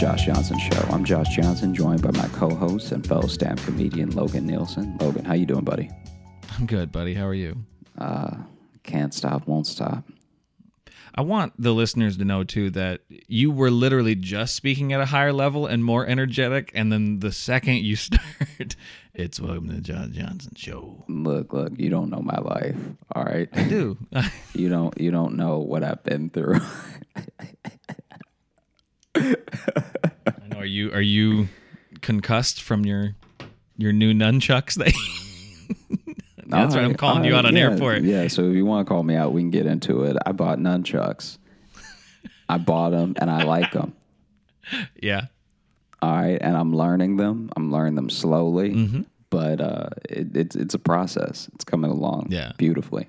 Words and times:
Josh 0.00 0.24
Johnson 0.24 0.58
Show. 0.58 0.80
I'm 0.88 1.04
Josh 1.04 1.28
Johnson, 1.28 1.74
joined 1.74 2.00
by 2.00 2.10
my 2.12 2.26
co-host 2.28 2.90
and 2.90 3.06
fellow 3.06 3.26
stand 3.26 3.62
comedian 3.64 4.10
Logan 4.12 4.46
Nielsen. 4.46 4.96
Logan, 4.98 5.26
how 5.26 5.34
you 5.34 5.44
doing, 5.44 5.62
buddy? 5.62 5.90
I'm 6.56 6.64
good, 6.64 6.90
buddy. 6.90 7.12
How 7.12 7.26
are 7.26 7.34
you? 7.34 7.58
Uh, 7.98 8.34
can't 8.82 9.12
stop, 9.12 9.46
won't 9.46 9.66
stop. 9.66 10.04
I 11.14 11.20
want 11.20 11.52
the 11.58 11.74
listeners 11.74 12.16
to 12.16 12.24
know 12.24 12.44
too 12.44 12.70
that 12.70 13.02
you 13.28 13.50
were 13.50 13.70
literally 13.70 14.14
just 14.14 14.54
speaking 14.54 14.94
at 14.94 15.02
a 15.02 15.04
higher 15.04 15.34
level 15.34 15.66
and 15.66 15.84
more 15.84 16.06
energetic, 16.06 16.72
and 16.74 16.90
then 16.90 17.18
the 17.18 17.30
second 17.30 17.84
you 17.84 17.96
start, 17.96 18.76
it's 19.12 19.38
welcome 19.38 19.68
to 19.68 19.74
the 19.74 19.80
Josh 19.82 20.08
Johnson 20.12 20.52
Show. 20.56 21.04
Look, 21.08 21.52
look, 21.52 21.74
you 21.76 21.90
don't 21.90 22.08
know 22.08 22.22
my 22.22 22.38
life, 22.38 22.76
all 23.14 23.24
right? 23.24 23.50
I 23.52 23.64
do. 23.64 23.98
you 24.54 24.70
don't, 24.70 24.98
you 24.98 25.10
don't 25.10 25.36
know 25.36 25.58
what 25.58 25.84
I've 25.84 26.02
been 26.04 26.30
through. 26.30 26.60
I 29.14 29.34
know. 30.50 30.58
Are 30.58 30.64
you 30.64 30.92
are 30.92 31.00
you 31.00 31.48
concussed 32.00 32.62
from 32.62 32.84
your 32.84 33.14
your 33.76 33.92
new 33.92 34.12
nunchucks? 34.12 34.74
That 34.74 34.92
that's 36.46 36.74
what 36.74 36.84
I'm 36.84 36.94
calling 36.94 37.24
you 37.24 37.34
out 37.34 37.44
on 37.46 37.54
yeah, 37.56 37.62
air 37.70 37.76
for 37.78 37.94
it. 37.94 38.04
Yeah, 38.04 38.28
so 38.28 38.48
if 38.48 38.54
you 38.56 38.64
want 38.64 38.86
to 38.86 38.92
call 38.92 39.02
me 39.02 39.14
out, 39.14 39.32
we 39.32 39.40
can 39.42 39.50
get 39.50 39.66
into 39.66 40.04
it. 40.04 40.16
I 40.26 40.32
bought 40.32 40.58
nunchucks. 40.58 41.38
I 42.48 42.58
bought 42.58 42.90
them 42.90 43.14
and 43.20 43.30
I 43.30 43.44
like 43.44 43.72
them. 43.72 43.94
Yeah. 45.02 45.26
All 46.00 46.12
right, 46.12 46.38
and 46.40 46.56
I'm 46.56 46.72
learning 46.74 47.16
them. 47.16 47.50
I'm 47.56 47.72
learning 47.72 47.96
them 47.96 48.08
slowly, 48.08 48.70
Mm-hmm. 48.70 49.00
but 49.28 49.60
uh, 49.60 49.88
it, 50.08 50.36
it's 50.36 50.54
it's 50.54 50.74
a 50.74 50.78
process. 50.78 51.50
It's 51.54 51.64
coming 51.64 51.90
along, 51.90 52.28
Yeah. 52.30 52.52
beautifully. 52.56 53.08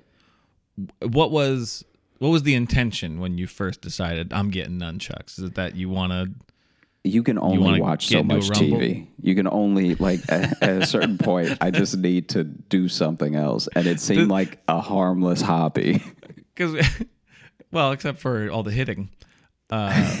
What 1.06 1.30
was 1.30 1.84
what 2.22 2.28
was 2.28 2.44
the 2.44 2.54
intention 2.54 3.18
when 3.18 3.36
you 3.36 3.48
first 3.48 3.80
decided 3.80 4.32
I'm 4.32 4.50
getting 4.50 4.78
nunchucks? 4.78 5.40
Is 5.40 5.44
it 5.46 5.56
that 5.56 5.74
you 5.74 5.88
want 5.88 6.12
to? 6.12 6.30
You 7.02 7.24
can 7.24 7.36
only 7.36 7.58
wanna 7.58 7.82
watch 7.82 8.06
so 8.06 8.22
much? 8.22 8.44
TV. 8.50 9.08
You 9.20 9.34
can 9.34 9.48
only 9.48 9.96
like 9.96 10.20
at, 10.28 10.62
at 10.62 10.82
a 10.82 10.86
certain 10.86 11.18
point. 11.18 11.58
I 11.60 11.72
just 11.72 11.96
need 11.96 12.28
to 12.28 12.44
do 12.44 12.86
something 12.86 13.34
else, 13.34 13.68
and 13.74 13.88
it 13.88 13.98
seemed 13.98 14.28
like 14.28 14.62
a 14.68 14.80
harmless 14.80 15.42
hobby. 15.42 16.02
Because, 16.54 16.86
well, 17.72 17.92
except 17.92 18.18
for 18.18 18.50
all 18.50 18.62
the 18.62 18.70
hitting. 18.70 19.08
Uh, 19.70 20.14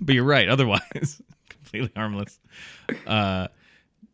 but 0.00 0.14
you're 0.14 0.22
right. 0.22 0.48
Otherwise, 0.48 1.20
completely 1.48 1.90
harmless. 1.96 2.38
Uh, 3.04 3.48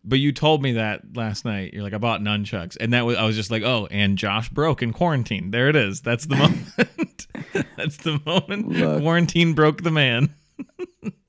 but 0.07 0.19
you 0.21 0.33
told 0.33 0.63
me 0.63 0.73
that 0.73 1.17
last 1.17 1.45
night. 1.45 1.75
You're 1.75 1.83
like, 1.83 1.93
I 1.93 1.99
bought 1.99 2.21
nunchucks, 2.21 2.77
and 2.81 2.93
that 2.93 3.05
was 3.05 3.17
I 3.17 3.25
was 3.25 3.37
just 3.37 3.51
like, 3.51 3.63
oh, 3.63 3.89
and 3.91 4.17
Josh 4.17 4.49
broke 4.49 4.83
in 4.83 4.93
quarantine. 4.93 5.51
There 5.51 5.69
it 5.69 5.77
is. 5.77 6.01
That's 6.01 6.27
the 6.27 6.37
moment. 6.37 7.27
That's 7.77 7.97
the 7.99 8.21
moment. 8.25 8.69
Look. 8.69 9.03
Quarantine 9.03 9.53
broke 9.55 9.83
the 9.83 9.91
man. 9.91 10.33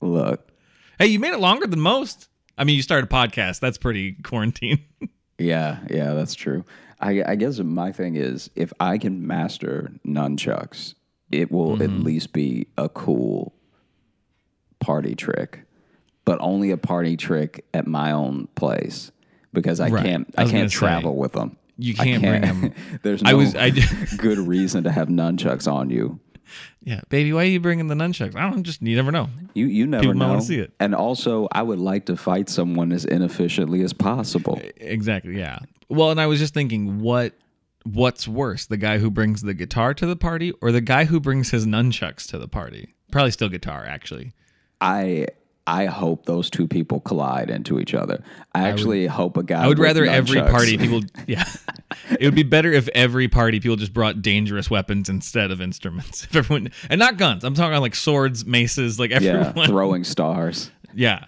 Look, 0.00 0.50
Hey, 0.98 1.06
you 1.06 1.18
made 1.18 1.32
it 1.34 1.40
longer 1.40 1.66
than 1.66 1.80
most. 1.80 2.28
I 2.56 2.64
mean, 2.64 2.74
you 2.76 2.82
started 2.82 3.10
a 3.10 3.14
podcast. 3.14 3.60
That's 3.60 3.78
pretty 3.78 4.14
quarantine. 4.24 4.84
yeah, 5.38 5.78
yeah, 5.90 6.14
that's 6.14 6.34
true. 6.34 6.64
I, 7.00 7.22
I 7.24 7.34
guess 7.36 7.58
my 7.60 7.92
thing 7.92 8.16
is, 8.16 8.50
if 8.56 8.72
I 8.80 8.98
can 8.98 9.26
master 9.26 9.92
nunchucks, 10.06 10.94
it 11.30 11.52
will 11.52 11.72
Mm-hmm. 11.76 11.82
at 11.82 11.90
least 11.90 12.32
be 12.32 12.66
a 12.76 12.88
cool 12.88 13.54
party 14.80 15.14
trick, 15.14 15.60
but 16.28 16.38
only 16.42 16.70
a 16.70 16.76
party 16.76 17.16
trick 17.16 17.64
at 17.72 17.86
my 17.86 18.12
own 18.12 18.48
place 18.54 19.10
because 19.54 19.80
I 19.80 19.88
Right. 19.88 20.04
can't 20.04 20.34
I 20.36 20.42
I, 20.42 20.48
can't 20.50 20.70
say, 20.70 20.76
travel 20.76 21.16
with 21.16 21.32
them. 21.32 21.56
you 21.78 21.94
I 21.98 22.04
can't 22.04 22.22
bring 22.22 22.44
'em. 22.44 22.74
There's 23.02 23.22
no 23.22 23.30
I 23.30 23.34
was- 23.34 23.54
I- 23.54 23.70
good 24.18 24.38
reason 24.38 24.84
to 24.84 24.90
have 24.90 25.08
nunchucks 25.08 25.66
on 25.70 25.88
you. 25.90 26.20
yeah, 26.82 27.00
baby, 27.08 27.32
why 27.32 27.42
are 27.42 27.44
you 27.56 27.60
bringing 27.60 27.86
the 27.88 27.94
nunchucks? 27.94 28.34
I 28.36 28.50
don't 28.50 28.62
just. 28.62 28.80
You 28.82 28.94
never 28.96 29.10
know. 29.12 29.28
You 29.54 29.66
you 29.66 29.86
never 29.86 30.02
People 30.02 30.18
know. 30.18 30.28
wanna 30.28 30.42
see 30.42 30.58
it. 30.58 30.72
And 30.80 30.94
also, 30.94 31.48
I 31.52 31.62
would 31.62 31.78
like 31.78 32.04
to 32.06 32.16
fight 32.16 32.48
someone 32.50 32.92
as 32.92 33.04
inefficiently 33.06 33.82
as 33.82 33.92
possible. 33.92 34.60
Exactly. 34.76 35.38
Yeah. 35.38 35.58
Well, 35.88 36.10
and 36.10 36.20
I 36.20 36.26
was 36.26 36.38
just 36.38 36.52
thinking, 36.54 37.00
what 37.00 37.32
what's 37.84 38.28
worse, 38.28 38.66
the 38.66 38.76
guy 38.76 38.98
who 38.98 39.10
brings 39.10 39.40
the 39.42 39.54
guitar 39.54 39.94
to 39.94 40.04
the 40.06 40.16
party, 40.16 40.52
or 40.60 40.72
the 40.72 40.80
guy 40.82 41.04
who 41.06 41.20
brings 41.20 41.50
his 41.52 41.66
nunchucks 41.66 42.26
to 42.28 42.38
the 42.38 42.48
party? 42.48 42.94
Probably 43.10 43.30
still 43.30 43.48
guitar, 43.48 43.86
actually. 43.86 44.32
I 44.80 45.28
I 45.70 45.84
hope 45.84 46.24
those 46.24 46.48
two 46.48 46.66
people 46.66 47.00
collide 47.00 47.50
into 47.50 47.78
each 47.78 47.92
other. 47.92 48.22
I 48.54 48.68
actually 48.70 49.06
hope 49.06 49.36
a 49.36 49.42
guy. 49.42 49.64
I 49.64 49.68
would 49.68 49.78
rather 49.78 50.06
every 50.06 50.40
party 50.40 50.78
people. 50.84 51.02
Yeah. 51.26 51.44
it 52.18 52.24
would 52.24 52.34
be 52.34 52.42
better 52.42 52.72
if 52.72 52.88
every 52.94 53.28
party 53.28 53.60
people 53.60 53.76
just 53.76 53.92
brought 53.92 54.22
dangerous 54.22 54.70
weapons 54.70 55.08
instead 55.10 55.50
of 55.50 55.60
instruments. 55.60 56.24
If 56.30 56.34
everyone 56.36 56.70
and 56.88 56.98
not 56.98 57.18
guns. 57.18 57.44
I'm 57.44 57.52
talking 57.54 57.72
about 57.72 57.82
like 57.82 57.94
swords, 57.94 58.46
maces, 58.46 58.98
like 58.98 59.10
Yeah, 59.10 59.16
everyone. 59.48 59.66
throwing 59.68 60.04
stars. 60.04 60.70
yeah. 60.94 61.26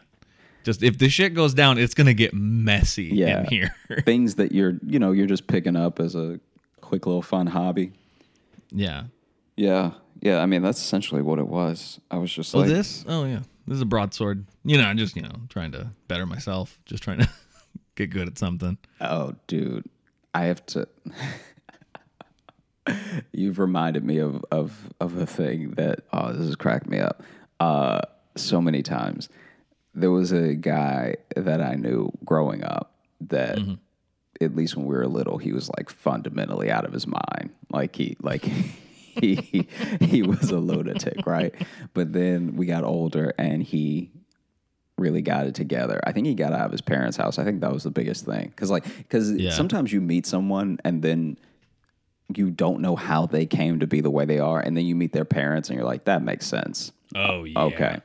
Just 0.64 0.82
if 0.82 0.96
the 0.98 1.08
shit 1.08 1.34
goes 1.34 1.52
down, 1.54 1.76
it's 1.78 1.94
gonna 1.94 2.14
get 2.14 2.32
messy 2.34 3.10
Yeah. 3.12 3.40
in 3.40 3.46
here. 3.46 3.74
Things 4.06 4.36
that 4.36 4.52
you're 4.52 4.74
you 4.86 4.98
know 4.98 5.12
you're 5.12 5.26
just 5.26 5.46
picking 5.48 5.76
up 5.76 6.00
as 6.00 6.14
a 6.14 6.40
quick 6.80 7.06
little 7.06 7.22
fun 7.22 7.46
hobby. 7.46 7.92
yeah. 8.70 9.04
Yeah, 9.56 9.92
yeah. 10.22 10.38
I 10.40 10.46
mean 10.46 10.62
that's 10.62 10.78
essentially 10.80 11.20
what 11.22 11.38
it 11.38 11.46
was. 11.46 12.00
I 12.10 12.16
was 12.16 12.32
just 12.32 12.54
Oh, 12.54 12.58
like, 12.60 12.68
this? 12.68 13.04
Oh, 13.06 13.24
yeah. 13.26 13.40
This 13.70 13.76
is 13.76 13.82
a 13.82 13.86
broadsword. 13.86 14.46
You 14.64 14.78
know, 14.78 14.84
I'm 14.84 14.98
just, 14.98 15.14
you 15.14 15.22
know, 15.22 15.30
trying 15.48 15.70
to 15.72 15.92
better 16.08 16.26
myself, 16.26 16.80
just 16.86 17.04
trying 17.04 17.20
to 17.20 17.28
get 17.94 18.10
good 18.10 18.26
at 18.26 18.36
something. 18.36 18.76
Oh, 19.00 19.36
dude, 19.46 19.88
I 20.34 20.46
have 20.46 20.66
to. 20.66 20.88
You've 23.32 23.60
reminded 23.60 24.02
me 24.02 24.18
of 24.18 24.44
of 24.50 24.76
of 24.98 25.16
a 25.16 25.24
thing 25.24 25.70
that 25.76 26.00
oh, 26.12 26.32
this 26.32 26.46
has 26.46 26.56
cracked 26.56 26.88
me 26.88 26.98
up. 26.98 27.22
Uh, 27.60 28.00
so 28.36 28.60
many 28.60 28.82
times. 28.82 29.28
There 29.94 30.10
was 30.10 30.32
a 30.32 30.56
guy 30.56 31.18
that 31.36 31.62
I 31.62 31.74
knew 31.76 32.10
growing 32.24 32.64
up 32.64 32.92
that, 33.20 33.60
at 34.40 34.56
least 34.56 34.76
when 34.76 34.86
we 34.86 34.96
were 34.96 35.06
little, 35.06 35.38
he 35.38 35.52
was 35.52 35.70
like 35.78 35.90
fundamentally 35.90 36.72
out 36.72 36.84
of 36.84 36.92
his 36.92 37.06
mind. 37.06 37.50
Like 37.70 37.94
he 37.94 38.16
like. 38.20 38.50
he 39.50 39.68
he 40.00 40.22
was 40.22 40.50
a 40.50 40.58
lunatic, 40.58 41.26
right? 41.26 41.54
But 41.94 42.12
then 42.12 42.56
we 42.56 42.66
got 42.66 42.84
older 42.84 43.34
and 43.38 43.62
he 43.62 44.10
really 44.98 45.22
got 45.22 45.46
it 45.46 45.54
together. 45.54 46.00
I 46.04 46.12
think 46.12 46.26
he 46.26 46.34
got 46.34 46.52
out 46.52 46.66
of 46.66 46.72
his 46.72 46.82
parents' 46.82 47.16
house. 47.16 47.38
I 47.38 47.44
think 47.44 47.60
that 47.62 47.72
was 47.72 47.84
the 47.84 47.90
biggest 47.90 48.26
thing. 48.26 48.52
Cause 48.56 48.70
like, 48.70 49.08
cause 49.08 49.32
Yeah. 49.32 49.50
sometimes 49.50 49.92
you 49.92 50.00
meet 50.00 50.26
someone 50.26 50.78
and 50.84 51.02
then 51.02 51.38
you 52.36 52.50
don't 52.50 52.80
know 52.80 52.96
how 52.96 53.26
they 53.26 53.46
came 53.46 53.80
to 53.80 53.86
be 53.86 54.00
the 54.00 54.10
way 54.10 54.24
they 54.24 54.38
are, 54.38 54.60
and 54.60 54.76
then 54.76 54.86
you 54.86 54.94
meet 54.94 55.12
their 55.12 55.24
parents 55.24 55.68
and 55.68 55.76
you're 55.76 55.86
like, 55.86 56.04
that 56.04 56.22
makes 56.22 56.46
sense. 56.46 56.92
Oh, 57.14 57.44
yeah. 57.44 57.60
Okay. 57.62 58.00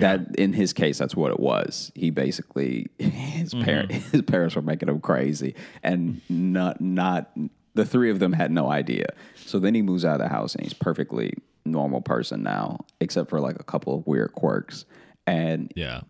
That 0.00 0.34
in 0.36 0.54
his 0.54 0.72
case, 0.72 0.98
that's 0.98 1.14
what 1.14 1.30
it 1.30 1.38
was. 1.38 1.92
He 1.94 2.10
basically 2.10 2.88
his 2.98 3.54
parent 3.54 3.90
mm-hmm. 3.90 4.10
his 4.10 4.22
parents 4.22 4.56
were 4.56 4.62
making 4.62 4.88
him 4.88 5.00
crazy, 5.00 5.54
and 5.84 6.20
not 6.28 6.80
not 6.80 7.30
the 7.74 7.84
three 7.84 8.10
of 8.10 8.18
them 8.18 8.32
had 8.32 8.50
no 8.50 8.70
idea. 8.70 9.06
So 9.36 9.58
then 9.58 9.74
he 9.74 9.82
moves 9.82 10.04
out 10.04 10.14
of 10.14 10.20
the 10.20 10.28
house, 10.28 10.54
and 10.54 10.62
he's 10.64 10.74
perfectly 10.74 11.34
normal 11.64 12.00
person 12.00 12.42
now, 12.42 12.84
except 13.00 13.30
for 13.30 13.40
like 13.40 13.56
a 13.58 13.64
couple 13.64 13.96
of 13.96 14.06
weird 14.06 14.32
quirks. 14.32 14.84
And 15.26 15.72
Yeah. 15.74 16.02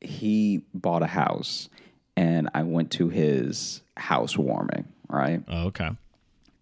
he 0.00 0.64
bought 0.72 1.02
a 1.02 1.06
house 1.06 1.68
and 2.16 2.48
I 2.54 2.62
went 2.62 2.90
to 2.92 3.08
his 3.08 3.82
housewarming, 3.96 4.86
right? 5.08 5.42
Oh, 5.48 5.66
okay. 5.66 5.90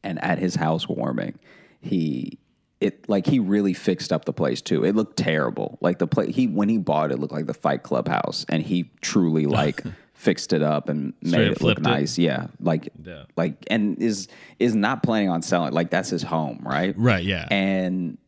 And 0.03 0.22
at 0.22 0.39
his 0.39 0.55
housewarming, 0.56 1.39
he 1.81 2.39
it 2.81 3.09
like 3.09 3.27
he 3.27 3.39
really 3.39 3.75
fixed 3.75 4.12
up 4.12 4.25
the 4.25 4.33
place 4.33 4.61
too. 4.61 4.84
It 4.84 4.97
looked 4.97 5.17
terrible. 5.17 5.78
Like 5.81 5.99
the 6.01 6.09
place 6.09 6.34
he 6.34 6.49
when 6.49 6.69
he 6.69 6.78
bought 6.78 7.11
it, 7.12 7.15
it 7.15 7.21
looked 7.21 7.33
like 7.33 7.47
the 7.47 7.55
Fight 7.55 7.84
Club 7.84 8.09
house 8.09 8.45
and 8.48 8.63
he 8.63 8.91
truly 9.01 9.47
like 9.47 9.84
fixed 10.22 10.53
it 10.53 10.63
up 10.63 10.89
and 10.89 11.15
made 11.21 11.30
Straight 11.30 11.41
up 11.41 11.47
it 11.47 11.48
look 11.51 11.59
flipped 11.59 11.80
it? 11.80 11.83
nice. 11.83 12.16
Yeah. 12.16 12.47
Like 12.60 12.91
Yeah. 13.04 13.24
like 13.36 13.54
and 13.69 13.98
is 14.01 14.28
is 14.60 14.74
not 14.77 15.03
planning 15.03 15.28
on 15.28 15.42
selling 15.42 15.72
like 15.72 15.91
that's 15.91 16.10
his 16.10 16.22
home, 16.22 16.60
right? 16.63 16.95
Right. 16.97 17.24
Yeah. 17.24 17.48
and 17.51 18.19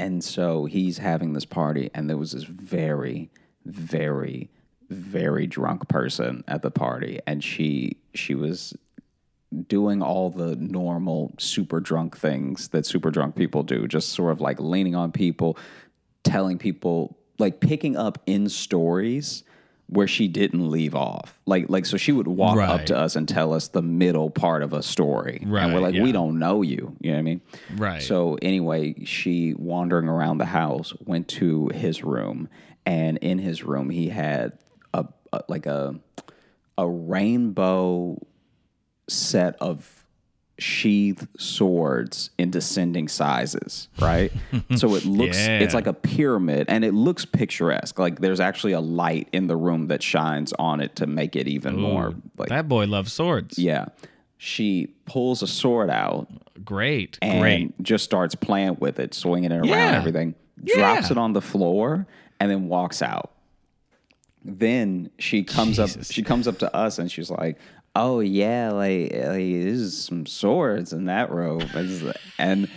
and 0.00 0.22
so 0.24 0.64
he's 0.64 0.98
having 0.98 1.32
this 1.32 1.44
party 1.44 1.90
and 1.94 2.10
there 2.10 2.16
was 2.16 2.32
this 2.32 2.42
very 2.42 3.30
very 3.64 4.50
very 4.90 5.46
drunk 5.46 5.88
person 5.88 6.42
at 6.48 6.62
the 6.62 6.70
party 6.72 7.20
and 7.26 7.42
she 7.44 7.98
she 8.14 8.34
was 8.34 8.74
doing 9.68 10.02
all 10.02 10.30
the 10.30 10.56
normal 10.56 11.32
super 11.38 11.78
drunk 11.78 12.16
things 12.16 12.68
that 12.70 12.84
super 12.84 13.12
drunk 13.12 13.36
people 13.36 13.62
do 13.62 13.86
just 13.86 14.08
sort 14.08 14.32
of 14.32 14.40
like 14.40 14.58
leaning 14.58 14.96
on 14.96 15.12
people 15.12 15.56
telling 16.24 16.58
people 16.58 17.16
like 17.38 17.60
picking 17.60 17.96
up 17.96 18.18
in 18.26 18.48
stories 18.48 19.44
where 19.94 20.08
she 20.08 20.26
didn't 20.26 20.70
leave 20.70 20.94
off. 20.94 21.38
Like 21.46 21.66
like 21.68 21.86
so 21.86 21.96
she 21.96 22.12
would 22.12 22.26
walk 22.26 22.58
up 22.58 22.86
to 22.86 22.96
us 22.96 23.16
and 23.16 23.28
tell 23.28 23.52
us 23.52 23.68
the 23.68 23.82
middle 23.82 24.28
part 24.28 24.62
of 24.62 24.72
a 24.72 24.82
story. 24.82 25.42
And 25.64 25.74
we're 25.74 25.80
like 25.80 25.94
yeah. 25.94 26.02
we 26.02 26.12
don't 26.12 26.38
know 26.38 26.62
you. 26.62 26.96
You 27.00 27.12
know 27.12 27.16
what 27.16 27.20
i 27.20 27.22
mean? 27.22 27.40
Right. 27.76 28.02
so 28.02 28.36
anyway, 28.42 29.04
she 29.04 29.54
wandering 29.54 30.08
around 30.08 30.38
the 30.38 30.46
house 30.46 30.92
went 31.04 31.28
to 31.28 31.68
his 31.68 32.02
room, 32.02 32.48
and 32.84 33.18
in 33.18 33.38
his 33.38 33.62
room 33.62 33.88
he 33.88 34.08
had 34.08 34.58
a, 34.92 35.06
a 35.32 35.42
like 35.48 35.66
a 35.66 35.94
a 36.76 36.88
rainbow 36.88 38.18
set 39.08 39.54
of 39.60 39.93
sheath 40.58 41.26
swords 41.36 42.30
in 42.38 42.50
descending 42.50 43.08
sizes, 43.08 43.88
right? 44.00 44.32
so 44.76 44.94
it 44.94 45.04
looks 45.04 45.36
Yeah. 45.38 45.58
it's 45.58 45.74
like 45.74 45.86
a 45.88 45.92
pyramid 45.92 46.66
and 46.68 46.84
it 46.84 46.94
looks 46.94 47.24
picturesque. 47.24 47.98
Like 47.98 48.20
there's 48.20 48.40
actually 48.40 48.72
a 48.72 48.80
light 48.80 49.28
in 49.32 49.48
the 49.48 49.56
room 49.56 49.88
that 49.88 50.02
shines 50.02 50.52
on 50.58 50.80
it 50.80 50.94
to 50.96 51.06
make 51.06 51.34
it 51.36 51.48
even 51.48 51.76
more 51.80 52.14
like 52.38 52.50
that 52.50 52.68
boy 52.68 52.86
loves 52.86 53.12
swords. 53.12 53.58
yeah. 53.58 53.86
She 54.38 54.88
pulls 55.06 55.42
a 55.42 55.46
sword 55.46 55.88
out 55.90 56.28
Great. 56.64 57.18
and 57.22 57.40
Great. 57.40 57.82
just 57.82 58.04
starts 58.04 58.34
playing 58.34 58.76
with 58.78 59.00
it, 59.00 59.14
swinging 59.14 59.50
it 59.50 59.56
around 59.56 59.64
Yeah. 59.68 59.96
everything. 59.98 60.34
Drops 60.62 61.06
Yeah. 61.08 61.12
it 61.12 61.18
on 61.18 61.32
the 61.32 61.40
floor 61.40 62.06
and 62.38 62.50
then 62.50 62.68
walks 62.68 63.00
out. 63.02 63.30
Then 64.44 65.10
she 65.18 65.42
comes 65.42 65.78
up. 65.78 65.90
She 66.04 66.22
comes 66.22 66.46
up 66.46 66.58
to 66.58 66.74
us 66.76 66.98
and 66.98 67.10
she's 67.10 67.30
like, 67.30 67.58
"Oh 67.96 68.20
yeah, 68.20 68.70
like, 68.72 69.12
eh, 69.12 69.28
like 69.28 69.38
this 69.38 69.78
is 69.80 70.04
some 70.04 70.26
swords 70.26 70.92
in 70.92 71.04
that 71.06 71.30
robe." 71.30 71.68
And 71.74 72.14
and 72.38 72.68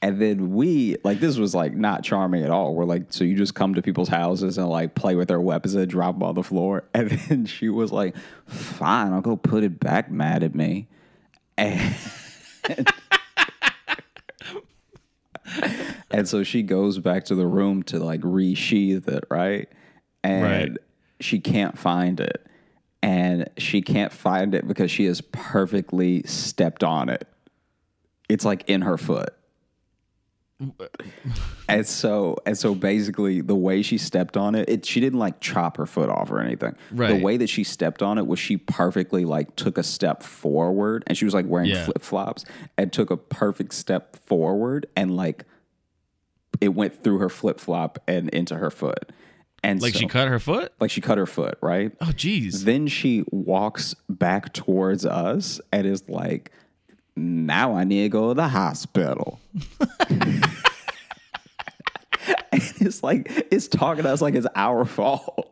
and 0.00 0.20
then 0.20 0.52
we 0.54 0.96
like 1.04 1.20
this 1.20 1.36
was 1.38 1.54
like 1.54 1.74
not 1.74 2.02
charming 2.02 2.42
at 2.42 2.50
all. 2.50 2.74
We're 2.74 2.84
like, 2.84 3.12
so 3.12 3.22
you 3.24 3.36
just 3.36 3.54
come 3.54 3.74
to 3.74 3.82
people's 3.82 4.08
houses 4.08 4.58
and 4.58 4.68
like 4.68 4.94
play 4.94 5.14
with 5.14 5.28
their 5.28 5.40
weapons 5.40 5.74
and 5.74 5.88
drop 5.88 6.14
them 6.16 6.22
on 6.24 6.34
the 6.34 6.42
floor. 6.42 6.84
And 6.94 7.10
then 7.10 7.46
she 7.46 7.68
was 7.68 7.92
like, 7.92 8.16
"Fine, 8.46 9.12
I'll 9.12 9.20
go 9.20 9.36
put 9.36 9.62
it 9.64 9.78
back." 9.78 10.10
Mad 10.10 10.42
at 10.42 10.54
me. 10.54 10.88
And 11.56 11.94
And 16.10 16.28
so 16.28 16.42
she 16.42 16.62
goes 16.62 16.98
back 16.98 17.24
to 17.26 17.34
the 17.34 17.46
room 17.46 17.82
to 17.84 17.98
like 17.98 18.20
resheath 18.20 19.08
it, 19.08 19.24
right? 19.30 19.68
And 20.22 20.42
Right. 20.44 20.70
she 21.20 21.40
can't 21.40 21.78
find 21.78 22.20
it. 22.20 22.46
And 23.02 23.50
she 23.58 23.82
can't 23.82 24.12
find 24.12 24.54
it 24.54 24.66
because 24.68 24.90
she 24.90 25.06
has 25.06 25.20
perfectly 25.20 26.22
stepped 26.24 26.84
on 26.84 27.08
it. 27.08 27.26
It's 28.28 28.44
like 28.44 28.68
in 28.68 28.82
her 28.82 28.96
foot. 28.96 29.34
And 31.68 31.84
so 31.86 32.36
and 32.46 32.56
so 32.56 32.74
basically 32.74 33.40
the 33.40 33.54
way 33.56 33.82
she 33.82 33.98
stepped 33.98 34.36
on 34.36 34.54
it, 34.54 34.68
it 34.68 34.86
she 34.86 35.00
didn't 35.00 35.18
like 35.18 35.40
chop 35.40 35.76
her 35.76 35.86
foot 35.86 36.08
off 36.08 36.30
or 36.30 36.40
anything. 36.40 36.76
Right. 36.92 37.16
The 37.18 37.24
way 37.24 37.36
that 37.38 37.48
she 37.48 37.64
stepped 37.64 38.00
on 38.02 38.16
it 38.18 38.26
was 38.28 38.38
she 38.38 38.56
perfectly 38.58 39.24
like 39.24 39.56
took 39.56 39.76
a 39.76 39.82
step 39.82 40.22
forward 40.22 41.02
and 41.08 41.18
she 41.18 41.24
was 41.24 41.34
like 41.34 41.46
wearing 41.46 41.70
Yeah. 41.70 41.84
flip 41.84 42.02
flops 42.02 42.44
and 42.78 42.92
took 42.92 43.10
a 43.10 43.16
perfect 43.16 43.74
step 43.74 44.14
forward 44.24 44.86
and 44.94 45.16
like 45.16 45.44
it 46.60 46.68
went 46.74 47.02
through 47.02 47.18
her 47.18 47.28
flip 47.28 47.58
flop 47.58 47.98
and 48.06 48.28
into 48.28 48.54
her 48.56 48.70
foot. 48.70 49.10
And 49.64 49.80
Like 49.80 49.92
so- 49.94 50.00
she 50.00 50.06
cut 50.08 50.28
her 50.28 50.38
foot? 50.40 50.72
like 50.80 50.90
she 50.90 51.00
cut 51.00 51.18
her 51.18 51.26
foot, 51.26 51.56
right? 51.60 51.92
Oh, 52.00 52.06
jeez. 52.06 52.64
Then 52.64 52.86
she 52.88 53.24
walks 53.30 53.94
back 54.08 54.52
towards 54.52 55.06
us 55.06 55.60
and 55.72 55.86
is 55.86 56.02
like, 56.08 56.50
now 57.14 57.74
I 57.76 57.84
need 57.84 58.02
to 58.02 58.08
go 58.08 58.28
to 58.28 58.34
the 58.34 58.48
hospital. 58.48 59.38
and 62.50 62.62
it's 62.80 63.02
like, 63.02 63.46
it's 63.50 63.68
talking 63.68 64.04
to 64.04 64.10
us 64.10 64.20
like 64.20 64.34
it's 64.34 64.46
our 64.54 64.84
fault. 64.84 65.48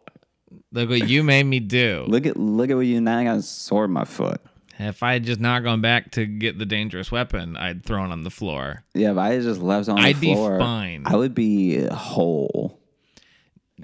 Look 0.73 0.89
what 0.91 1.09
you 1.09 1.23
made 1.23 1.45
me 1.45 1.61
do. 1.61 2.05
Look 2.07 2.27
at 2.27 2.37
look 2.37 2.71
at 2.71 2.77
what 2.77 2.87
you 2.87 3.01
now 3.01 3.19
I 3.19 3.25
got 3.25 3.39
a 3.39 3.43
sword 3.43 3.91
in 3.91 3.95
my 3.95 4.05
foot. 4.05 4.41
If 4.79 5.03
I 5.03 5.13
had 5.15 5.25
just 5.25 5.41
not 5.41 5.63
gone 5.63 5.81
back 5.83 6.13
to 6.13 6.25
get 6.25 6.59
the 6.59 6.65
dangerous 6.65 7.13
weapon, 7.13 7.57
I'd 7.57 7.85
thrown 7.85 8.13
on 8.13 8.23
the 8.23 8.31
floor. 8.31 8.83
Yeah, 8.95 9.11
if 9.13 9.19
I 9.19 9.35
had 9.35 9.43
just 9.43 9.61
left 9.61 9.89
on 9.89 9.97
the 10.01 10.13
floor, 10.15 10.55
I'd 10.55 10.59
be 10.59 10.65
fine. 10.65 11.03
I 11.07 11.17
would 11.17 11.35
be 11.35 11.85
whole. 11.87 12.80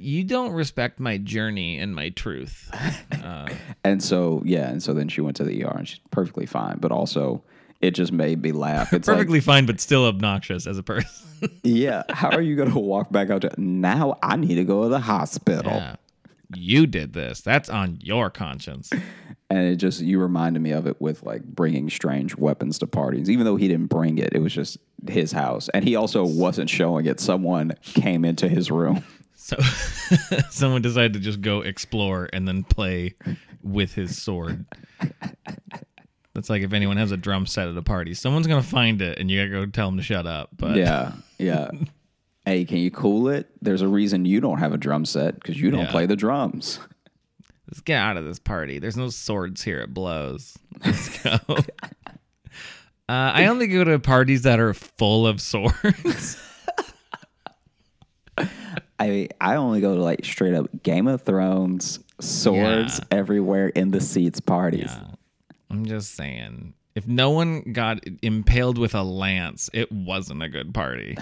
You 0.00 0.24
don't 0.24 0.52
respect 0.52 1.00
my 1.00 1.18
journey 1.18 1.78
and 1.78 1.94
my 1.94 2.10
truth. 2.10 2.70
And 3.84 4.02
so 4.02 4.42
yeah, 4.44 4.68
and 4.68 4.82
so 4.82 4.94
then 4.94 5.08
she 5.08 5.20
went 5.20 5.36
to 5.36 5.44
the 5.44 5.64
ER 5.64 5.74
and 5.76 5.88
she's 5.88 6.00
perfectly 6.10 6.46
fine. 6.46 6.78
But 6.78 6.92
also 6.92 7.42
it 7.80 7.90
just 7.92 8.10
made 8.12 8.42
me 8.42 8.52
laugh. 8.52 8.92
It's 8.92 9.06
like 9.06 9.16
Perfectly 9.16 9.40
fine, 9.40 9.66
but 9.66 9.80
still 9.80 10.06
obnoxious 10.06 10.66
as 10.66 10.78
a 10.78 10.82
person. 10.82 11.10
Yeah. 11.62 12.04
How 12.08 12.30
are 12.30 12.40
you 12.40 12.56
going 12.56 12.72
to 12.72 12.78
walk 12.78 13.12
back 13.12 13.28
out 13.28 13.42
to 13.42 13.52
now? 13.58 14.16
I 14.22 14.36
need 14.36 14.54
to 14.54 14.64
go 14.64 14.84
to 14.84 14.88
the 14.88 15.00
hospital. 15.00 15.70
yeah. 15.70 15.96
You 16.54 16.86
did 16.86 17.12
this. 17.12 17.42
That's 17.42 17.68
on 17.68 17.98
your 18.00 18.30
conscience. 18.30 18.90
And 19.50 19.58
it 19.68 19.76
just, 19.76 20.00
you 20.00 20.18
reminded 20.18 20.62
me 20.62 20.70
of 20.70 20.86
it 20.86 20.98
with 20.98 21.22
like 21.24 21.44
bringing 21.44 21.90
strange 21.90 22.36
weapons 22.36 22.78
to 22.78 22.86
parties. 22.86 23.28
Even 23.28 23.44
though 23.44 23.56
he 23.56 23.68
didn't 23.68 23.88
bring 23.88 24.16
it, 24.16 24.30
it 24.32 24.38
was 24.38 24.54
just 24.54 24.78
his 25.08 25.32
house. 25.32 25.68
And 25.74 25.84
he 25.84 25.94
also 25.94 26.24
wasn't 26.24 26.70
showing 26.70 27.04
it. 27.04 27.20
Someone 27.20 27.74
came 27.82 28.24
into 28.24 28.48
his 28.48 28.70
room. 28.70 29.04
So 29.46 29.56
someone 30.50 30.82
decided 30.82 31.12
to 31.12 31.20
just 31.20 31.40
go 31.40 31.60
explore 31.60 32.28
and 32.32 32.48
then 32.48 32.64
play 32.64 33.14
with 33.62 33.94
his 33.94 34.20
sword. 34.20 34.64
That's 36.34 36.50
like 36.50 36.62
if 36.62 36.72
anyone 36.72 36.96
has 36.96 37.12
a 37.12 37.16
drum 37.16 37.46
set 37.46 37.68
at 37.68 37.76
a 37.76 37.82
party, 37.82 38.12
someone's 38.12 38.48
gonna 38.48 38.60
find 38.60 39.00
it 39.00 39.20
and 39.20 39.30
you 39.30 39.38
gotta 39.38 39.64
go 39.64 39.70
tell 39.70 39.86
them 39.86 39.98
to 39.98 40.02
shut 40.02 40.26
up. 40.26 40.48
But 40.56 40.74
Yeah. 40.74 41.12
Yeah. 41.38 41.70
hey, 42.44 42.64
can 42.64 42.78
you 42.78 42.90
cool 42.90 43.28
it? 43.28 43.48
There's 43.62 43.82
a 43.82 43.88
reason 43.88 44.24
you 44.24 44.40
don't 44.40 44.58
have 44.58 44.72
a 44.72 44.76
drum 44.78 45.04
set 45.04 45.36
because 45.36 45.60
you 45.60 45.70
don't 45.70 45.84
Yeah. 45.84 45.90
play 45.92 46.06
the 46.06 46.16
drums. 46.16 46.80
let's 47.68 47.80
get 47.80 47.98
out 47.98 48.16
of 48.16 48.24
this 48.24 48.40
party. 48.40 48.80
There's 48.80 48.96
no 48.96 49.10
swords 49.10 49.62
here. 49.62 49.78
It 49.80 49.94
blows. 49.94 50.58
Let's 50.84 51.22
go. 51.22 51.30
uh, 51.48 51.62
I 53.08 53.46
only 53.46 53.68
go 53.68 53.84
to 53.84 54.00
parties 54.00 54.42
that 54.42 54.58
are 54.58 54.74
full 54.74 55.24
of 55.24 55.40
swords. 55.40 56.36
I 58.98 59.28
I 59.40 59.56
only 59.56 59.80
go 59.80 59.94
to 59.94 60.02
like 60.02 60.24
straight 60.24 60.54
up 60.54 60.66
Game 60.82 61.06
of 61.06 61.22
Thrones, 61.22 61.98
swords 62.20 62.98
Yeah. 62.98 63.18
everywhere 63.18 63.68
in 63.68 63.90
the 63.90 64.00
seats 64.00 64.40
parties. 64.40 64.90
I'm 65.70 65.84
just 65.84 66.14
saying. 66.14 66.74
If 66.94 67.06
no 67.06 67.30
one 67.30 67.72
got 67.72 68.00
impaled 68.22 68.78
with 68.78 68.94
a 68.94 69.02
lance, 69.02 69.68
it 69.74 69.92
wasn't 69.92 70.42
a 70.42 70.48
good 70.48 70.72
party. 70.72 71.16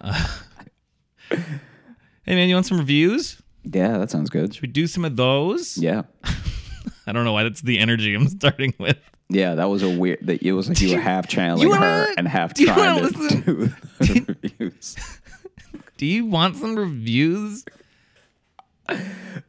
Uh, 0.00 0.26
hey 1.30 2.34
man, 2.34 2.48
you 2.48 2.54
want 2.54 2.66
some 2.66 2.78
reviews? 2.78 3.40
Yeah, 3.64 3.98
that 3.98 4.10
sounds 4.10 4.30
good. 4.30 4.54
Should 4.54 4.62
we 4.62 4.68
do 4.68 4.86
some 4.86 5.04
of 5.04 5.16
those? 5.16 5.76
Yeah. 5.76 6.02
I 7.06 7.12
don't 7.12 7.24
know 7.24 7.32
why 7.32 7.42
that's 7.44 7.60
the 7.62 7.78
energy 7.78 8.14
I'm 8.14 8.28
starting 8.40 8.74
with. 8.78 8.98
Yeah, 9.28 9.56
that 9.56 9.68
was 9.68 9.82
a 9.82 9.90
weird. 9.90 10.20
That 10.22 10.42
it 10.42 10.52
was 10.52 10.68
like 10.68 10.80
you 10.80 10.94
were 10.94 11.00
half 11.02 11.26
channeling 11.28 11.62
you 11.62 11.70
wanna- 11.70 11.84
her 11.84 12.14
and 12.16 12.28
half 12.28 12.54
trying 12.54 12.96
to 12.98 13.02
listen- 13.08 13.40
do 13.42 13.66
the 13.98 14.36
reviews. 14.42 14.96
Do 15.96 16.06
you 16.06 16.26
want 16.26 16.56
some 16.56 16.76
reviews? 16.76 17.64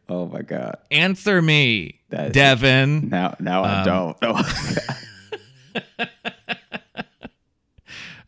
Oh 0.10 0.26
my 0.28 0.42
god! 0.42 0.78
Answer 0.90 1.42
me, 1.42 2.00
That- 2.10 2.34
Devin. 2.34 3.10
Now, 3.10 3.36
now 3.40 3.64
Um, 3.64 3.70
I 3.70 3.84
don't. 3.84 4.18
Oh, 4.22 4.44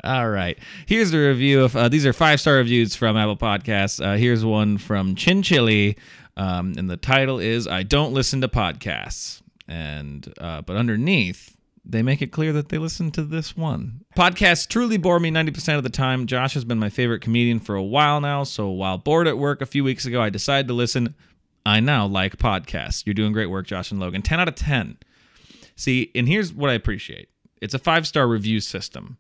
All 0.04 0.30
right. 0.30 0.58
Here's 0.86 1.14
a 1.14 1.18
review 1.18 1.64
of 1.64 1.76
uh, 1.76 1.90
these 1.90 2.06
are 2.06 2.14
five 2.14 2.40
star 2.40 2.56
reviews 2.56 2.96
from 2.96 3.18
Apple 3.18 3.36
Podcasts. 3.38 4.04
Uh, 4.04 4.16
here's 4.18 4.46
one 4.46 4.78
from 4.78 5.16
Chin 5.16 5.42
Chili, 5.44 5.98
um, 6.38 6.74
and 6.78 6.90
the 6.90 6.96
title 6.98 7.40
is 7.40 7.68
"I 7.68 7.84
don't 7.84 8.14
listen 8.14 8.40
to 8.42 8.48
podcasts." 8.48 9.42
And 9.68 10.32
uh, 10.40 10.62
but 10.62 10.78
underneath, 10.78 11.56
they 11.90 12.04
make 12.04 12.22
it 12.22 12.32
clear 12.32 12.54
that 12.54 12.70
they 12.70 12.78
listen 12.78 13.12
to 13.12 13.24
this 13.24 13.58
one. 13.58 14.02
Podcasts 14.16 14.68
truly 14.68 14.98
bore 14.98 15.20
me 15.20 15.32
90% 15.32 15.78
of 15.78 15.84
the 15.84 15.90
time. 15.90 16.28
Josh 16.28 16.54
has 16.54 16.64
been 16.64 16.80
my 16.80 16.90
favorite 16.90 17.22
comedian 17.22 17.60
for 17.60 17.76
a 17.76 17.84
while 17.84 18.22
now. 18.22 18.44
So 18.44 18.70
while 18.70 18.98
bored 18.98 19.28
at 19.28 19.38
work 19.38 19.62
a 19.62 19.66
few 19.66 19.84
weeks 19.84 20.06
ago, 20.06 20.22
I 20.22 20.30
decided 20.30 20.68
to 20.68 20.74
listen. 20.74 21.16
I 21.66 21.80
now 21.80 22.06
like 22.06 22.38
podcasts. 22.38 23.06
You're 23.06 23.16
doing 23.16 23.34
great 23.34 23.50
work, 23.50 23.68
Josh 23.68 23.92
and 23.92 24.00
Logan. 24.00 24.22
10 24.22 24.40
out 24.40 24.48
of 24.48 24.56
10. 24.56 24.98
See, 25.76 26.12
and 26.14 26.28
here's 26.28 26.54
what 26.54 26.70
I 26.70 26.74
appreciate 26.74 27.30
it's 27.62 27.74
a 27.74 27.80
five 27.80 28.06
star 28.06 28.28
review 28.28 28.60
system, 28.60 29.18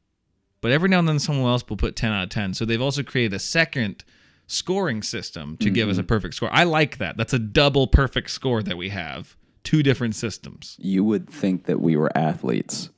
but 0.62 0.72
every 0.72 0.90
now 0.90 1.00
and 1.00 1.08
then 1.08 1.20
someone 1.20 1.50
else 1.50 1.64
will 1.68 1.78
put 1.78 1.96
10 1.96 2.12
out 2.12 2.24
of 2.24 2.30
10. 2.30 2.54
So 2.54 2.66
they've 2.66 2.82
also 2.82 3.04
created 3.04 3.34
a 3.34 3.40
second 3.40 4.04
scoring 4.48 5.04
system 5.04 5.58
to 5.58 5.70
give 5.70 5.90
us 5.90 5.94
mm-hmm. 5.96 6.02
a 6.02 6.06
perfect 6.06 6.36
score. 6.36 6.50
I 6.52 6.64
like 6.64 6.98
that. 6.98 7.18
That's 7.18 7.34
a 7.34 7.40
double 7.40 7.88
perfect 7.88 8.32
score 8.32 8.64
that 8.64 8.78
we 8.78 8.90
have, 8.90 9.38
two 9.70 9.84
different 9.84 10.16
systems. 10.16 10.76
you 10.80 11.04
would 11.04 11.30
think 11.30 11.66
that 11.66 11.80
we 11.80 11.96
were 11.96 12.12
athletes. 12.18 12.90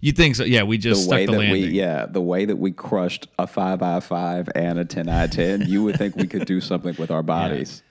You 0.00 0.12
think 0.12 0.36
so? 0.36 0.44
Yeah, 0.44 0.62
we 0.62 0.78
just 0.78 1.00
The 1.00 1.04
stuck 1.04 1.16
way 1.16 1.26
the 1.26 1.32
that 1.32 1.38
landing. 1.38 1.62
we, 1.62 1.68
yeah, 1.68 2.06
the 2.06 2.20
way 2.20 2.44
that 2.44 2.56
we 2.56 2.72
crushed 2.72 3.26
a 3.38 3.46
five 3.46 3.82
of 3.82 4.04
five 4.04 4.48
and 4.54 4.78
a 4.78 4.84
ten 4.84 5.08
of 5.08 5.30
ten, 5.30 5.62
you 5.66 5.82
would 5.84 5.96
think 5.96 6.14
we 6.16 6.26
could 6.26 6.46
do 6.46 6.60
something 6.60 6.94
with 6.98 7.10
our 7.10 7.22
bodies. 7.36 7.82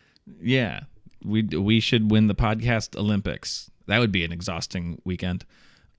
Yeah, 0.42 0.82
we 1.24 1.44
we 1.44 1.80
should 1.80 2.10
win 2.12 2.28
the 2.28 2.36
podcast 2.36 2.96
Olympics. 2.98 3.70
That 3.88 4.00
would 4.00 4.12
be 4.12 4.24
an 4.24 4.32
exhausting 4.32 5.02
weekend. 5.06 5.46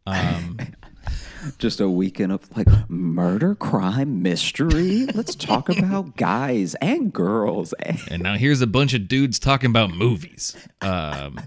Um, 0.06 0.58
Just 1.58 1.80
a 1.80 1.88
weekend 1.88 2.32
of 2.32 2.56
like 2.56 2.66
murder, 2.90 3.54
crime, 3.54 4.22
mystery. 4.22 5.06
Let's 5.14 5.34
talk 5.34 5.68
about 5.78 6.16
guys 6.16 6.74
and 6.76 7.12
girls. 7.12 7.72
and 8.10 8.22
now 8.22 8.34
here's 8.34 8.60
a 8.60 8.66
bunch 8.66 8.92
of 8.92 9.08
dudes 9.08 9.38
talking 9.38 9.70
about 9.70 9.90
movies. 9.90 10.56
Um, 10.80 11.40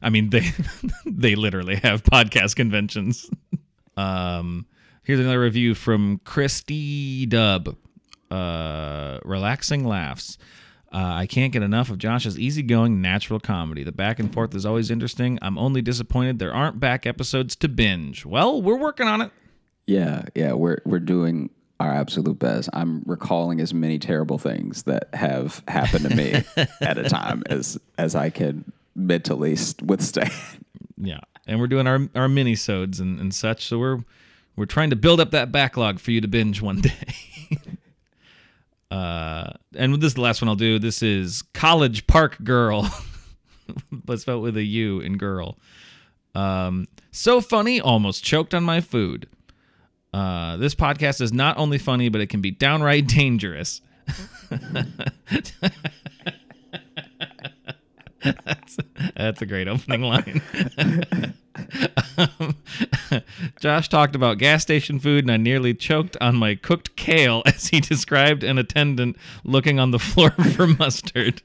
I 0.00 0.10
mean, 0.10 0.30
they 0.30 0.50
they 1.06 1.34
literally 1.34 1.76
have 1.76 2.02
podcast 2.04 2.56
conventions. 2.56 3.28
Um, 3.96 4.66
here's 5.02 5.20
another 5.20 5.40
review 5.40 5.74
from 5.74 6.20
Christy 6.24 7.26
Dub. 7.26 7.76
Uh, 8.30 9.18
relaxing 9.24 9.84
laughs. 9.84 10.38
Uh, 10.94 11.12
I 11.12 11.26
can't 11.26 11.52
get 11.52 11.64
enough 11.64 11.90
of 11.90 11.98
Josh's 11.98 12.38
easygoing, 12.38 13.02
natural 13.02 13.40
comedy. 13.40 13.82
The 13.82 13.90
back 13.90 14.20
and 14.20 14.32
forth 14.32 14.54
is 14.54 14.64
always 14.64 14.92
interesting. 14.92 15.40
I'm 15.42 15.58
only 15.58 15.82
disappointed 15.82 16.38
there 16.38 16.54
aren't 16.54 16.78
back 16.78 17.04
episodes 17.04 17.56
to 17.56 17.68
binge. 17.68 18.24
Well, 18.24 18.62
we're 18.62 18.78
working 18.78 19.08
on 19.08 19.20
it. 19.20 19.32
Yeah, 19.88 20.26
yeah, 20.36 20.52
we're 20.52 20.78
we're 20.84 21.00
doing 21.00 21.50
our 21.80 21.92
absolute 21.92 22.38
best. 22.38 22.68
I'm 22.72 23.02
recalling 23.06 23.60
as 23.60 23.74
many 23.74 23.98
terrible 23.98 24.38
things 24.38 24.84
that 24.84 25.08
have 25.14 25.64
happened 25.66 26.08
to 26.08 26.14
me 26.14 26.44
at 26.80 26.96
a 26.96 27.08
time 27.08 27.42
as 27.46 27.76
as 27.98 28.14
I 28.14 28.30
can 28.30 28.72
mentally 28.94 29.56
withstand. 29.84 30.30
Yeah, 30.96 31.20
and 31.44 31.58
we're 31.58 31.66
doing 31.66 31.88
our 31.88 32.08
our 32.14 32.28
mini 32.28 32.54
sodes 32.54 33.00
and, 33.00 33.18
and 33.18 33.34
such. 33.34 33.66
So 33.66 33.80
we're 33.80 34.04
we're 34.54 34.66
trying 34.66 34.90
to 34.90 34.96
build 34.96 35.18
up 35.18 35.32
that 35.32 35.50
backlog 35.50 35.98
for 35.98 36.12
you 36.12 36.20
to 36.20 36.28
binge 36.28 36.62
one 36.62 36.80
day. 36.80 37.14
uh, 38.94 39.52
and 39.74 39.94
this 40.00 40.08
is 40.08 40.14
the 40.14 40.20
last 40.20 40.40
one 40.40 40.48
I'll 40.48 40.54
do. 40.54 40.78
This 40.78 41.02
is 41.02 41.42
College 41.52 42.06
Park 42.06 42.36
Girl, 42.44 42.88
but 43.92 44.20
spelled 44.20 44.44
with 44.44 44.56
a 44.56 44.62
U 44.62 45.00
in 45.00 45.18
girl. 45.18 45.58
Um, 46.36 46.86
so 47.10 47.40
funny, 47.40 47.80
almost 47.80 48.22
choked 48.22 48.54
on 48.54 48.62
my 48.62 48.80
food. 48.80 49.28
Uh, 50.12 50.58
this 50.58 50.76
podcast 50.76 51.20
is 51.20 51.32
not 51.32 51.58
only 51.58 51.76
funny, 51.78 52.08
but 52.08 52.20
it 52.20 52.28
can 52.28 52.40
be 52.40 52.52
downright 52.52 53.08
dangerous. 53.08 53.80
that's, 58.22 58.78
that's 59.16 59.42
a 59.42 59.46
great 59.46 59.66
opening 59.66 60.02
line. 60.02 61.34
um, 62.16 62.56
Josh 63.60 63.88
talked 63.88 64.14
about 64.14 64.38
gas 64.38 64.62
station 64.62 64.98
food, 64.98 65.24
and 65.24 65.30
I 65.30 65.36
nearly 65.36 65.74
choked 65.74 66.16
on 66.20 66.36
my 66.36 66.54
cooked 66.54 66.96
kale 66.96 67.42
as 67.46 67.68
he 67.68 67.80
described 67.80 68.42
an 68.42 68.58
attendant 68.58 69.16
looking 69.44 69.78
on 69.78 69.90
the 69.90 69.98
floor 69.98 70.30
for 70.54 70.66
mustard. 70.66 71.42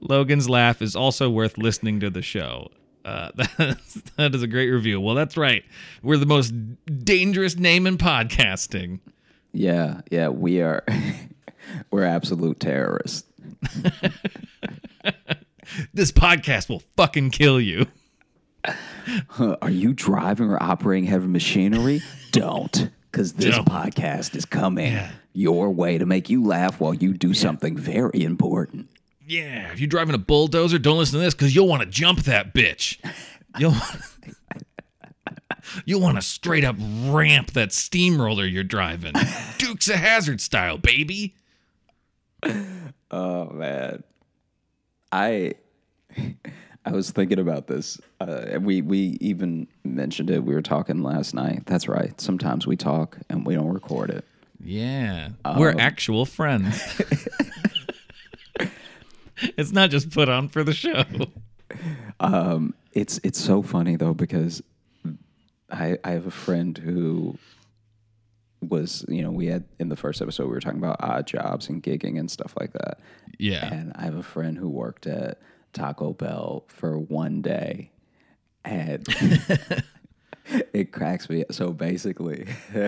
Logan's 0.00 0.48
laugh 0.48 0.82
is 0.82 0.94
also 0.94 1.30
worth 1.30 1.56
listening 1.56 2.00
to 2.00 2.10
the 2.10 2.22
show. 2.22 2.70
Uh, 3.04 3.30
that's, 3.56 3.94
that 4.16 4.34
is 4.34 4.42
a 4.42 4.46
great 4.46 4.70
review. 4.70 5.00
Well, 5.00 5.14
that's 5.14 5.36
right. 5.36 5.64
We're 6.02 6.16
the 6.16 6.26
most 6.26 6.52
dangerous 7.04 7.56
name 7.56 7.86
in 7.86 7.98
podcasting. 7.98 9.00
Yeah, 9.52 10.00
yeah, 10.10 10.28
we 10.28 10.60
are. 10.62 10.84
we're 11.90 12.04
absolute 12.04 12.60
terrorists. 12.60 13.28
this 15.92 16.12
podcast 16.12 16.68
will 16.68 16.82
fucking 16.96 17.30
kill 17.30 17.60
you. 17.60 17.86
Are 19.38 19.70
you 19.70 19.92
driving 19.92 20.48
or 20.50 20.62
operating 20.62 21.04
heavy 21.08 21.26
machinery? 21.26 22.02
Don't, 22.32 22.90
because 23.10 23.34
this 23.34 23.54
Don't. 23.56 23.68
podcast 23.68 24.34
is 24.34 24.44
coming 24.44 24.92
Yeah. 24.92 25.10
your 25.32 25.70
way 25.70 25.98
to 25.98 26.06
make 26.06 26.30
you 26.30 26.42
laugh 26.44 26.80
while 26.80 26.94
you 26.94 27.12
do 27.12 27.34
something 27.34 27.76
very 27.76 28.22
important. 28.22 28.88
Yeah, 29.26 29.72
if 29.72 29.80
you're 29.80 29.88
driving 29.88 30.14
a 30.14 30.18
bulldozer, 30.18 30.78
don't 30.78 30.98
listen 30.98 31.18
to 31.18 31.24
this 31.24 31.34
because 31.34 31.54
you'll 31.54 31.68
want 31.68 31.82
to 31.82 31.88
jump 31.88 32.20
that 32.24 32.54
bitch. 32.54 32.98
You'll 33.58 33.74
you'll 35.86 36.00
want 36.00 36.16
to 36.16 36.22
straight 36.22 36.64
up 36.64 36.76
ramp 36.78 37.52
that 37.52 37.72
steamroller 37.72 38.44
you're 38.44 38.64
driving, 38.64 39.14
Dukes 39.58 39.88
of 39.88 39.96
Hazzard 39.96 40.40
style, 40.40 40.76
baby. 40.78 41.34
Oh 43.10 43.50
man, 43.50 44.02
I 45.10 45.54
I 46.86 46.92
was 46.92 47.10
thinking 47.10 47.38
about 47.38 47.66
this. 47.66 48.00
Uh, 48.20 48.58
we 48.60 48.82
we 48.82 49.16
even 49.20 49.66
mentioned 49.84 50.30
it. 50.30 50.44
We 50.44 50.54
were 50.54 50.62
talking 50.62 51.02
last 51.02 51.34
night. 51.34 51.64
That's 51.66 51.88
right. 51.88 52.18
Sometimes 52.20 52.66
we 52.66 52.76
talk 52.76 53.18
and 53.30 53.46
we 53.46 53.54
don't 53.54 53.72
record 53.72 54.10
it. 54.10 54.24
Yeah, 54.62 55.30
we're 55.56 55.74
actual 55.78 56.26
friends. 56.26 57.02
it's 59.56 59.72
not 59.72 59.90
just 59.90 60.10
put 60.10 60.28
on 60.28 60.48
for 60.48 60.62
the 60.62 60.72
show. 60.72 61.04
It's 62.94 63.18
it's 63.24 63.40
so 63.40 63.62
funny 63.62 63.96
though 63.96 64.14
because 64.14 64.62
I 65.70 65.98
I 66.04 66.12
have 66.12 66.26
a 66.26 66.30
friend 66.30 66.78
who 66.78 67.36
was 68.62 69.04
you 69.08 69.22
know 69.22 69.30
we 69.30 69.46
had 69.46 69.64
in 69.78 69.88
the 69.88 69.96
first 69.96 70.22
episode 70.22 70.44
we 70.44 70.50
were 70.50 70.60
talking 70.60 70.78
about 70.78 70.96
odd 71.00 71.26
jobs 71.26 71.68
and 71.68 71.82
gigging 71.82 72.18
and 72.18 72.30
stuff 72.30 72.54
like 72.58 72.72
that. 72.72 73.00
Yeah, 73.38 73.68
And 73.72 73.92
I 73.96 74.02
have 74.02 74.14
a 74.14 74.22
friend 74.22 74.56
who 74.56 74.68
worked 74.68 75.06
at 75.08 75.38
Taco 75.74 76.12
Bell 76.12 76.64
for 76.68 76.98
one 76.98 77.42
day, 77.42 77.90
and 78.64 79.06
it 80.72 80.92
cracks 80.92 81.28
me. 81.28 81.44
So 81.50 81.72
basically, 81.72 82.46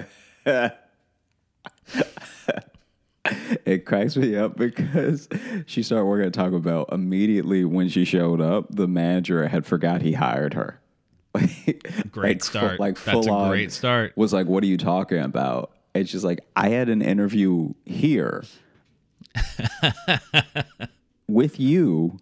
it 3.67 3.85
cracks 3.85 4.17
me 4.17 4.37
up 4.37 4.57
because 4.57 5.29
she 5.67 5.83
started 5.83 6.07
working 6.07 6.27
at 6.27 6.33
Taco 6.33 6.59
Bell 6.59 6.87
immediately 6.91 7.65
when 7.65 7.89
she 7.89 8.05
showed 8.05 8.41
up. 8.41 8.67
The 8.71 8.89
manager 8.89 9.49
had 9.49 9.67
forgot 9.67 10.03
he 10.03 10.13
hired 10.13 10.55
her. 10.55 10.81
Great 12.11 12.37
like, 12.37 12.45
start. 12.45 12.81
like 12.81 12.95
That's 13.03 13.27
full 13.27 13.29
a 13.29 13.39
on 13.39 13.49
great 13.51 13.71
start. 13.73 14.17
Was 14.17 14.33
like, 14.33 14.47
what 14.47 14.63
are 14.63 14.67
you 14.67 14.79
talking 14.79 15.19
about? 15.19 15.73
And 15.95 16.09
she's 16.09 16.25
like, 16.25 16.41
I 16.55 16.71
had 16.71 16.89
an 16.89 17.03
interview 17.03 17.75
here 17.85 18.45
with 21.29 21.61
you 21.61 22.19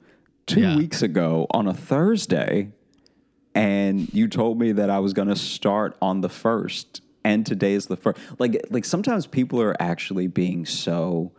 two 0.47 0.61
Yeah. 0.61 0.77
weeks 0.77 1.03
ago 1.03 1.47
on 1.51 1.67
a 1.67 1.75
Thursday, 1.75 2.69
and 3.55 4.13
you 4.13 4.29
told 4.29 4.59
me 4.59 4.73
that 4.73 4.91
I 4.91 4.99
was 4.99 5.13
going 5.13 5.29
to 5.29 5.37
start 5.37 5.97
on 6.03 6.21
the 6.21 6.29
first, 6.29 7.03
and 7.25 7.47
today 7.47 7.73
is 7.75 7.87
the 7.87 7.97
first. 7.97 8.19
Like, 8.39 8.65
like 8.71 8.85
sometimes 8.85 9.27
people 9.27 9.61
are 9.61 9.81
actually 9.81 10.27
being 10.27 10.67
so 10.67 11.33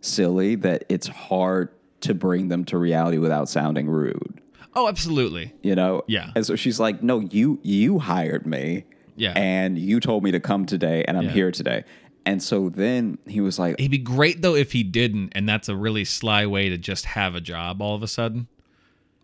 silly 0.00 0.54
that 0.56 0.84
it's 0.88 1.06
hard 1.08 1.70
to 2.00 2.14
bring 2.14 2.48
them 2.48 2.64
to 2.66 2.76
reality 2.78 3.18
without 3.18 3.48
sounding 3.48 3.88
rude. 3.88 4.40
Oh, 4.74 4.88
absolutely. 4.88 5.52
You 5.62 5.74
know? 5.74 6.02
Yeah. 6.08 6.30
And 6.34 6.44
so 6.44 6.56
she's 6.56 6.80
like, 6.80 7.02
"No, 7.02 7.20
you 7.20 7.60
you 7.62 7.98
hired 8.00 8.46
me, 8.46 8.84
Yeah. 9.16 9.32
and 9.36 9.78
you 9.78 10.00
told 10.00 10.24
me 10.24 10.30
to 10.32 10.40
come 10.40 10.66
today, 10.66 11.04
and 11.06 11.16
I'm 11.16 11.24
Yeah. 11.24 11.30
here 11.32 11.50
today." 11.50 11.84
And 12.24 12.42
so 12.42 12.68
then 12.68 13.18
he 13.26 13.40
was 13.40 13.58
like, 13.58 13.74
It'd 13.78 13.90
be 13.90 13.98
great 13.98 14.42
though 14.42 14.54
if 14.54 14.72
he 14.72 14.82
didn't, 14.84 15.32
and 15.34 15.48
that's 15.48 15.68
a 15.68 15.76
really 15.76 16.04
sly 16.04 16.46
way 16.46 16.68
to 16.68 16.78
just 16.78 17.04
have 17.04 17.34
a 17.34 17.40
job 17.40 17.82
all 17.82 17.94
of 17.96 18.02
a 18.02 18.06
sudden. 18.08 18.46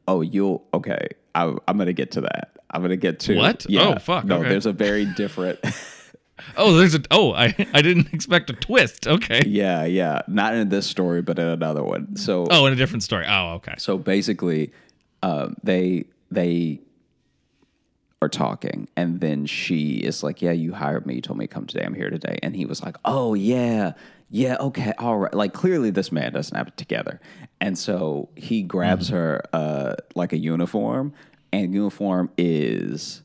Oh, 0.08 0.22
you'll 0.22 0.64
okay. 0.74 1.06
I, 1.36 1.54
I'm 1.68 1.78
gonna 1.78 1.92
get 1.92 2.10
to 2.12 2.22
that. 2.22 2.56
I'm 2.70 2.82
gonna 2.82 2.96
get 2.96 3.20
to 3.20 3.36
What? 3.36 3.64
Yeah, 3.68 3.94
Oh, 3.94 3.98
fuck, 4.00 4.24
No, 4.24 4.38
okay. 4.40 4.48
there's 4.48 4.66
a 4.66 4.72
very 4.72 5.04
different. 5.04 5.60
Oh, 6.56 6.72
there's 6.76 6.94
a 6.94 7.02
oh, 7.10 7.32
I 7.34 7.52
I 7.74 7.82
didn't 7.82 8.12
expect 8.14 8.48
a 8.48 8.52
twist. 8.52 9.08
Okay. 9.08 9.42
yeah, 9.44 9.84
yeah. 9.84 10.22
Not 10.28 10.54
in 10.54 10.68
this 10.68 10.86
story, 10.86 11.20
but 11.20 11.36
in 11.38 11.46
another 11.46 11.82
one. 11.82 12.14
So, 12.16 12.46
Oh, 12.50 12.64
in 12.66 12.72
a 12.72 12.76
different 12.76 13.02
story. 13.02 13.26
Oh, 13.28 13.54
okay. 13.56 13.74
so 13.76 13.98
basically, 13.98 14.72
um, 15.22 15.56
they 15.64 16.04
they 16.30 16.80
are 18.22 18.28
talking, 18.28 18.88
and 18.96 19.20
then 19.20 19.46
she 19.46 19.96
is 19.96 20.22
like, 20.22 20.40
"Yeah, 20.40 20.52
you 20.52 20.72
hired 20.72 21.06
me. 21.06 21.16
You 21.16 21.22
told 21.22 21.38
me 21.40 21.48
to 21.48 21.52
come 21.52 21.66
today. 21.66 21.84
I'm 21.84 21.94
here 21.94 22.08
today." 22.08 22.38
And 22.42 22.54
he 22.54 22.66
was 22.66 22.82
like, 22.84 22.96
"Oh 23.04 23.34
yeah." 23.34 23.92
Yeah, 24.30 24.56
okay, 24.60 24.92
all 24.98 25.18
right. 25.18 25.32
Like 25.34 25.52
clearly 25.54 25.90
this 25.90 26.12
man 26.12 26.32
doesn't 26.32 26.56
have 26.56 26.68
it 26.68 26.76
together. 26.76 27.20
And 27.60 27.76
so 27.78 28.28
he 28.36 28.62
grabs 28.62 29.08
her 29.08 29.42
uh 29.52 29.94
like 30.14 30.32
a 30.32 30.38
uniform 30.38 31.12
and 31.52 31.72
uniform 31.74 32.30
is 32.36 33.22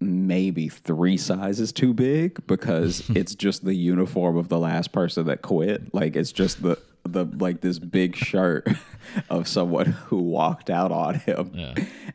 maybe 0.00 0.68
three 0.68 1.16
sizes 1.16 1.72
too 1.72 1.92
big 1.94 2.46
because 2.46 3.08
it's 3.14 3.34
just 3.34 3.64
the 3.64 3.74
uniform 3.74 4.36
of 4.36 4.48
the 4.48 4.58
last 4.58 4.92
person 4.92 5.26
that 5.26 5.42
quit. 5.42 5.92
Like 5.94 6.14
it's 6.16 6.32
just 6.32 6.62
the 6.62 6.78
the 7.06 7.26
like 7.38 7.60
this 7.60 7.78
big 7.78 8.16
shirt 8.16 8.66
of 9.30 9.46
someone 9.46 9.86
who 9.86 10.18
walked 10.18 10.70
out 10.70 10.90
on 10.92 11.16
him. 11.16 11.50
Yeah. 11.54 11.74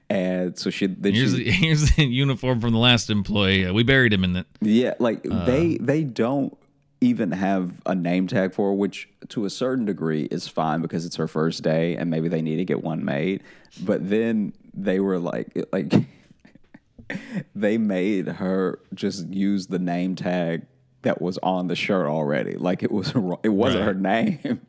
And 0.09 0.57
so 0.57 0.69
she 0.71 0.87
then 0.87 1.13
Here's 1.13 1.35
she, 1.35 1.43
the, 1.43 1.51
here's 1.51 1.91
the 1.91 2.05
uniform 2.05 2.59
from 2.61 2.71
the 2.71 2.79
last 2.79 3.09
employee. 3.11 3.65
Uh, 3.65 3.73
we 3.73 3.83
buried 3.83 4.11
him 4.13 4.23
in 4.23 4.35
it. 4.37 4.47
yeah, 4.61 4.95
like 4.99 5.25
Uh. 5.29 5.45
they 5.45 5.77
they 5.77 6.03
don't 6.03 6.57
even 7.01 7.31
have 7.31 7.81
a 7.85 7.95
name 7.95 8.27
tag 8.27 8.53
for 8.53 8.69
her, 8.69 8.73
which 8.73 9.07
to 9.29 9.45
a 9.45 9.49
certain 9.49 9.85
degree 9.85 10.23
is 10.23 10.47
fine 10.47 10.81
because 10.81 11.05
it's 11.05 11.15
her 11.15 11.27
first 11.27 11.63
day 11.63 11.95
and 11.95 12.09
maybe 12.09 12.27
they 12.27 12.41
need 12.41 12.57
to 12.57 12.65
get 12.65 12.83
one 12.83 13.05
made. 13.05 13.41
But 13.81 14.09
then 14.09 14.53
they 14.73 14.99
were 14.99 15.17
like 15.19 15.51
like 15.71 15.93
they 17.55 17.77
made 17.77 18.27
her 18.27 18.79
just 18.93 19.27
use 19.29 19.67
the 19.67 19.79
name 19.79 20.15
tag 20.15 20.65
that 21.01 21.21
was 21.21 21.37
on 21.39 21.67
the 21.67 21.75
shirt 21.75 22.07
already. 22.07 22.53
Like 22.55 22.83
it 22.83 22.91
was 22.91 23.15
wrong- 23.15 23.39
it 23.43 23.49
wasn't 23.49 23.85
Right. 23.85 23.87
her 23.87 23.93
name. 23.93 24.61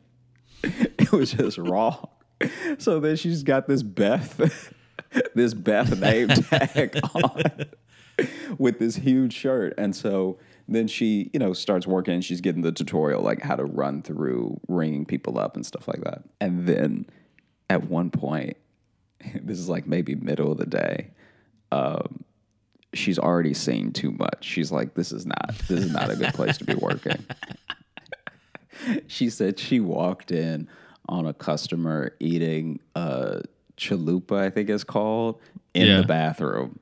it 0.63 1.11
was 1.11 1.33
just 1.33 1.57
wrong. 1.57 2.07
So 2.79 2.99
then 2.99 3.17
she's 3.17 3.43
got 3.43 3.67
this 3.67 3.83
Beth 3.83 4.73
this 5.35 5.53
Beth 5.53 5.99
name 5.99 6.29
tag 6.29 6.99
on 7.13 7.43
with 8.57 8.79
this 8.79 8.95
huge 8.95 9.31
shirt. 9.33 9.75
And 9.77 9.95
so 9.95 10.39
then 10.75 10.87
she, 10.87 11.29
you 11.33 11.39
know, 11.39 11.53
starts 11.53 11.85
working 11.87 12.13
and 12.15 12.23
she's 12.25 12.41
getting 12.41 12.61
the 12.61 12.71
tutorial 12.71 13.21
like 13.21 13.41
how 13.41 13.55
to 13.55 13.65
run 13.65 14.01
through 14.01 14.59
ringing 14.67 15.05
people 15.05 15.37
up 15.37 15.55
and 15.55 15.65
stuff 15.65 15.87
like 15.87 16.01
that. 16.01 16.23
And 16.39 16.65
then 16.67 17.05
at 17.69 17.87
one 17.89 18.09
point, 18.09 18.57
this 19.41 19.59
is 19.59 19.69
like 19.69 19.85
maybe 19.87 20.15
middle 20.15 20.51
of 20.51 20.57
the 20.57 20.65
day, 20.65 21.11
um, 21.71 22.23
she's 22.93 23.17
already 23.19 23.53
seen 23.53 23.91
too 23.91 24.11
much. 24.11 24.43
She's 24.45 24.71
like, 24.71 24.93
this 24.95 25.11
is 25.11 25.25
not 25.25 25.53
this 25.67 25.79
is 25.83 25.91
not 25.91 26.09
a 26.09 26.15
good 26.15 26.33
place 26.33 26.57
to 26.57 26.65
be 26.65 26.75
working. 26.75 27.25
she 29.07 29.29
said 29.29 29.59
she 29.59 29.79
walked 29.79 30.31
in 30.31 30.67
on 31.09 31.25
a 31.25 31.33
customer 31.33 32.15
eating 32.19 32.79
a 32.95 33.41
chalupa, 33.77 34.37
I 34.37 34.49
think 34.49 34.69
it's 34.69 34.83
called, 34.83 35.39
in 35.73 35.87
Yeah. 35.87 36.01
the 36.01 36.07
bathroom. 36.07 36.79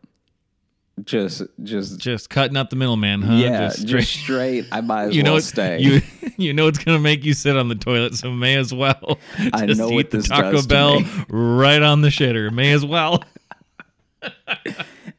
Just, 1.05 1.43
just, 1.63 1.99
Just 1.99 2.29
cutting 2.29 2.57
out 2.57 2.69
the 2.69 2.75
middleman, 2.75 3.21
huh? 3.21 3.33
yeah, 3.33 3.67
Just 3.67 3.85
just 3.87 4.11
straight. 4.11 4.63
straight. 4.63 4.65
I 4.71 4.81
might 4.81 5.03
as 5.09 5.15
you 5.15 5.23
know 5.23 5.31
well 5.31 5.37
it's, 5.37 5.47
stay. 5.47 5.79
You 5.79 6.01
you 6.37 6.53
know 6.53 6.67
it's 6.67 6.79
gonna 6.83 6.99
make 6.99 7.23
you 7.23 7.33
sit 7.33 7.55
on 7.57 7.67
the 7.69 7.75
toilet, 7.75 8.15
so 8.15 8.31
may 8.31 8.55
as 8.55 8.73
well. 8.73 9.19
I 9.53 9.65
just 9.65 9.79
know 9.79 9.89
eat 9.91 9.95
what 9.95 10.11
the 10.11 10.17
this 10.17 10.27
Taco 10.27 10.61
Bell 10.63 11.01
right 11.29 11.81
on 11.81 12.01
the 12.01 12.09
shitter. 12.09 12.51
May 12.51 12.71
as 12.71 12.85
well. 12.85 13.23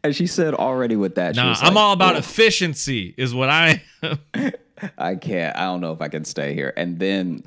and 0.03 0.15
she 0.15 0.27
said 0.27 0.55
already 0.55 0.97
with 0.97 1.15
that, 1.15 1.35
she 1.37 1.41
Nah, 1.41 1.55
I'm 1.61 1.75
like, 1.75 1.83
all 1.83 1.93
about 1.93 2.15
"Oh, 2.17 2.19
efficiency, 2.19 3.15
is 3.17 3.35
what 3.35 3.49
I. 3.49 3.83
I 4.99 5.15
can't. 5.15 5.57
I 5.57 5.65
don't 5.67 5.81
know 5.81 5.93
if 5.93 6.01
I 6.01 6.09
can 6.09 6.25
stay 6.25 6.55
here. 6.55 6.73
And 6.77 6.99
then 6.99 7.45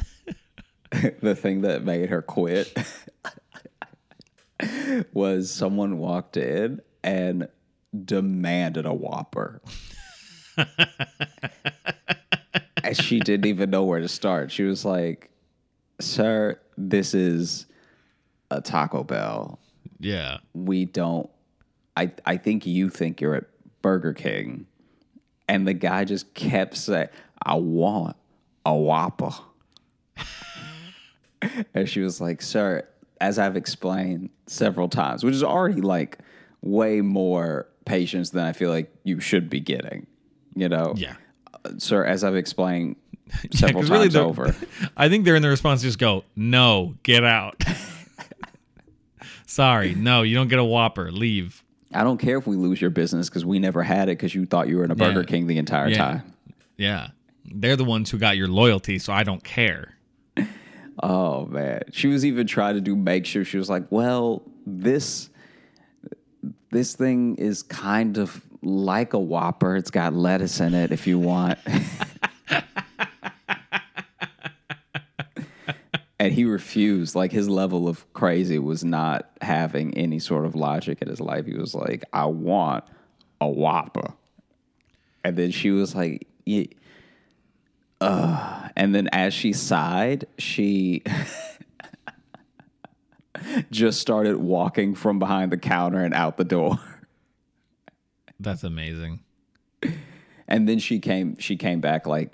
the 1.22 1.36
thing 1.36 1.62
that 1.62 1.84
made 1.84 2.10
her 2.10 2.22
quit 2.22 2.78
was 5.14 5.52
someone 5.52 5.98
walked 5.98 6.38
in 6.38 6.82
and 7.04 7.48
demanded 8.06 8.86
a 8.86 8.94
Whopper. 8.94 9.62
and 12.84 12.98
she 12.98 13.20
didn't 13.20 13.46
even 13.46 13.70
know 13.70 13.84
where 13.84 14.00
to 14.00 14.08
start. 14.08 14.52
She 14.52 14.64
was 14.64 14.86
like, 14.86 15.30
Sir, 16.00 16.60
this 16.78 17.14
is 17.14 17.66
a 18.52 18.62
Taco 18.62 19.04
Bell. 19.04 19.60
yeah. 20.00 20.38
We 20.54 20.86
don't 20.86 21.30
I 21.96 22.12
I 22.26 22.38
think 22.38 22.66
you 22.66 22.90
think 22.90 23.22
you're 23.22 23.36
at 23.36 23.46
Burger 23.82 24.14
King. 24.14 24.66
And 25.48 25.68
the 25.68 25.74
guy 25.74 26.06
just 26.06 26.34
kept 26.34 26.78
saying, 26.78 27.10
I 27.46 27.56
want 27.56 28.16
a 28.66 28.74
Whopper. 28.74 29.32
and 31.74 31.88
she 31.88 32.00
was 32.00 32.22
like, 32.22 32.42
Sir, 32.42 32.88
as 33.20 33.38
I've 33.38 33.58
explained 33.58 34.30
several 34.48 34.88
times, 34.90 35.24
which 35.24 35.36
is 35.36 35.44
already 35.44 35.82
like 35.82 36.18
way 36.62 37.02
more 37.02 37.68
patience 37.86 38.30
than 38.32 38.46
I 38.46 38.54
feel 38.54 38.70
like 38.70 38.94
you 39.04 39.20
should 39.20 39.50
be 39.50 39.60
getting, 39.60 40.08
you 40.56 40.70
know? 40.70 40.94
Yeah. 40.98 41.16
Uh, 41.66 41.72
sir, 41.78 42.04
as 42.06 42.24
I've 42.24 42.36
explained 42.36 42.96
several 43.52 43.82
'cause 43.84 43.90
times 43.90 44.14
the- 44.14 44.22
over. 44.24 44.56
I 44.98 45.10
think 45.10 45.26
they're 45.26 45.36
in 45.36 45.42
the 45.42 45.50
response 45.50 45.82
just 45.82 46.00
go, 46.00 46.24
no, 46.36 46.96
get 47.04 47.24
out. 47.24 47.62
Sorry, 49.46 49.94
no, 49.94 50.24
you 50.24 50.36
don't 50.36 50.48
get 50.48 50.60
a 50.60 50.64
Whopper. 50.64 51.12
Leave. 51.12 51.64
I 51.94 52.04
don't 52.04 52.18
care 52.18 52.38
if 52.40 52.48
we 52.48 52.56
lose 52.56 52.82
your 52.82 52.90
business 52.90 53.30
because 53.30 53.46
we 53.46 53.60
never 53.60 53.84
had 53.84 54.10
it 54.10 54.18
because 54.18 54.34
you 54.34 54.46
thought 54.46 54.68
you 54.68 54.78
were 54.78 54.84
in 54.84 54.90
a 54.92 54.96
Burger 54.96 55.20
Yeah. 55.22 55.26
King 55.28 55.48
the 55.48 55.58
entire 55.60 55.90
Yeah. 55.90 55.98
time. 55.98 56.34
Yeah. 56.78 57.08
They're 57.46 57.76
the 57.76 57.84
ones 57.84 58.10
who 58.10 58.18
got 58.18 58.36
your 58.36 58.48
loyalty, 58.48 58.98
so 58.98 59.14
I 59.14 59.24
don't 59.24 59.44
care. 59.44 59.90
Oh 61.02 61.46
man, 61.48 61.82
she 61.92 62.08
was 62.08 62.24
even 62.26 62.46
trying 62.48 62.76
to 62.76 62.82
do 62.82 62.96
makeshift. 62.96 63.50
She 63.50 63.58
was 63.58 63.68
like, 63.70 63.84
"Well, 63.92 64.44
this 64.66 65.30
this 66.74 66.96
thing 66.96 67.36
is 67.36 67.64
kind 67.64 68.18
of 68.18 68.42
like 68.62 69.14
a 69.14 69.20
Whopper. 69.20 69.78
It's 69.78 69.92
got 69.92 70.14
lettuce 70.14 70.60
in 70.60 70.74
it 70.74 70.92
if 70.92 71.08
you 71.08 71.20
want." 71.20 71.60
and 76.20 76.34
he 76.34 76.44
refused. 76.46 77.16
Like 77.16 77.32
his 77.32 77.48
level 77.48 77.88
of 77.88 78.12
crazy 78.14 78.60
was 78.60 78.84
not 78.84 79.30
having 79.42 79.98
any 79.98 80.20
sort 80.20 80.46
of 80.46 80.56
logic 80.56 81.02
in 81.02 81.08
his 81.08 81.22
life. 81.22 81.46
He 81.46 81.54
was 81.54 81.74
like, 81.74 82.04
"I 82.12 82.26
want 82.26 82.84
a 83.40 83.48
Whopper," 83.48 84.14
and 85.24 85.38
then 85.38 85.52
she 85.52 85.72
was 85.72 85.96
like, 85.96 86.28
"Yeah." 86.46 86.66
And 88.76 88.94
then 88.94 89.08
as 89.12 89.34
she 89.34 89.54
sighed, 89.54 90.26
she 90.38 91.04
just 93.72 94.00
started 94.00 94.38
walking 94.38 94.96
from 94.96 95.20
behind 95.20 95.52
the 95.52 95.58
counter 95.58 96.04
and 96.04 96.14
out 96.14 96.38
the 96.38 96.44
door. 96.44 96.80
That's 98.40 98.64
amazing. 98.64 99.20
And 100.48 100.68
then 100.68 100.80
she 100.80 101.00
came 101.00 101.38
she 101.38 101.56
came 101.56 101.80
back 101.82 102.06
like 102.08 102.34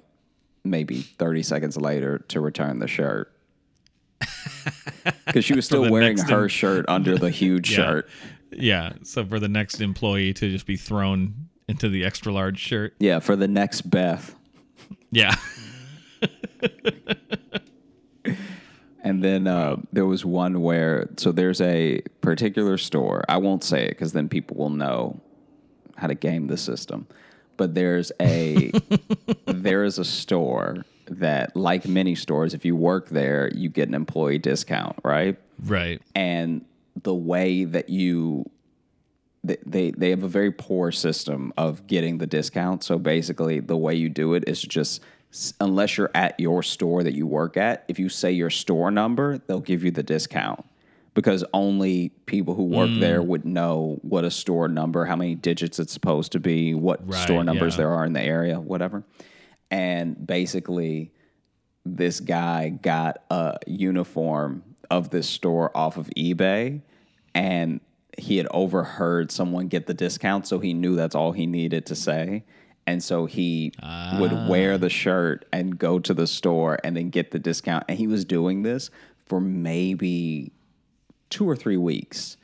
maybe 0.64 1.02
30 1.02 1.44
seconds 1.44 1.78
later 1.78 2.20
to 2.30 2.40
return 2.42 2.80
the 2.80 2.88
shirt. 2.88 3.32
Cuz 5.32 5.46
she 5.46 5.54
was 5.54 5.66
still 5.66 5.90
wearing 5.92 6.18
her 6.18 6.44
em- 6.44 6.48
shirt 6.50 6.86
under 6.88 7.18
the 7.18 7.30
huge 7.30 7.70
Yeah. 7.72 7.76
shirt. 7.76 8.10
Yeah. 8.52 8.94
So 9.04 9.26
for 9.26 9.40
the 9.40 9.48
next 9.48 9.80
employee 9.82 10.34
to 10.34 10.50
just 10.50 10.66
be 10.66 10.76
thrown 10.76 11.50
into 11.68 11.88
the 11.90 12.04
extra 12.04 12.34
large 12.34 12.58
shirt. 12.60 12.96
Yeah, 13.00 13.20
for 13.20 13.36
the 13.36 13.48
next 13.48 13.82
Beth. 13.90 14.36
Yeah. 15.12 15.36
And 19.04 19.24
then 19.24 19.48
uh, 19.48 19.78
there 19.94 20.06
was 20.06 20.26
one 20.26 20.62
where, 20.62 21.10
so 21.18 21.32
there's 21.32 21.62
a 21.62 22.02
particular 22.22 22.78
store. 22.78 23.24
I 23.30 23.38
won't 23.38 23.64
say 23.64 23.86
it 23.86 23.90
because 23.90 24.14
then 24.14 24.28
people 24.28 24.58
will 24.58 24.70
know 24.70 25.20
how 25.96 26.08
to 26.08 26.16
game 26.16 26.48
the 26.48 26.58
system. 26.58 27.08
But 27.56 27.76
there's 27.76 28.12
a 28.22 28.72
there 29.46 29.84
is 29.84 30.00
a 30.00 30.06
store 30.06 30.86
that, 31.10 31.56
like 31.56 31.88
many 31.88 32.16
stores, 32.16 32.54
if 32.54 32.66
you 32.66 32.76
work 32.76 33.10
there, 33.10 33.50
you 33.54 33.70
get 33.70 33.88
an 33.88 33.94
employee 33.94 34.38
discount, 34.38 34.98
right? 35.04 35.38
right. 35.66 36.02
and 36.16 36.66
the 37.04 37.14
way 37.14 37.64
that 37.64 37.90
you 37.90 38.50
they, 39.42 39.92
they 39.92 40.10
have 40.10 40.24
a 40.24 40.28
very 40.28 40.52
poor 40.52 40.92
system 40.92 41.54
of 41.58 41.88
getting 41.88 42.18
the 42.18 42.28
discount 42.28 42.84
so 42.84 43.00
basically 43.00 43.62
the 43.62 43.78
way 43.78 43.96
you 43.96 44.10
do 44.10 44.34
it 44.34 44.44
is 44.48 44.62
just 44.62 45.02
unless 45.60 45.98
you're 45.98 46.12
at 46.16 46.40
your 46.40 46.64
store 46.64 47.04
that 47.04 47.14
you 47.14 47.28
work 47.28 47.56
at 47.56 47.86
if 47.88 48.00
you 48.00 48.10
say 48.10 48.32
your 48.32 48.50
store 48.50 48.90
number 48.90 49.38
they'll 49.38 49.60
give 49.60 49.84
you 49.84 49.92
the 49.92 50.04
discount. 50.04 50.66
Because 51.16 51.44
only 51.54 52.10
people 52.28 52.54
who 52.56 52.64
work 52.64 52.90
mm. 52.90 53.00
there 53.00 53.22
would 53.22 53.44
know 53.44 54.00
what 54.04 54.24
a 54.24 54.32
store 54.32 54.68
number 54.68 55.06
how 55.06 55.16
many 55.16 55.36
digits 55.36 55.80
it's 55.80 55.94
supposed 55.94 56.32
to 56.32 56.40
be 56.40 56.74
what 56.74 57.08
Right, 57.08 57.22
store 57.22 57.44
numbers 57.44 57.74
yeah. 57.74 57.78
there 57.78 57.94
are 57.94 58.06
in 58.06 58.14
the 58.14 58.22
area 58.22 58.60
whatever. 58.60 59.04
And 59.72 60.26
basically 60.26 61.12
this 61.86 62.20
guy 62.20 62.70
got 62.70 63.24
a 63.30 63.58
uniform 63.68 64.64
of 64.90 65.10
this 65.10 65.30
store 65.30 65.76
off 65.76 65.98
of 65.98 66.10
eBay 66.18 66.82
and 67.36 67.80
he 68.18 68.38
had 68.38 68.48
overheard 68.52 69.32
someone 69.32 69.68
get 69.68 69.88
the 69.88 69.94
discount 69.94 70.48
so 70.48 70.60
he 70.60 70.74
knew 70.74 70.96
that's 70.96 71.16
all 71.16 71.32
he 71.32 71.46
needed 71.46 71.86
to 71.86 71.96
say 71.96 72.44
and 72.90 73.04
so 73.04 73.26
he 73.28 73.72
would 74.20 74.32
wear 74.50 74.78
the 74.80 74.90
shirt 74.90 75.46
and 75.54 75.78
go 75.78 76.00
to 76.00 76.14
the 76.14 76.26
store 76.26 76.80
and 76.84 76.98
then 76.98 77.10
get 77.12 77.30
the 77.32 77.38
discount 77.40 77.84
and 77.88 77.98
he 78.00 78.08
was 78.08 78.26
doing 78.26 78.64
this 78.64 78.90
for 79.28 79.40
maybe 79.40 80.52
2 81.30 81.48
or 81.48 81.56
3 81.56 81.78
weeks 81.78 82.36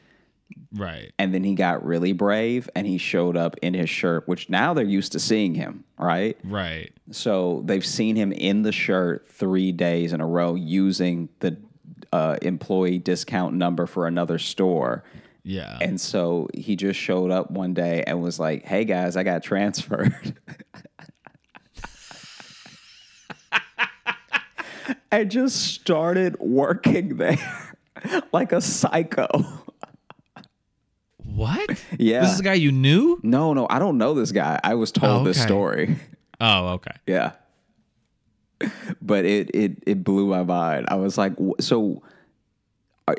Right. 0.71 1.11
and 1.17 1.33
then 1.33 1.43
he 1.43 1.55
got 1.55 1.83
really 1.83 2.13
brave 2.13 2.69
and 2.75 2.85
he 2.85 2.97
showed 2.99 3.35
up 3.35 3.55
in 3.63 3.73
his 3.73 3.89
shirt 3.89 4.27
which 4.27 4.47
now 4.49 4.73
they're 4.75 4.85
used 4.85 5.11
to 5.13 5.19
seeing 5.19 5.55
him 5.55 5.83
right 5.97 6.37
Right. 6.43 6.93
so 7.11 7.63
they've 7.65 7.85
seen 7.85 8.15
him 8.15 8.31
in 8.31 8.61
the 8.61 8.71
shirt 8.71 9.27
three 9.29 9.71
days 9.71 10.13
in 10.13 10.21
a 10.21 10.27
row 10.27 10.53
using 10.55 11.29
the 11.39 11.57
uh, 12.13 12.37
employee 12.43 12.99
discount 12.99 13.55
number 13.55 13.85
for 13.85 14.07
another 14.07 14.37
store. 14.39 15.03
Yeah. 15.47 15.77
And 15.79 16.01
so 16.01 16.49
he 16.55 16.75
just 16.75 16.99
showed 16.99 17.29
up 17.29 17.51
one 17.51 17.75
day 17.75 18.03
and 18.07 18.19
was 18.21 18.39
like, 18.39 18.65
hey 18.65 18.83
guys, 18.83 19.15
I 19.15 19.21
got 19.21 19.43
transferred. 19.43 20.35
I 25.11 25.23
just 25.23 25.73
started 25.73 26.37
working 26.39 27.17
there 27.17 27.37
like 28.33 28.51
a 28.51 28.59
psycho. 28.61 29.27
what? 31.23 31.83
Yeah. 31.97 32.21
This 32.21 32.33
is 32.33 32.39
a 32.39 32.43
guy 32.43 32.53
you 32.55 32.71
knew? 32.71 33.19
No, 33.23 33.53
no, 33.53 33.67
I 33.69 33.79
don't 33.79 33.97
know 33.97 34.13
this 34.13 34.31
guy. 34.31 34.59
I 34.63 34.73
was 34.75 34.91
told 34.91 35.21
Oh, 35.21 35.23
this 35.23 35.41
story. 35.41 35.97
Oh, 36.41 36.67
okay. 36.73 36.91
Yeah. 37.07 37.31
But 39.01 39.23
it 39.23 39.49
it 39.55 39.81
it 39.87 40.03
blew 40.03 40.27
my 40.27 40.43
mind. 40.43 40.85
I 40.89 40.95
was 40.95 41.17
like, 41.17 41.31
so 41.61 42.03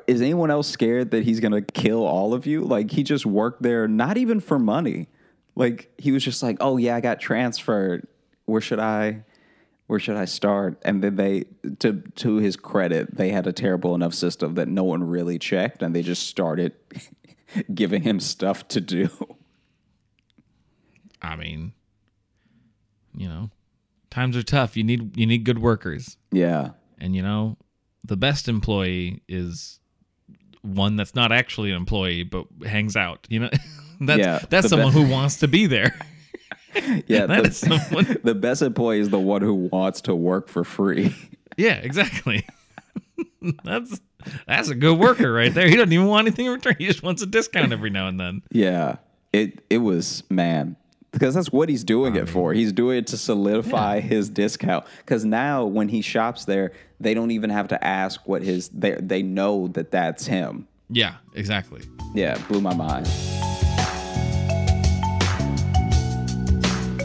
is 0.07 0.21
anyone 0.21 0.51
else 0.51 0.69
scared 0.69 1.11
that 1.13 1.25
he's 1.25 1.41
gonna 1.41 1.63
kill 1.63 2.05
all 2.05 2.35
of 2.35 2.47
you? 2.47 2.63
Like 2.63 2.91
he 2.91 3.03
just 3.03 3.27
worked 3.27 3.63
there, 3.63 3.87
not 3.87 4.17
even 4.17 4.41
for 4.41 4.59
money. 4.59 5.09
Like 5.55 5.91
he 5.99 6.13
was 6.13 6.25
just 6.25 6.43
like, 6.43 6.57
oh 6.61 6.77
yeah, 6.77 6.97
I 6.97 7.01
got 7.01 7.21
transferred. 7.21 8.07
Where 8.45 8.61
should 8.61 8.81
I? 8.81 9.25
Where 9.87 10.01
should 10.01 10.17
I 10.17 10.25
start? 10.25 10.81
And 10.83 11.03
then 11.03 11.15
they, 11.15 11.45
to 11.79 12.03
to 12.17 12.37
his 12.37 12.57
credit, 12.57 13.17
they 13.17 13.29
had 13.29 13.47
a 13.47 13.53
terrible 13.53 13.95
enough 13.95 14.15
system 14.15 14.55
that 14.55 14.67
no 14.67 14.83
one 14.83 15.05
really 15.05 15.39
checked, 15.39 15.83
and 15.83 15.95
they 15.95 16.03
just 16.03 16.27
started 16.27 16.73
giving 17.75 18.03
him 18.03 18.19
stuff 18.19 18.67
to 18.69 18.81
do. 18.81 19.09
I 21.23 21.37
mean, 21.37 21.73
you 23.15 23.29
know, 23.29 23.51
times 24.11 24.37
are 24.37 24.43
tough. 24.43 24.77
You 24.77 24.83
need 24.83 25.17
you 25.17 25.27
need 25.27 25.45
good 25.45 25.61
workers. 25.61 26.17
Yeah, 26.33 26.71
And 26.99 27.15
you 27.15 27.23
know, 27.23 27.57
the 28.07 28.17
best 28.17 28.49
employee 28.49 29.23
is 29.29 29.81
one 30.63 30.97
that's 30.97 31.15
not 31.15 31.33
actually 31.33 31.71
an 31.71 31.77
employee 31.77 32.23
but 32.25 32.47
hangs 32.65 32.97
out. 32.97 33.27
You 33.29 33.41
know, 33.41 33.51
that's 34.01 34.19
Yeah, 34.21 34.39
that's 34.49 34.69
someone 34.69 34.93
who 34.93 35.09
wants 35.09 35.37
to 35.41 35.49
be 35.49 35.67
there. 35.67 35.99
yeah. 37.07 37.27
That 37.27 37.43
the, 37.45 37.49
is 37.49 37.57
someone- 37.59 38.19
the 38.23 38.35
best 38.35 38.63
employee 38.63 39.01
is 39.01 39.11
the 39.11 39.19
one 39.19 39.43
who 39.43 39.55
wants 39.73 40.01
to 40.03 40.15
work 40.15 40.49
for 40.49 40.63
free. 40.65 41.15
yeah, 41.57 41.75
exactly. 41.75 42.47
that's 43.65 44.01
that's 44.47 44.69
a 44.69 44.75
good 44.75 44.99
worker 44.99 45.33
right 45.33 45.53
there. 45.55 45.69
He 45.69 45.77
doesn't 45.77 45.93
even 45.93 46.07
want 46.07 46.27
anything 46.27 46.47
in 46.47 46.53
return. 46.53 46.75
He 46.79 46.87
just 46.87 47.03
wants 47.03 47.23
a 47.23 47.27
discount 47.27 47.73
every 47.73 47.91
now 47.91 48.09
and 48.09 48.19
then. 48.21 48.43
Yeah. 48.51 48.97
It 49.33 49.65
it 49.71 49.79
was 49.79 50.23
man 50.31 50.77
because 51.17 51.35
that's 51.35 51.51
what 51.51 51.71
he's 51.71 51.83
doing 51.83 52.15
it 52.15 52.29
for. 52.29 52.53
He's 52.53 52.75
doing 52.75 52.99
it 52.99 53.07
to 53.07 53.17
solidify 53.17 54.01
his 54.01 54.29
discount. 54.29 54.85
Because 54.99 55.25
now 55.25 55.65
when 55.65 55.89
he 55.89 56.03
shops 56.03 56.45
there, 56.45 56.73
they 57.01 57.15
don't 57.15 57.31
even 57.31 57.49
have 57.49 57.69
to 57.69 57.83
ask 57.83 58.21
what 58.29 58.43
his 58.43 58.69
they 58.69 58.97
they 59.01 59.23
know 59.23 59.69
that 59.69 59.91
that's 59.91 60.27
him. 60.27 60.69
Yeah, 60.91 61.15
exactly. 61.33 61.81
Yeah, 62.15 62.37
blew 62.49 62.61
my 62.61 62.75
mind. 62.75 63.07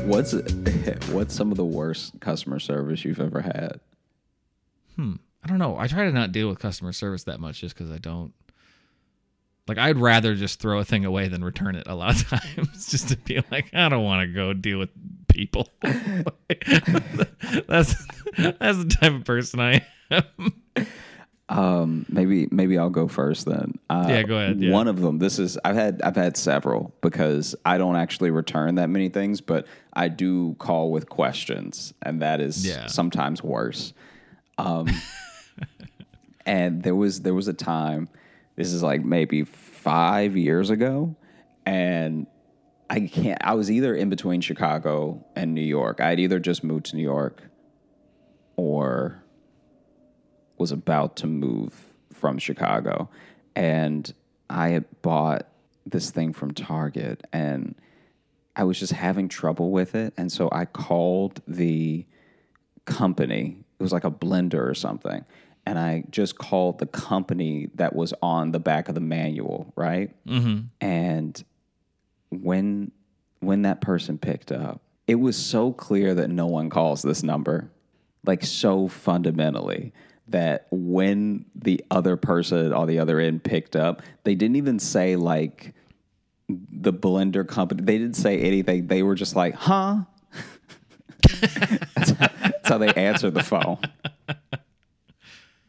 What's 0.06 0.34
what's 1.12 1.34
some 1.34 1.52
of 1.52 1.58
the 1.58 1.66
worst 1.66 2.20
customer 2.20 2.60
service 2.60 3.06
you've 3.06 3.22
ever 3.22 3.40
had? 3.40 3.80
Hmm, 4.98 5.16
I 5.42 5.48
don't 5.48 5.58
know. 5.58 5.78
I 5.78 5.88
try 5.88 6.04
to 6.04 6.12
not 6.12 6.34
deal 6.34 6.50
with 6.50 6.60
customer 6.60 6.92
service 6.92 7.24
that 7.24 7.40
much 7.40 7.62
just 7.62 7.78
because 7.78 7.90
I 7.90 7.98
don't. 7.98 8.34
Like, 9.68 9.78
I'd 9.78 9.98
rather 9.98 10.36
just 10.36 10.60
throw 10.60 10.80
a 10.80 10.84
thing 10.84 11.06
away 11.06 11.28
than 11.28 11.44
return 11.44 11.76
it 11.76 11.88
a 11.88 11.96
lot 11.96 12.16
of 12.22 12.28
times, 12.56 12.90
just 12.90 13.10
to 13.10 13.18
be 13.18 13.42
like, 13.52 13.74
I 13.74 13.90
don't 13.90 14.04
want 14.04 14.28
to 14.28 14.34
go 14.34 14.54
deal 14.54 14.80
with 14.80 14.90
people. 15.28 15.68
that's 17.68 17.96
that's 18.38 18.78
the 18.78 18.98
type 19.00 19.14
of 19.14 19.24
person 19.26 19.60
I 19.60 19.86
am. 20.10 20.54
Um, 21.50 22.06
maybe 22.08 22.48
maybe 22.50 22.78
I'll 22.78 22.90
go 22.90 23.08
first 23.10 23.46
then. 23.46 23.78
Uh, 23.90 24.06
Yeah, 24.10 24.24
go 24.24 24.38
ahead, 24.38 24.62
yeah. 24.62 24.72
One 24.72 24.88
of 24.88 25.02
them. 25.02 25.20
This 25.20 25.38
is 25.38 25.58
I've 25.66 25.76
had 25.76 26.02
I've 26.02 26.16
had 26.16 26.38
several 26.38 26.94
because 27.02 27.56
I 27.66 27.78
don't 27.78 27.98
actually 27.98 28.32
return 28.32 28.76
that 28.76 28.90
many 28.90 29.10
things, 29.10 29.42
but 29.42 29.68
I 29.94 30.08
do 30.08 30.56
call 30.60 30.92
with 30.92 31.10
questions, 31.10 31.94
and 32.02 32.22
that 32.22 32.40
is 32.40 32.66
Yeah. 32.66 32.88
sometimes 32.88 33.44
worse. 33.44 33.94
Um, 34.58 34.88
and 36.46 36.84
there 36.84 36.96
was 36.96 37.22
there 37.22 37.34
was 37.34 37.48
a 37.48 37.54
time. 37.54 38.08
This 38.56 38.74
is 38.74 38.84
like 38.84 39.04
maybe 39.04 39.44
five 39.44 40.36
years 40.36 40.70
ago, 40.70 41.16
and 41.66 42.28
I 42.90 43.02
can't. 43.02 43.40
I 43.44 43.54
was 43.54 43.72
either 43.72 43.96
in 43.96 44.10
between 44.10 44.42
Chicago 44.42 45.26
and 45.36 45.54
New 45.54 45.62
York. 45.62 46.02
I 46.02 46.10
had 46.10 46.20
either 46.20 46.40
just 46.40 46.64
moved 46.64 46.88
to 46.88 46.96
New 46.96 47.04
York, 47.04 47.44
or 48.56 49.24
was 50.58 50.72
about 50.72 51.16
to 51.18 51.28
move 51.28 51.74
from 52.14 52.38
Chicago, 52.38 53.10
and 53.56 54.14
I 54.50 54.70
had 54.70 54.86
bought 55.02 55.48
this 55.86 56.12
thing 56.12 56.34
from 56.34 56.54
Target, 56.54 57.24
and 57.34 57.76
I 58.56 58.66
was 58.66 58.80
just 58.80 58.94
having 58.94 59.30
trouble 59.30 59.72
with 59.72 59.96
it, 59.96 60.14
and 60.18 60.32
so 60.32 60.50
I 60.52 60.66
called 60.66 61.42
the 61.48 62.06
company. 62.86 63.58
It 63.80 63.84
was 63.84 63.94
like 63.94 64.04
a 64.04 64.12
blender 64.12 64.70
or 64.70 64.76
something. 64.76 65.26
And 65.66 65.78
I 65.78 66.04
just 66.10 66.38
called 66.38 66.80
the 66.80 66.88
company 66.88 67.70
that 67.76 67.96
was 67.96 68.14
on 68.22 68.52
the 68.52 68.60
back 68.60 68.90
of 68.90 68.96
the 68.96 69.02
manual, 69.02 69.72
right? 69.76 70.16
Mm-hmm. 70.26 70.62
And 70.80 71.44
when 72.30 72.92
when 73.42 73.64
that 73.64 73.82
person 73.82 74.18
picked 74.18 74.52
up, 74.52 74.82
it 75.08 75.16
was 75.16 75.36
so 75.36 75.74
clear 75.74 76.14
that 76.16 76.30
no 76.30 76.48
one 76.48 76.70
calls 76.70 77.02
this 77.02 77.24
number, 77.24 77.72
like 78.26 78.44
so 78.44 78.88
fundamentally 78.88 79.94
that 80.28 80.68
when 80.72 81.46
the 81.56 81.84
other 81.92 82.16
person 82.16 82.72
on 82.72 82.88
the 82.88 83.00
other 83.00 83.20
end 83.20 83.44
picked 83.44 83.76
up, 83.76 84.02
they 84.24 84.36
didn't 84.36 84.56
even 84.56 84.80
say 84.80 85.16
like 85.16 85.74
the 86.48 86.94
blender 86.94 87.48
company. 87.48 87.84
They 87.84 87.98
didn't 87.98 88.16
say 88.16 88.40
anything. 88.40 88.88
They 88.88 89.04
were 89.04 89.16
just 89.16 89.36
like, 89.36 89.56
"Huh." 89.56 90.02
that's, 91.22 92.12
how, 92.12 92.30
that's 92.42 92.70
how 92.70 92.78
they 92.78 92.94
answered 92.94 93.34
the 93.34 93.44
phone. 93.44 93.78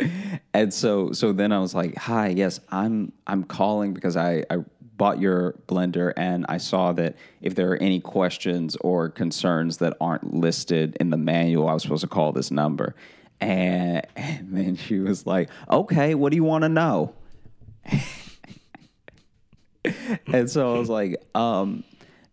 And 0.54 0.72
so 0.74 1.12
so 1.12 1.32
then 1.32 1.50
I 1.50 1.60
was 1.60 1.74
like, 1.74 1.96
"Hi, 1.96 2.28
yes, 2.28 2.60
I'm 2.68 3.12
I'm 3.26 3.42
calling 3.42 3.94
because 3.94 4.18
I 4.18 4.44
I 4.50 4.58
bought 4.98 5.18
your 5.18 5.54
blender 5.66 6.12
and 6.14 6.44
I 6.46 6.58
saw 6.58 6.92
that 6.92 7.16
if 7.40 7.54
there 7.54 7.72
are 7.72 7.76
any 7.78 8.00
questions 8.00 8.76
or 8.82 9.08
concerns 9.08 9.78
that 9.78 9.96
aren't 9.98 10.34
listed 10.34 10.94
in 11.00 11.08
the 11.08 11.16
manual, 11.16 11.68
I 11.68 11.72
was 11.72 11.82
supposed 11.82 12.02
to 12.02 12.06
call 12.08 12.32
this 12.32 12.50
number." 12.50 12.94
And 13.40 14.06
and 14.14 14.48
then 14.52 14.76
she 14.76 14.98
was 14.98 15.26
like, 15.26 15.48
"Okay, 15.70 16.14
what 16.14 16.32
do 16.32 16.36
you 16.36 16.44
want 16.44 16.62
to 16.62 16.68
know?" 16.68 17.14
and 20.26 20.50
so 20.50 20.74
I 20.74 20.78
was 20.78 20.88
like, 20.88 21.16
um, 21.34 21.84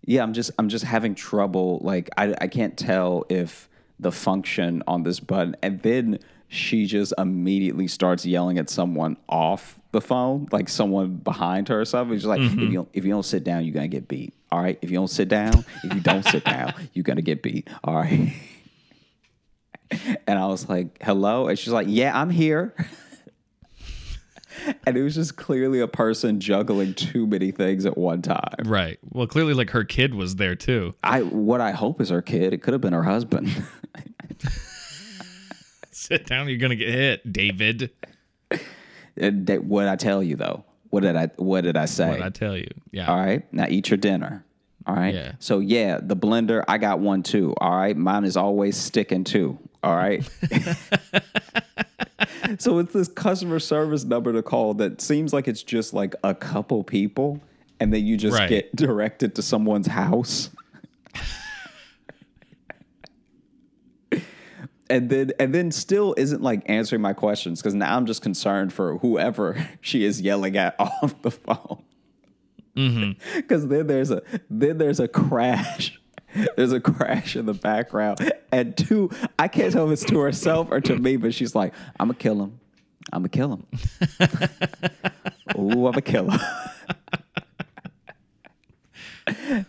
yeah, 0.05 0.23
I'm 0.23 0.34
just 0.34 0.51
I'm 0.58 0.69
just 0.69 0.86
having 0.86 1.15
trouble. 1.15 1.79
Like 1.84 2.10
I 2.17 2.36
I 2.41 2.47
can't 2.47 2.77
tell 2.77 3.25
if 3.29 3.69
the 3.99 4.12
function 4.12 4.84
on 4.88 5.03
this 5.03 5.19
button, 5.19 5.55
and 5.62 5.82
then 5.82 6.19
she 6.49 6.88
just 6.88 7.13
immediately 7.17 7.88
starts 7.88 8.25
yelling 8.25 8.57
at 8.57 8.69
someone 8.69 9.17
off 9.29 9.79
the 9.91 10.01
phone, 10.01 10.47
like 10.51 10.67
someone 10.67 11.15
behind 11.15 11.67
her 11.69 11.79
or 11.79 11.85
something. 11.85 12.17
She's 12.17 12.25
like, 12.25 12.41
if 12.41 12.51
mm-hmm. 12.51 12.59
you 12.59 12.73
don't, 12.73 12.89
if 12.91 13.05
you 13.05 13.12
don't 13.12 13.23
sit 13.23 13.43
down, 13.43 13.63
you're 13.63 13.73
gonna 13.73 13.88
get 13.88 14.07
beat. 14.07 14.33
All 14.51 14.62
right, 14.62 14.77
if 14.81 14.89
you 14.89 14.97
don't 14.97 15.09
sit 15.09 15.29
down, 15.29 15.63
if 15.83 15.93
you 15.93 16.01
don't 16.01 16.25
sit 16.25 16.43
down, 16.43 16.73
you're 16.93 17.03
gonna 17.03 17.21
get 17.21 17.41
beat. 17.41 17.69
All 17.83 17.95
right. 17.95 18.33
And 20.27 20.38
I 20.38 20.45
was 20.45 20.69
like, 20.69 21.01
hello, 21.01 21.47
and 21.47 21.57
she's 21.57 21.73
like, 21.73 21.88
yeah, 21.89 22.15
I'm 22.15 22.29
here. 22.29 22.75
and 24.85 24.95
it 24.95 25.01
was 25.01 25.15
just 25.15 25.35
clearly 25.35 25.79
a 25.79 25.88
person 25.88 26.39
juggling 26.39 26.93
too 26.93 27.25
many 27.25 27.49
things 27.49 27.88
at 27.88 27.97
one 27.97 28.21
time. 28.21 28.53
Right. 28.65 28.99
Well, 29.09 29.25
clearly, 29.25 29.55
like 29.55 29.71
her 29.71 29.83
kid 29.83 30.13
was 30.13 30.35
there 30.35 30.53
too. 30.53 30.93
I 31.03 31.23
what 31.23 31.59
I 31.59 31.71
hope 31.71 32.01
is 32.01 32.09
her 32.09 32.21
kid. 32.21 32.53
It 32.53 32.62
could 32.62 32.73
have 32.73 32.81
been 32.81 32.93
her 32.93 33.03
husband. 33.03 33.49
Sit 36.10 36.26
down, 36.26 36.50
you're 36.50 36.58
gonna 36.58 36.76
get 36.76 36.89
hit, 36.89 37.32
David. 37.32 37.91
Uh, 38.52 38.58
what 39.58 39.88
I 39.88 39.95
tell 39.95 40.24
you 40.24 40.36
though? 40.36 40.63
What 40.89 41.02
did 41.02 41.15
I 41.15 41.28
what 41.38 41.62
did 41.62 41.78
I 41.78 41.86
say? 41.86 42.10
What 42.10 42.22
I 42.22 42.30
tell 42.30 42.58
you. 42.58 42.69
Yeah. 42.91 43.08
All 43.08 43.17
right, 43.17 43.52
now 43.54 43.67
eat 43.69 43.89
your 43.89 43.98
dinner. 43.98 44.43
All 44.88 44.95
right. 44.95 45.13
Yeah. 45.13 45.34
So 45.39 45.60
yeah, 45.60 46.00
the 46.02 46.15
blender. 46.15 46.63
I 46.67 46.80
got 46.80 47.00
one 47.00 47.22
too. 47.22 47.54
All 47.62 47.78
right. 47.78 47.95
Mine 47.95 48.24
is 48.24 48.36
always 48.38 48.76
sticking 48.76 49.24
too. 49.24 49.60
All 49.84 49.95
right. 49.95 50.28
so 52.58 52.80
it's 52.80 52.93
this 52.93 53.08
customer 53.08 53.60
service 53.60 54.04
number 54.04 54.34
to 54.34 54.41
call 54.41 54.74
that 54.76 55.02
seems 55.02 55.34
like 55.34 55.48
it's 55.48 55.62
just 55.63 55.93
like 55.93 56.15
a 56.24 56.34
couple 56.34 56.84
people, 56.84 57.39
and 57.80 57.93
then 57.93 58.04
you 58.06 58.17
just 58.17 58.38
Right. 58.38 58.50
get 58.50 58.76
directed 58.76 59.36
to 59.36 59.41
someone's 59.43 59.88
house. 59.88 60.50
and 64.89 65.10
then 65.10 65.32
and 65.39 65.54
then 65.54 65.71
still 65.71 66.13
isn't 66.17 66.41
like 66.41 66.63
answering 66.65 67.02
my 67.02 67.13
questions 67.13 67.62
because 67.62 67.75
now 67.75 67.95
I'm 67.95 68.06
just 68.06 68.21
concerned 68.21 68.73
for 68.73 68.97
whoever 68.97 69.67
she 69.82 70.04
is 70.04 70.21
yelling 70.21 70.58
at 70.58 70.75
off 70.80 71.21
the 71.21 71.32
phone. 71.32 71.84
Mm-hmm. 72.75 73.12
Because 73.36 73.67
then 73.67 73.88
there's 73.88 74.12
a 74.12 74.21
then 74.49 74.78
there's 74.78 74.99
a 74.99 75.08
crash. 75.08 75.99
There's 76.56 76.71
a 76.71 76.80
crash 76.80 77.36
in 77.36 77.47
the 77.47 77.56
background, 77.56 78.32
and 78.52 78.78
two, 78.78 79.10
I 79.39 79.47
can't 79.47 79.73
tell 79.73 79.88
if 79.88 79.93
it's 79.93 80.06
to 80.12 80.19
herself 80.19 80.67
or 80.69 80.80
to 80.82 80.95
me, 80.95 81.17
but 81.17 81.34
she's 81.34 81.56
like, 81.56 81.73
"I'm 81.99 82.10
gonna 82.10 82.19
kill 82.19 82.43
him. 82.43 82.60
I'm 83.12 83.23
gonna 83.23 83.30
kill 83.30 83.54
him. 83.54 83.65
Ooh, 85.58 85.88
I'm 85.88 85.93
gonna 85.93 86.02
kill 86.04 86.30
him." 86.30 86.39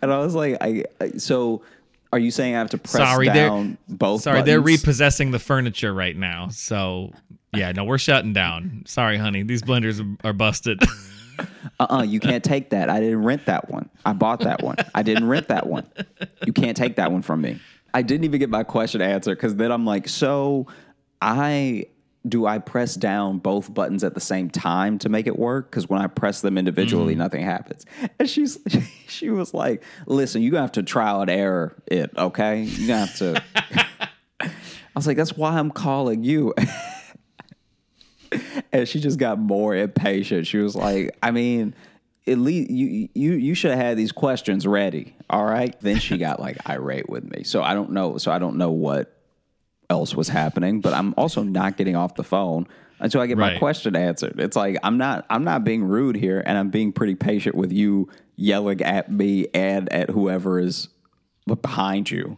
and 0.01 0.13
I 0.13 0.19
was 0.19 0.35
like, 0.35 0.57
"I, 0.61 0.85
I 0.99 1.11
so." 1.17 1.63
Are 2.13 2.19
you 2.19 2.31
saying 2.31 2.55
I 2.55 2.59
have 2.59 2.69
to 2.71 2.77
press 2.77 2.91
Sorry, 3.09 3.27
they're- 3.27 3.47
down 3.47 3.77
both? 3.87 4.21
Sorry, 4.21 4.41
they're 4.41 4.61
repossessing 4.61 5.31
the 5.31 5.39
furniture 5.39 5.93
right 5.93 6.15
now. 6.15 6.49
So 6.49 7.13
yeah, 7.53 7.71
no, 7.71 7.83
we're 7.83 7.97
shutting 7.97 8.33
down. 8.33 8.83
Sorry, 8.85 9.17
honey. 9.17 9.43
These 9.43 9.61
blenders 9.61 10.17
are 10.23 10.33
busted. 10.33 10.81
uh-uh, 11.79 12.03
you 12.03 12.19
can't 12.19 12.43
take 12.43 12.69
that. 12.69 12.89
I 12.89 12.99
didn't 12.99 13.23
rent 13.23 13.45
that 13.45 13.69
one. 13.69 13.89
I 14.05 14.13
bought 14.13 14.41
that 14.41 14.61
one. 14.63 14.77
I 14.95 15.03
didn't 15.03 15.27
rent 15.27 15.47
that 15.49 15.67
one. 15.67 15.85
You 16.45 16.53
can't 16.53 16.77
take 16.77 16.95
that 16.95 17.11
one 17.11 17.21
from 17.21 17.41
me. 17.41 17.59
I 17.93 18.01
didn't 18.01 18.23
even 18.23 18.39
get 18.39 18.49
my 18.49 18.63
question 18.63 19.01
answered 19.01 19.35
because 19.35 19.55
then 19.55 19.71
I'm 19.71 19.85
like, 19.85 20.07
so 20.07 20.67
I 21.21 21.85
do 22.27 22.45
I 22.45 22.59
press 22.59 22.95
down 22.95 23.39
both 23.39 23.73
buttons 23.73 24.03
at 24.03 24.13
the 24.13 24.19
same 24.19 24.49
time 24.49 24.99
to 24.99 25.09
make 25.09 25.27
it 25.27 25.37
work? 25.37 25.71
Because 25.71 25.89
when 25.89 26.01
I 26.01 26.07
press 26.07 26.41
them 26.41 26.57
individually, 26.57 27.15
mm. 27.15 27.19
nothing 27.19 27.43
happens. 27.43 27.85
And 28.19 28.29
she's 28.29 28.59
she 29.07 29.29
was 29.29 29.53
like, 29.53 29.83
listen, 30.05 30.41
you're 30.41 30.51
gonna 30.51 30.61
have 30.61 30.73
to 30.73 30.83
trial 30.83 31.21
and 31.21 31.29
error 31.29 31.75
it, 31.87 32.11
okay? 32.17 32.63
You're 32.63 32.87
gonna 32.87 33.05
have 33.05 33.17
to 33.17 33.43
I 34.93 34.99
was 34.99 35.07
like, 35.07 35.17
that's 35.17 35.37
why 35.37 35.57
I'm 35.57 35.71
calling 35.71 36.23
you. 36.23 36.53
and 38.71 38.87
she 38.87 38.99
just 38.99 39.17
got 39.17 39.39
more 39.39 39.75
impatient. 39.75 40.47
She 40.47 40.57
was 40.57 40.75
like, 40.75 41.17
I 41.23 41.31
mean, 41.31 41.73
at 42.27 42.37
least 42.37 42.69
you 42.69 43.09
you 43.13 43.33
you 43.33 43.55
should 43.55 43.71
have 43.71 43.79
had 43.79 43.97
these 43.97 44.11
questions 44.11 44.67
ready. 44.67 45.15
All 45.29 45.45
right. 45.45 45.79
Then 45.79 45.99
she 45.99 46.17
got 46.17 46.39
like 46.39 46.57
irate 46.69 47.09
with 47.09 47.23
me. 47.23 47.43
So 47.43 47.63
I 47.63 47.73
don't 47.73 47.91
know. 47.91 48.17
So 48.17 48.31
I 48.31 48.39
don't 48.39 48.57
know 48.57 48.71
what 48.71 49.20
else 49.91 50.15
was 50.15 50.29
happening, 50.29 50.79
but 50.79 50.93
I'm 50.93 51.13
also 51.17 51.43
not 51.43 51.75
getting 51.77 51.95
off 51.95 52.15
the 52.15 52.23
phone 52.23 52.65
until 52.99 53.19
I 53.19 53.27
get 53.27 53.37
my 53.37 53.57
question 53.57 53.95
answered. 53.95 54.39
It's 54.39 54.55
like 54.55 54.77
I'm 54.83 54.97
not 54.97 55.25
I'm 55.29 55.43
not 55.43 55.63
being 55.63 55.83
rude 55.83 56.15
here 56.15 56.41
and 56.45 56.57
I'm 56.57 56.69
being 56.69 56.93
pretty 56.93 57.15
patient 57.15 57.55
with 57.55 57.73
you 57.73 58.09
yelling 58.37 58.81
at 58.81 59.11
me 59.11 59.47
and 59.53 59.91
at 59.91 60.09
whoever 60.09 60.59
is 60.59 60.87
behind 61.61 62.09
you. 62.09 62.37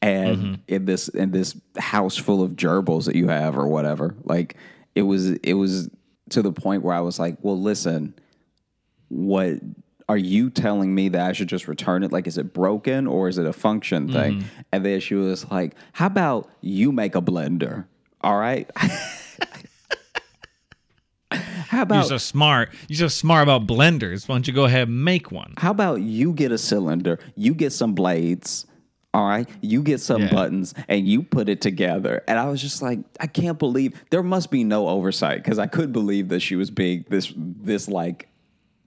And 0.00 0.36
mm-hmm. 0.36 0.54
in 0.68 0.84
this 0.84 1.08
in 1.08 1.32
this 1.32 1.56
house 1.76 2.16
full 2.16 2.42
of 2.42 2.52
gerbils 2.52 3.06
that 3.06 3.16
you 3.16 3.28
have 3.28 3.58
or 3.58 3.66
whatever. 3.66 4.14
Like 4.22 4.56
it 4.94 5.02
was 5.02 5.32
it 5.32 5.54
was 5.54 5.90
to 6.30 6.42
the 6.42 6.52
point 6.52 6.84
where 6.84 6.94
I 6.94 7.00
was 7.00 7.18
like, 7.18 7.38
well, 7.42 7.60
listen, 7.60 8.14
what 9.08 9.58
are 10.08 10.16
you 10.18 10.50
telling 10.50 10.94
me 10.94 11.08
that 11.10 11.20
I 11.28 11.32
should 11.32 11.48
just 11.48 11.66
return 11.68 12.02
it? 12.02 12.12
Like, 12.12 12.26
is 12.26 12.36
it 12.38 12.52
broken 12.52 13.06
or 13.06 13.28
is 13.28 13.38
it 13.38 13.46
a 13.46 13.52
function 13.52 14.12
thing? 14.12 14.40
Mm-hmm. 14.40 14.46
And 14.72 14.84
then 14.84 15.00
she 15.00 15.14
was 15.14 15.50
like, 15.50 15.74
how 15.92 16.06
about 16.06 16.50
you 16.60 16.92
make 16.92 17.14
a 17.14 17.22
blender? 17.22 17.86
All 18.20 18.36
right. 18.38 18.70
how 21.30 21.82
about 21.82 21.94
You're 21.96 22.04
so 22.04 22.18
smart. 22.18 22.70
You're 22.88 22.98
so 22.98 23.08
smart 23.08 23.42
about 23.42 23.66
blenders. 23.66 24.28
Why 24.28 24.36
don't 24.36 24.46
you 24.46 24.52
go 24.54 24.64
ahead 24.64 24.88
and 24.88 25.04
make 25.04 25.32
one? 25.32 25.54
how 25.56 25.70
about 25.70 26.00
you 26.00 26.32
get 26.32 26.52
a 26.52 26.58
cylinder, 26.58 27.18
you 27.34 27.54
get 27.54 27.72
some 27.72 27.94
blades, 27.94 28.66
all 29.12 29.26
right, 29.26 29.48
you 29.60 29.82
get 29.82 30.00
some 30.00 30.22
Yeah. 30.22 30.30
buttons, 30.32 30.74
and 30.88 31.06
you 31.08 31.22
put 31.22 31.48
it 31.48 31.60
together. 31.60 32.22
And 32.28 32.38
I 32.38 32.46
was 32.48 32.60
just 32.60 32.82
like, 32.82 32.98
I 33.20 33.26
can't 33.26 33.58
believe 33.58 33.94
there 34.10 34.22
must 34.22 34.50
be 34.50 34.64
no 34.64 34.88
oversight 34.88 35.42
because 35.42 35.58
I 35.58 35.66
couldn't 35.66 35.92
believe 35.92 36.28
that 36.28 36.40
she 36.40 36.56
was 36.56 36.70
being 36.70 37.04
this 37.08 37.32
this 37.36 37.88
like 37.88 38.28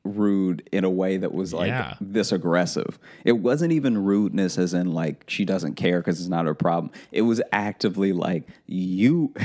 rude 0.08 0.67
in 0.72 0.84
a 0.84 0.89
way 0.89 1.17
that 1.17 1.34
was 1.34 1.54
like 1.54 1.67
Yeah. 1.70 1.96
this 2.02 2.32
aggressive. 2.32 2.98
It 3.26 3.34
wasn't 3.34 3.74
even 3.74 4.04
rudeness 4.04 4.58
as 4.58 4.74
in 4.74 4.93
like 4.93 5.26
she 5.28 5.46
doesn't 5.46 5.76
care 5.76 6.00
because 6.00 6.20
it's 6.20 6.30
not 6.30 6.46
her 6.46 6.56
problem. 6.56 6.91
It 7.12 7.22
was 7.24 7.41
actively 7.52 8.13
like 8.13 8.48
you 8.65 9.34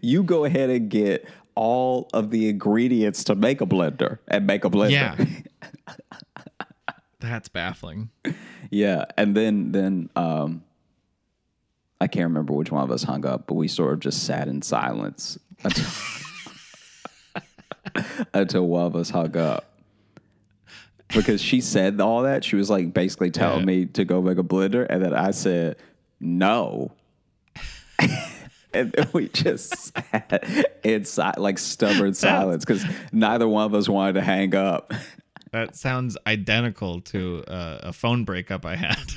you 0.00 0.22
go 0.22 0.44
ahead 0.44 0.70
and 0.70 0.88
get 0.90 1.28
all 1.54 2.08
of 2.14 2.30
the 2.30 2.48
ingredients 2.48 3.24
to 3.24 3.34
make 3.34 3.60
a 3.60 3.66
blender 3.66 4.18
and 4.28 4.46
make 4.46 4.64
a 4.64 4.70
blender. 4.70 4.90
Yeah. 4.90 5.16
That's 7.20 7.48
baffling. 7.48 8.08
Yeah, 8.70 9.04
and 9.18 9.36
then 9.36 9.72
then 9.72 10.08
um, 10.16 10.64
I 12.00 12.06
can't 12.06 12.24
remember 12.28 12.54
which 12.54 12.72
one 12.72 12.82
of 12.82 12.90
us 12.90 13.02
hung 13.02 13.26
up, 13.26 13.46
but 13.46 13.54
we 13.54 13.68
sort 13.68 13.92
of 13.92 14.00
just 14.00 14.24
sat 14.24 14.48
in 14.48 14.62
silence 14.62 15.38
until, 15.62 15.84
until 18.34 18.66
one 18.66 18.86
of 18.86 18.96
us 18.96 19.10
hung 19.10 19.36
up. 19.36 19.66
Because 21.08 21.40
she 21.42 21.60
said 21.60 22.00
all 22.00 22.22
that, 22.22 22.44
she 22.44 22.54
was 22.56 22.70
like 22.70 22.94
basically 22.94 23.30
telling 23.30 23.60
Yeah. 23.60 23.64
me 23.66 23.86
to 23.86 24.04
go 24.04 24.22
make 24.22 24.38
a 24.38 24.44
blender, 24.44 24.86
and 24.88 25.02
then 25.04 25.12
I 25.12 25.32
said 25.32 25.76
no. 26.20 26.92
and 28.72 28.92
then 28.92 29.08
we 29.12 29.28
just 29.28 29.92
sat 29.92 30.68
in 30.84 31.04
si- 31.04 31.22
like 31.36 31.58
stubborn 31.58 32.14
silence 32.14 32.64
because 32.64 32.84
neither 33.12 33.48
one 33.48 33.66
of 33.66 33.74
us 33.74 33.88
wanted 33.88 34.12
to 34.14 34.22
hang 34.22 34.54
up. 34.54 34.92
That 35.52 35.74
sounds 35.74 36.16
identical 36.28 37.00
to 37.00 37.42
uh, 37.48 37.78
a 37.82 37.92
phone 37.92 38.24
breakup 38.24 38.64
I 38.64 38.76
had. 38.76 39.12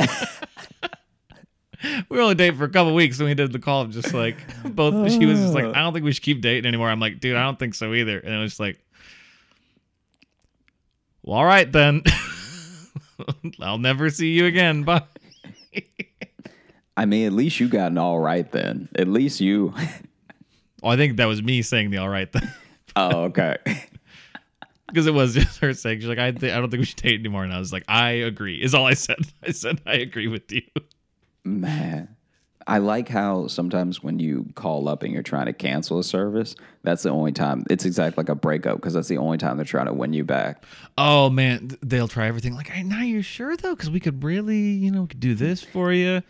we 2.08 2.16
were 2.16 2.22
only 2.22 2.34
dating 2.34 2.58
for 2.58 2.64
a 2.64 2.68
couple 2.68 2.94
weeks 2.94 3.18
and 3.18 3.28
we 3.28 3.34
did 3.34 3.52
the 3.52 3.58
call 3.58 3.82
of 3.82 3.90
just 3.90 4.14
like 4.14 4.36
both 4.64 5.10
she 5.12 5.26
was 5.26 5.38
just 5.38 5.54
like, 5.54 5.64
oh. 5.64 5.72
I 5.72 5.80
don't 5.80 5.92
think 5.92 6.04
we 6.04 6.12
should 6.12 6.22
keep 6.22 6.40
dating 6.40 6.66
anymore. 6.66 6.88
I'm 6.88 7.00
like, 7.00 7.20
dude, 7.20 7.36
I 7.36 7.42
don't 7.42 7.58
think 7.58 7.74
so 7.74 7.94
either. 7.94 8.18
And 8.18 8.34
it 8.34 8.38
was 8.38 8.52
just 8.52 8.60
like 8.60 8.78
Well, 11.22 11.38
all 11.38 11.44
right 11.44 11.70
then. 11.70 12.02
I'll 13.60 13.78
never 13.78 14.10
see 14.10 14.28
you 14.32 14.46
again. 14.46 14.82
Bye. 14.82 15.02
I 16.96 17.04
mean, 17.04 17.26
at 17.26 17.32
least 17.32 17.60
you 17.60 17.68
got 17.68 17.92
an 17.92 17.98
all 17.98 18.18
right 18.18 18.50
then. 18.52 18.88
At 18.96 19.08
least 19.08 19.40
you. 19.40 19.74
Oh, 20.82 20.90
I 20.90 20.96
think 20.96 21.16
that 21.16 21.24
was 21.24 21.42
me 21.42 21.62
saying 21.62 21.90
the 21.90 21.96
all 21.96 22.08
right 22.08 22.30
then 22.30 22.52
oh, 22.96 23.24
okay. 23.24 23.56
because 24.88 25.06
it 25.06 25.14
was 25.14 25.34
just 25.34 25.58
her 25.58 25.74
saying 25.74 26.00
she's 26.00 26.08
like 26.08 26.18
I, 26.18 26.32
th- 26.32 26.52
I 26.52 26.58
don't 26.58 26.70
think 26.70 26.80
we 26.80 26.86
should 26.86 27.02
date 27.02 27.20
anymore 27.20 27.44
and 27.44 27.52
i 27.52 27.58
was 27.58 27.72
like 27.72 27.84
i 27.88 28.10
agree 28.10 28.56
is 28.60 28.74
all 28.74 28.86
i 28.86 28.94
said 28.94 29.18
i 29.46 29.52
said 29.52 29.80
i 29.86 29.94
agree 29.94 30.28
with 30.28 30.50
you 30.50 30.62
Man, 31.46 32.08
I 32.66 32.78
like 32.78 33.08
how 33.08 33.46
sometimes 33.46 34.02
when 34.02 34.18
you 34.18 34.46
call 34.56 34.88
up 34.88 35.02
and 35.04 35.12
you're 35.12 35.22
trying 35.22 35.46
to 35.46 35.52
cancel 35.52 35.98
a 36.00 36.04
service, 36.04 36.56
that's 36.82 37.04
the 37.04 37.10
only 37.10 37.30
time. 37.32 37.64
It's 37.70 37.84
exactly 37.84 38.20
like 38.22 38.28
a 38.28 38.34
breakup 38.34 38.76
because 38.76 38.94
that's 38.94 39.06
the 39.08 39.18
only 39.18 39.38
time 39.38 39.56
they're 39.56 39.64
trying 39.64 39.86
to 39.86 39.92
win 39.92 40.12
you 40.12 40.24
back. 40.24 40.64
oh 40.98 41.30
man 41.30 41.70
they'll 41.82 42.08
try 42.08 42.26
everything 42.26 42.54
like 42.54 42.68
hey, 42.68 42.82
now 42.82 43.02
you're 43.02 43.22
sure 43.22 43.56
though 43.56 43.74
because 43.76 43.90
we 43.90 44.00
could 44.00 44.24
really 44.24 44.58
you 44.58 44.90
know 44.90 45.02
we 45.02 45.06
could 45.08 45.20
do 45.20 45.34
this 45.34 45.62
for 45.62 45.92
you 45.92 46.22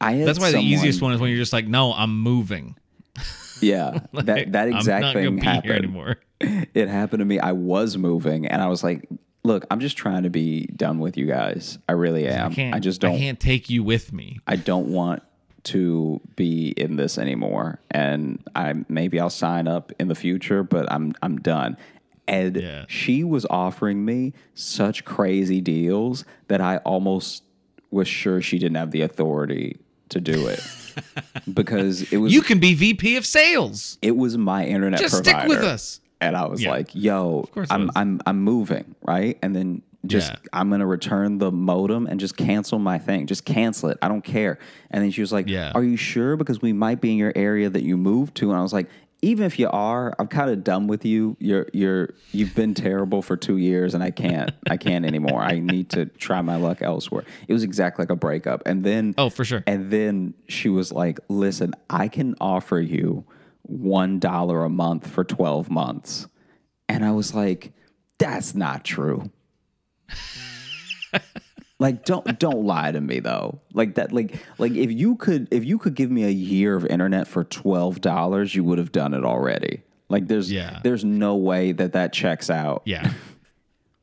I 0.00 0.18
that's 0.24 0.38
why 0.38 0.50
someone- 0.52 0.64
the 0.66 0.72
easiest 0.72 1.02
one 1.02 1.12
is 1.12 1.20
when 1.20 1.30
you're 1.30 1.38
just 1.38 1.52
like 1.52 1.66
no 1.66 1.92
i'm 1.92 2.20
moving 2.22 2.76
Yeah, 3.60 3.98
that 4.14 4.52
that 4.52 4.68
exact 4.68 4.88
I'm 4.88 5.00
not 5.02 5.14
thing 5.14 5.38
happened. 5.38 5.72
anymore 5.72 6.16
It 6.40 6.88
happened 6.88 7.18
to 7.20 7.24
me. 7.26 7.38
I 7.38 7.52
was 7.52 7.98
moving, 7.98 8.46
and 8.46 8.62
I 8.62 8.68
was 8.68 8.82
like, 8.82 9.06
"Look, 9.42 9.64
I'm 9.70 9.80
just 9.80 9.96
trying 9.96 10.24
to 10.24 10.30
be 10.30 10.66
done 10.66 10.98
with 10.98 11.16
you 11.16 11.26
guys. 11.26 11.78
I 11.88 11.92
really 11.92 12.26
am. 12.28 12.50
i 12.50 12.54
can't 12.54 12.74
I 12.74 12.78
just 12.78 13.00
don't. 13.00 13.14
i 13.14 13.18
can't 13.18 13.40
take 13.40 13.70
you 13.70 13.82
with 13.82 14.12
me 14.12 14.38
I 14.46 14.56
don't 14.56 14.88
want 14.88 15.22
to 15.62 16.20
be 16.36 16.68
in 16.70 16.96
this 16.96 17.18
anymore. 17.18 17.80
And 17.90 18.42
I 18.54 18.74
maybe 18.88 19.20
I'll 19.20 19.30
sign 19.30 19.68
up 19.68 19.92
in 19.98 20.08
the 20.08 20.14
future, 20.14 20.62
but 20.62 20.90
I'm 20.90 21.14
I'm 21.22 21.36
done. 21.38 21.76
And 22.26 22.56
Yeah. 22.56 22.84
she 22.88 23.24
was 23.24 23.44
offering 23.50 24.04
me 24.04 24.32
such 24.54 25.04
crazy 25.04 25.60
deals 25.60 26.24
that 26.48 26.60
I 26.60 26.78
almost 26.78 27.42
was 27.90 28.06
sure 28.08 28.40
she 28.40 28.58
didn't 28.58 28.76
have 28.76 28.90
the 28.92 29.02
authority 29.02 29.78
to 30.10 30.20
do 30.20 30.46
it. 30.46 30.60
because 31.52 32.02
it 32.12 32.16
was 32.18 32.32
you 32.32 32.42
can 32.42 32.58
be 32.58 32.74
vp 32.74 33.16
of 33.16 33.24
sales 33.24 33.96
it 34.02 34.16
was 34.16 34.36
my 34.36 34.66
internet 34.66 34.98
just 34.98 35.14
provider. 35.22 35.38
stick 35.38 35.48
with 35.48 35.64
us 35.64 36.00
And 36.20 36.36
I 36.36 36.46
was 36.46 36.62
Yeah. 36.62 36.70
like, 36.70 36.94
"Yo, 36.94 37.48
I'm. 37.70 37.90
I'm 37.96 38.20
I'm 38.26 38.42
moving, 38.42 38.94
right?" 39.02 39.38
And 39.42 39.54
then 39.56 39.82
just 40.06 40.30
Yeah. 40.32 40.36
I'm 40.52 40.70
gonna 40.70 40.86
return 40.86 41.38
the 41.38 41.50
modem 41.52 42.06
and 42.06 42.18
just 42.20 42.36
cancel 42.36 42.78
my 42.78 42.98
thing. 42.98 43.26
Just 43.26 43.44
cancel 43.44 43.88
it. 43.90 43.98
I 44.02 44.08
don't 44.08 44.24
care. 44.24 44.58
And 44.90 45.02
then 45.02 45.10
she 45.10 45.20
was 45.20 45.32
like, 45.32 45.48
Yeah. 45.48 45.72
"Are 45.74 45.84
you 45.84 45.96
sure? 45.96 46.36
Because 46.36 46.60
we 46.62 46.72
might 46.72 47.00
be 47.00 47.12
in 47.12 47.16
your 47.18 47.32
area 47.34 47.68
that 47.70 47.82
you 47.82 47.96
moved 47.96 48.34
to." 48.36 48.50
And 48.50 48.58
I 48.58 48.62
was 48.62 48.72
like, 48.72 48.88
"Even 49.22 49.44
if 49.46 49.58
you 49.58 49.68
are, 49.70 50.14
I'm 50.18 50.26
kind 50.26 50.50
of 50.50 50.64
done 50.64 50.86
with 50.86 51.04
you. 51.04 51.36
You're 51.38 51.66
you're 51.72 52.10
you've 52.32 52.54
been 52.54 52.72
terrible 52.74 53.20
for 53.22 53.36
two 53.36 53.56
years, 53.58 53.94
and 53.94 54.02
I 54.02 54.10
can't 54.10 54.50
I 54.70 54.76
can't 54.78 55.04
anymore. 55.06 55.42
I 55.42 55.58
need 55.58 55.88
to 55.90 56.06
try 56.06 56.40
my 56.42 56.56
luck 56.56 56.80
elsewhere." 56.82 57.24
It 57.48 57.52
was 57.54 57.62
exactly 57.62 58.02
like 58.02 58.10
a 58.10 58.16
breakup. 58.16 58.62
And 58.66 58.84
then 58.84 59.14
oh 59.18 59.28
for 59.30 59.44
sure 59.44 59.62
and 59.66 59.90
then 59.90 60.32
she 60.48 60.68
was 60.70 60.92
like, 60.92 61.18
"Listen, 61.28 61.72
I 61.90 62.08
can 62.08 62.34
offer 62.40 62.78
you 62.80 63.24
one 63.70 64.18
dollar 64.18 64.64
a 64.64 64.68
month 64.70 65.06
for 65.06 65.24
twelve 65.24 65.70
months," 65.70 66.26
and 66.88 67.04
I 67.04 67.12
was 67.12 67.34
like, 67.34 67.72
"That's 68.18 68.54
not 68.54 68.84
true." 68.84 69.30
like, 71.78 72.04
don't 72.04 72.38
don't 72.38 72.64
lie 72.64 72.92
to 72.92 73.00
me 73.00 73.20
though. 73.20 73.60
Like 73.72 73.94
that, 73.94 74.12
like 74.12 74.44
like 74.58 74.72
if 74.72 74.90
you 74.92 75.16
could 75.16 75.48
if 75.50 75.64
you 75.64 75.78
could 75.78 75.94
give 75.94 76.10
me 76.10 76.24
a 76.24 76.30
year 76.30 76.76
of 76.76 76.84
internet 76.86 77.26
for 77.26 77.44
twelve 77.44 78.00
dollars, 78.00 78.54
you 78.54 78.64
would 78.64 78.78
have 78.78 78.92
done 78.92 79.14
it 79.14 79.24
already. 79.24 79.82
Like, 80.08 80.26
there's 80.28 80.50
Yeah. 80.50 80.80
there's 80.82 81.04
no 81.04 81.36
way 81.36 81.72
that 81.72 81.92
that 81.92 82.12
checks 82.12 82.50
out. 82.50 82.82
Yeah. 82.84 83.12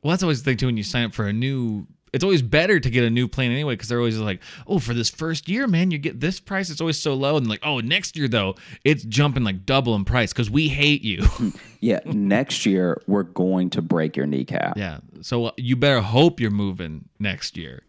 Well, 0.02 0.10
that's 0.10 0.22
always 0.22 0.42
the 0.42 0.50
thing 0.50 0.56
too. 0.56 0.66
When 0.66 0.76
you 0.76 0.82
sign 0.82 1.04
up 1.04 1.12
for 1.14 1.26
a 1.26 1.32
new, 1.32 1.86
it's 2.12 2.24
always 2.24 2.42
better 2.42 2.80
to 2.80 2.90
get 2.90 3.04
a 3.04 3.10
new 3.10 3.28
plan 3.28 3.50
anyway 3.50 3.74
because 3.74 3.88
they're 3.88 3.98
always 3.98 4.18
like, 4.18 4.40
"Oh, 4.66 4.78
for 4.78 4.94
this 4.94 5.10
first 5.10 5.48
year, 5.48 5.66
man, 5.66 5.90
you 5.90 5.98
get 5.98 6.20
this 6.20 6.40
price. 6.40 6.70
It's 6.70 6.80
always 6.80 6.98
so 6.98 7.14
low." 7.14 7.36
And 7.36 7.46
like, 7.46 7.60
"Oh, 7.62 7.80
next 7.80 8.16
year 8.16 8.28
though, 8.28 8.54
it's 8.84 9.04
jumping 9.04 9.44
like 9.44 9.66
double 9.66 9.94
in 9.94 10.04
price 10.04 10.32
because 10.32 10.50
we 10.50 10.68
hate 10.68 11.02
you." 11.02 11.26
Yeah, 11.80 12.00
next 12.06 12.66
year 12.66 13.00
we're 13.06 13.22
going 13.22 13.70
to 13.70 13.80
break 13.82 14.16
your 14.16 14.26
kneecap. 14.26 14.76
yeah. 14.76 14.98
So 15.20 15.44
uh, 15.46 15.50
you 15.56 15.76
better 15.76 16.00
hope 16.00 16.40
you're 16.40 16.50
moving 16.50 17.08
next 17.20 17.56
year. 17.56 17.82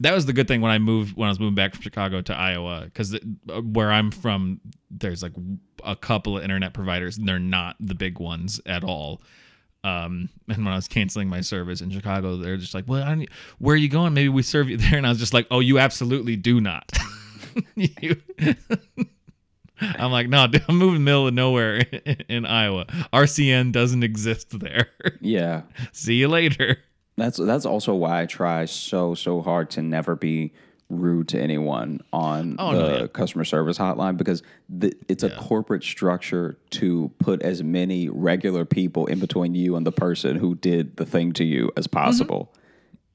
That 0.00 0.12
was 0.12 0.26
the 0.26 0.34
good 0.34 0.48
thing 0.48 0.60
when 0.60 0.70
I 0.70 0.78
moved 0.78 1.16
when 1.16 1.26
I 1.26 1.30
was 1.30 1.40
moving 1.40 1.54
back 1.54 1.72
from 1.72 1.80
Chicago 1.80 2.20
to 2.20 2.34
Iowa 2.34 2.82
because 2.84 3.18
where 3.46 3.90
I'm 3.90 4.10
from, 4.10 4.60
there's 4.90 5.22
like 5.22 5.32
a 5.82 5.96
couple 5.96 6.36
of 6.36 6.42
internet 6.42 6.74
providers 6.74 7.16
and 7.16 7.26
they're 7.26 7.38
not 7.38 7.76
the 7.80 7.94
big 7.94 8.18
ones 8.18 8.60
at 8.66 8.84
all. 8.84 9.22
Um, 9.84 10.28
and 10.48 10.64
when 10.64 10.72
I 10.72 10.76
was 10.76 10.88
canceling 10.88 11.28
my 11.28 11.40
service 11.42 11.80
in 11.80 11.90
Chicago, 11.90 12.36
they're 12.36 12.56
just 12.56 12.74
like, 12.74 12.84
"Well, 12.88 13.24
where 13.58 13.74
are 13.74 13.76
you 13.76 13.88
going? 13.88 14.14
Maybe 14.14 14.28
we 14.30 14.42
serve 14.42 14.68
you 14.68 14.76
there." 14.78 14.96
And 14.96 15.06
I 15.06 15.10
was 15.10 15.18
just 15.18 15.34
like, 15.34 15.46
"Oh, 15.50 15.60
you 15.60 15.78
absolutely 15.78 16.36
do 16.36 16.60
not." 16.60 16.90
You- 17.76 18.20
I'm 19.80 20.10
like, 20.12 20.28
"No, 20.28 20.46
dude, 20.46 20.64
I'm 20.68 20.76
moving 20.78 21.04
middle 21.04 21.28
of 21.28 21.34
nowhere 21.34 21.76
in, 21.76 22.16
in 22.28 22.46
Iowa. 22.46 22.86
RCN 23.12 23.70
doesn't 23.72 24.02
exist 24.02 24.58
there. 24.58 24.88
yeah. 25.20 25.62
See 25.92 26.14
you 26.14 26.28
later." 26.28 26.78
That's 27.16 27.38
that's 27.38 27.64
also 27.64 27.94
why 27.94 28.22
I 28.22 28.26
try 28.26 28.64
so 28.64 29.14
so 29.14 29.40
hard 29.40 29.70
to 29.70 29.82
never 29.82 30.16
be 30.16 30.52
rude 30.90 31.28
to 31.28 31.40
anyone 31.40 32.00
on 32.12 32.56
Oh, 32.58 32.72
the 32.72 32.78
no, 32.78 32.96
yeah. 33.00 33.06
customer 33.06 33.44
service 33.44 33.78
hotline 33.78 34.16
because 34.16 34.42
the, 34.68 34.92
it's 35.08 35.22
a 35.22 35.30
corporate 35.30 35.82
structure 35.82 36.58
to 36.70 37.10
put 37.18 37.40
as 37.42 37.62
many 37.62 38.08
regular 38.08 38.64
people 38.64 39.06
in 39.06 39.18
between 39.18 39.54
you 39.54 39.76
and 39.76 39.86
the 39.86 39.92
person 39.92 40.36
who 40.36 40.54
did 40.54 40.96
the 40.96 41.06
thing 41.06 41.32
to 41.32 41.44
you 41.44 41.70
as 41.76 41.86
Mm-hmm. 41.86 41.96
possible. 42.04 42.54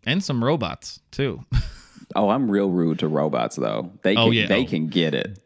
And 0.06 0.24
some 0.24 0.44
robots 0.44 1.00
too. 1.12 1.44
Oh, 2.16 2.30
I'm 2.30 2.50
real 2.50 2.72
rude 2.72 2.98
to 3.00 3.08
robots 3.08 3.56
though. 3.56 3.92
They 4.02 4.16
can, 4.16 4.24
Oh, 4.28 4.32
yeah. 4.32 4.48
they 4.48 4.64
Oh. 4.64 4.66
can 4.66 4.88
get 4.88 5.14
it. 5.14 5.38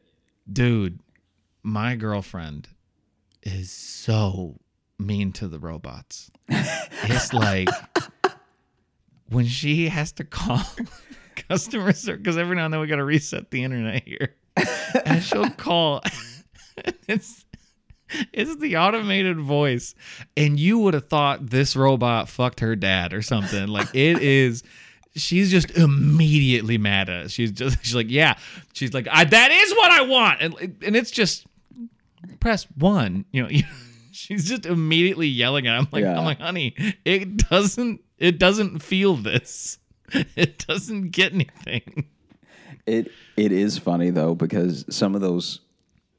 Dude, 0.50 1.00
my 1.62 1.96
girlfriend 1.98 2.70
is 3.42 3.70
so 3.70 4.62
mean 4.98 5.34
to 5.34 5.50
the 5.50 5.60
robots. 5.60 6.32
It's 7.04 7.34
like 7.34 7.68
when 9.30 9.46
she 9.46 9.90
has 9.90 10.14
to 10.14 10.24
call 10.24 10.62
customer 11.50 11.94
service 11.94 12.18
because 12.18 12.38
every 12.38 12.56
now 12.56 12.66
and 12.66 12.74
then 12.74 12.82
we 12.82 12.88
got 12.88 12.98
to 12.98 13.04
reset 13.04 13.52
the 13.52 13.64
internet 13.64 14.04
here. 14.04 14.36
and 15.06 15.24
she'll 15.24 15.50
call. 15.52 16.02
it's 17.08 17.46
it's 18.32 18.56
the 18.58 18.78
automated 18.78 19.40
voice, 19.40 19.96
and 20.38 20.60
you 20.60 20.80
would 20.80 20.94
have 20.94 21.08
thought 21.08 21.50
this 21.50 21.76
robot 21.76 22.30
fucked 22.30 22.60
her 22.60 22.76
dad 22.76 23.14
or 23.14 23.22
something. 23.22 23.68
Like 23.68 23.90
it 23.94 24.22
is. 24.22 24.64
She's 25.16 25.52
just 25.52 25.70
immediately 25.78 26.80
mad 26.80 27.08
at 27.08 27.26
us. 27.26 27.32
She's 27.32 27.52
just 27.52 27.84
she's 27.84 27.96
like, 27.96 28.10
yeah. 28.10 28.36
She's 28.74 28.94
like, 28.94 29.08
I, 29.12 29.24
that 29.24 29.52
is 29.52 29.74
what 29.74 29.92
I 29.92 30.02
want, 30.02 30.42
and 30.42 30.56
and 30.84 30.96
it's 30.96 31.12
just 31.12 31.46
press 32.40 32.66
one. 32.78 33.26
You 33.32 33.44
know, 33.44 33.50
she's 34.12 34.48
just 34.48 34.66
immediately 34.66 35.28
yelling 35.28 35.68
at. 35.68 35.78
Him. 35.78 35.86
I'm 35.86 35.90
like, 35.92 36.04
Yeah. 36.04 36.18
I'm 36.18 36.26
like, 36.26 36.40
honey, 36.40 36.76
it 37.06 37.38
doesn't 37.38 38.02
it 38.18 38.40
doesn't 38.40 38.80
feel 38.80 39.16
this. 39.16 39.78
It 40.36 40.66
doesn't 40.68 41.12
get 41.12 41.34
anything. 41.34 42.06
It 42.86 43.12
it 43.38 43.52
is 43.52 43.78
funny 43.78 44.10
though 44.10 44.36
because 44.36 44.86
some 44.90 45.16
of 45.16 45.22
those 45.22 45.62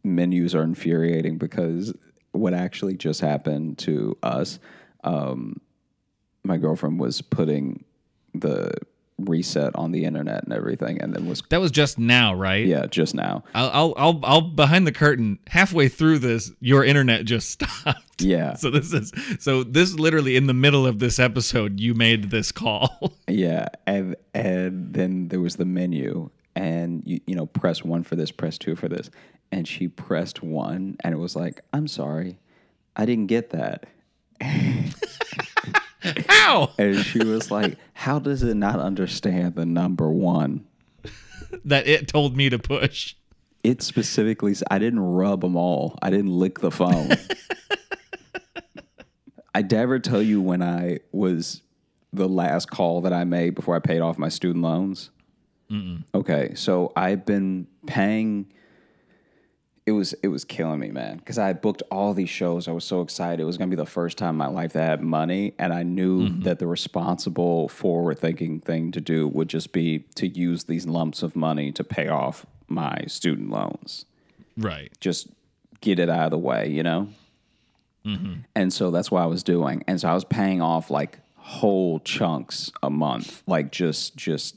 menus 0.02 0.54
are 0.54 0.62
infuriating 0.62 1.38
because 1.38 1.92
what 2.32 2.54
actually 2.54 2.96
just 2.96 3.20
happened 3.20 3.78
to 3.78 4.16
us, 4.22 4.58
um, 5.04 5.60
my 6.42 6.56
girlfriend 6.56 6.98
was 6.98 7.22
putting 7.22 7.84
the 8.34 8.72
reset 9.18 9.74
on 9.76 9.92
the 9.92 10.04
internet 10.04 10.42
and 10.44 10.52
everything, 10.52 11.00
and 11.00 11.14
then 11.14 11.28
was 11.28 11.42
That 11.50 11.60
was 11.60 11.70
just 11.70 11.98
now, 11.98 12.34
right? 12.34 12.66
yeah 12.66 12.86
just 12.86 13.14
now 13.14 13.44
I'll, 13.54 13.70
I'll, 13.72 13.94
I'll, 13.96 14.20
I'll 14.24 14.40
behind 14.40 14.86
the 14.86 14.92
curtain. 14.92 15.38
Halfway 15.46 15.88
through 15.88 16.18
this, 16.18 16.50
your 16.60 16.84
internet 16.84 17.24
just 17.24 17.50
stopped. 17.62 18.20
yeah 18.22 18.54
So 18.54 18.70
this 18.70 18.92
is 18.92 19.12
so 19.38 19.62
this 19.64 19.94
literally 19.94 20.36
in 20.36 20.46
the 20.48 20.54
middle 20.54 20.86
of 20.86 20.98
this 20.98 21.18
episode, 21.18 21.78
you 21.80 21.94
made 21.94 22.30
this 22.30 22.50
call. 22.52 23.12
yeah 23.28 23.68
and 23.86 24.16
and 24.34 24.92
then 24.94 25.28
there 25.28 25.40
was 25.40 25.56
the 25.56 25.64
menu 25.64 26.30
and 26.56 27.02
you 27.06 27.20
you 27.26 27.34
know 27.36 27.46
press 27.46 27.84
one 27.84 28.02
for 28.02 28.16
this 28.16 28.30
press 28.32 28.58
two 28.58 28.74
for 28.76 28.88
this 28.88 29.10
and 29.52 29.66
she 29.68 29.86
pressed 29.88 30.42
one 30.42 30.96
and 31.04 31.14
it 31.14 31.18
was 31.18 31.36
like 31.36 31.60
I'm 31.72 31.86
sorry 31.88 32.38
I 32.96 33.06
didn't 33.06 33.26
get 33.28 33.50
that 33.50 33.86
How? 36.28 36.72
And 36.78 36.98
she 36.98 37.24
was 37.24 37.50
like, 37.50 37.76
How 37.92 38.18
does 38.18 38.42
it 38.42 38.54
not 38.54 38.78
understand 38.78 39.54
the 39.54 39.66
number 39.66 40.10
one? 40.10 40.66
That 41.64 41.86
it 41.86 42.08
told 42.08 42.36
me 42.36 42.50
to 42.50 42.58
push. 42.58 43.14
It 43.62 43.80
specifically, 43.80 44.54
I 44.70 44.78
didn't 44.78 45.00
rub 45.00 45.40
them 45.40 45.56
all, 45.56 45.98
I 46.02 46.10
didn't 46.10 46.32
lick 46.32 46.58
the 46.58 46.70
phone. 46.70 47.12
I 49.54 49.64
ever 49.70 49.98
tell 50.00 50.20
you 50.20 50.42
when 50.42 50.62
I 50.62 50.98
was 51.12 51.62
the 52.12 52.28
last 52.28 52.70
call 52.70 53.00
that 53.02 53.12
I 53.12 53.24
made 53.24 53.54
before 53.54 53.76
I 53.76 53.78
paid 53.78 54.00
off 54.00 54.18
my 54.18 54.28
student 54.28 54.64
loans? 54.64 55.10
Okay, 56.14 56.54
so 56.54 56.92
I've 56.96 57.24
been 57.24 57.66
paying. 57.86 58.52
It 59.86 59.92
was 59.92 60.14
it 60.22 60.28
was 60.28 60.44
killing 60.46 60.80
me, 60.80 60.90
man, 60.90 61.18
because 61.18 61.36
I 61.38 61.46
had 61.46 61.60
booked 61.60 61.82
all 61.90 62.14
these 62.14 62.30
shows. 62.30 62.68
I 62.68 62.72
was 62.72 62.84
so 62.84 63.02
excited. 63.02 63.40
It 63.40 63.44
was 63.44 63.58
going 63.58 63.68
to 63.68 63.76
be 63.76 63.80
the 63.80 63.86
first 63.86 64.16
time 64.16 64.30
in 64.30 64.36
my 64.36 64.46
life 64.46 64.72
that 64.72 64.82
I 64.82 64.86
had 64.86 65.02
money, 65.02 65.52
and 65.58 65.74
I 65.74 65.82
knew 65.82 66.22
mm-hmm. 66.22 66.40
that 66.42 66.58
the 66.58 66.66
responsible, 66.66 67.68
forward-thinking 67.68 68.60
thing 68.60 68.92
to 68.92 69.00
do 69.00 69.28
would 69.28 69.48
just 69.48 69.72
be 69.72 70.00
to 70.14 70.26
use 70.26 70.64
these 70.64 70.86
lumps 70.86 71.22
of 71.22 71.36
money 71.36 71.70
to 71.72 71.84
pay 71.84 72.08
off 72.08 72.46
my 72.66 73.04
student 73.08 73.50
loans. 73.50 74.06
Right. 74.56 74.90
Just 75.00 75.28
get 75.82 75.98
it 75.98 76.08
out 76.08 76.24
of 76.26 76.30
the 76.30 76.38
way, 76.38 76.68
you 76.68 76.82
know. 76.82 77.08
Mm-hmm. 78.06 78.34
And 78.54 78.72
so 78.72 78.90
that's 78.90 79.10
what 79.10 79.22
I 79.22 79.26
was 79.26 79.42
doing, 79.42 79.84
and 79.86 80.00
so 80.00 80.08
I 80.08 80.14
was 80.14 80.24
paying 80.24 80.62
off 80.62 80.90
like 80.90 81.18
whole 81.36 82.00
chunks 82.00 82.72
a 82.82 82.88
month, 82.88 83.42
like 83.46 83.70
just 83.70 84.16
just 84.16 84.56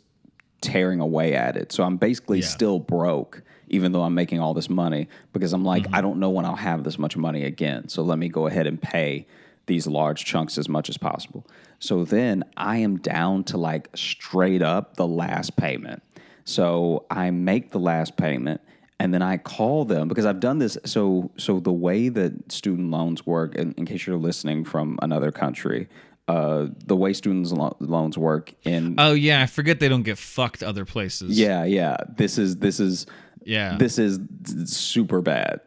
tearing 0.62 1.02
away 1.02 1.34
at 1.36 1.58
it. 1.58 1.74
So 1.74 1.84
I'm 1.84 1.98
basically 1.98 2.40
Yeah. 2.40 2.46
still 2.46 2.80
broke, 2.80 3.44
even 3.68 3.92
though 3.92 4.04
I'm 4.04 4.14
making 4.16 4.40
all 4.40 4.54
this 4.54 4.70
money, 4.70 5.08
because 5.34 5.54
I'm 5.54 5.64
like, 5.66 5.86
I 5.94 6.02
don't 6.02 6.20
know 6.20 6.30
when 6.30 6.46
I'll 6.46 6.56
have 6.56 6.84
this 6.84 6.98
much 6.98 7.18
money 7.18 7.44
again. 7.44 7.90
So 7.90 8.02
let 8.04 8.18
me 8.18 8.30
go 8.30 8.48
ahead 8.48 8.68
and 8.68 8.82
pay 8.82 9.26
these 9.66 9.86
large 9.88 10.26
chunks 10.26 10.58
as 10.58 10.70
much 10.70 10.90
as 10.90 10.98
possible. 10.98 11.46
So 11.80 12.06
then 12.06 12.44
I 12.56 12.78
am 12.78 12.98
down 12.98 13.44
to 13.46 13.58
like 13.58 13.90
straight 13.96 14.62
up 14.62 14.96
the 14.96 15.08
last 15.08 15.58
payment. 15.58 16.02
So 16.46 17.06
I 17.12 17.32
make 17.32 17.72
the 17.72 17.80
last 17.80 18.16
payment 18.16 18.62
and 19.00 19.14
then 19.14 19.22
I 19.22 19.38
call 19.38 19.84
them 19.86 20.08
because 20.08 20.26
I've 20.26 20.40
done 20.40 20.60
this. 20.60 20.78
So, 20.86 21.30
so 21.38 21.60
the 21.60 21.74
way 21.74 22.10
that 22.10 22.52
student 22.52 22.90
loans 22.90 23.26
work, 23.26 23.56
in, 23.56 23.74
in 23.74 23.86
case 23.86 24.08
you're 24.08 24.18
listening 24.18 24.64
from 24.64 24.98
another 25.02 25.32
country, 25.32 25.90
uh, 26.30 26.68
the 26.86 26.96
way 26.96 27.14
students 27.14 27.52
lo- 27.52 27.76
loans 27.80 28.18
work 28.18 28.54
in 28.64 28.96
Oh 28.98 29.14
yeah, 29.14 29.42
I 29.42 29.46
forget 29.46 29.80
they 29.80 29.88
don't 29.88 30.04
get 30.04 30.18
fucked 30.18 30.64
other 30.64 30.84
places. 30.86 31.38
yeah, 31.40 31.64
yeah. 31.64 31.98
This 32.18 32.38
is 32.38 32.58
this 32.58 32.80
is 32.82 33.06
Yeah. 33.48 33.78
this 33.78 33.98
is 33.98 34.20
super 34.66 35.22
bad. 35.22 35.62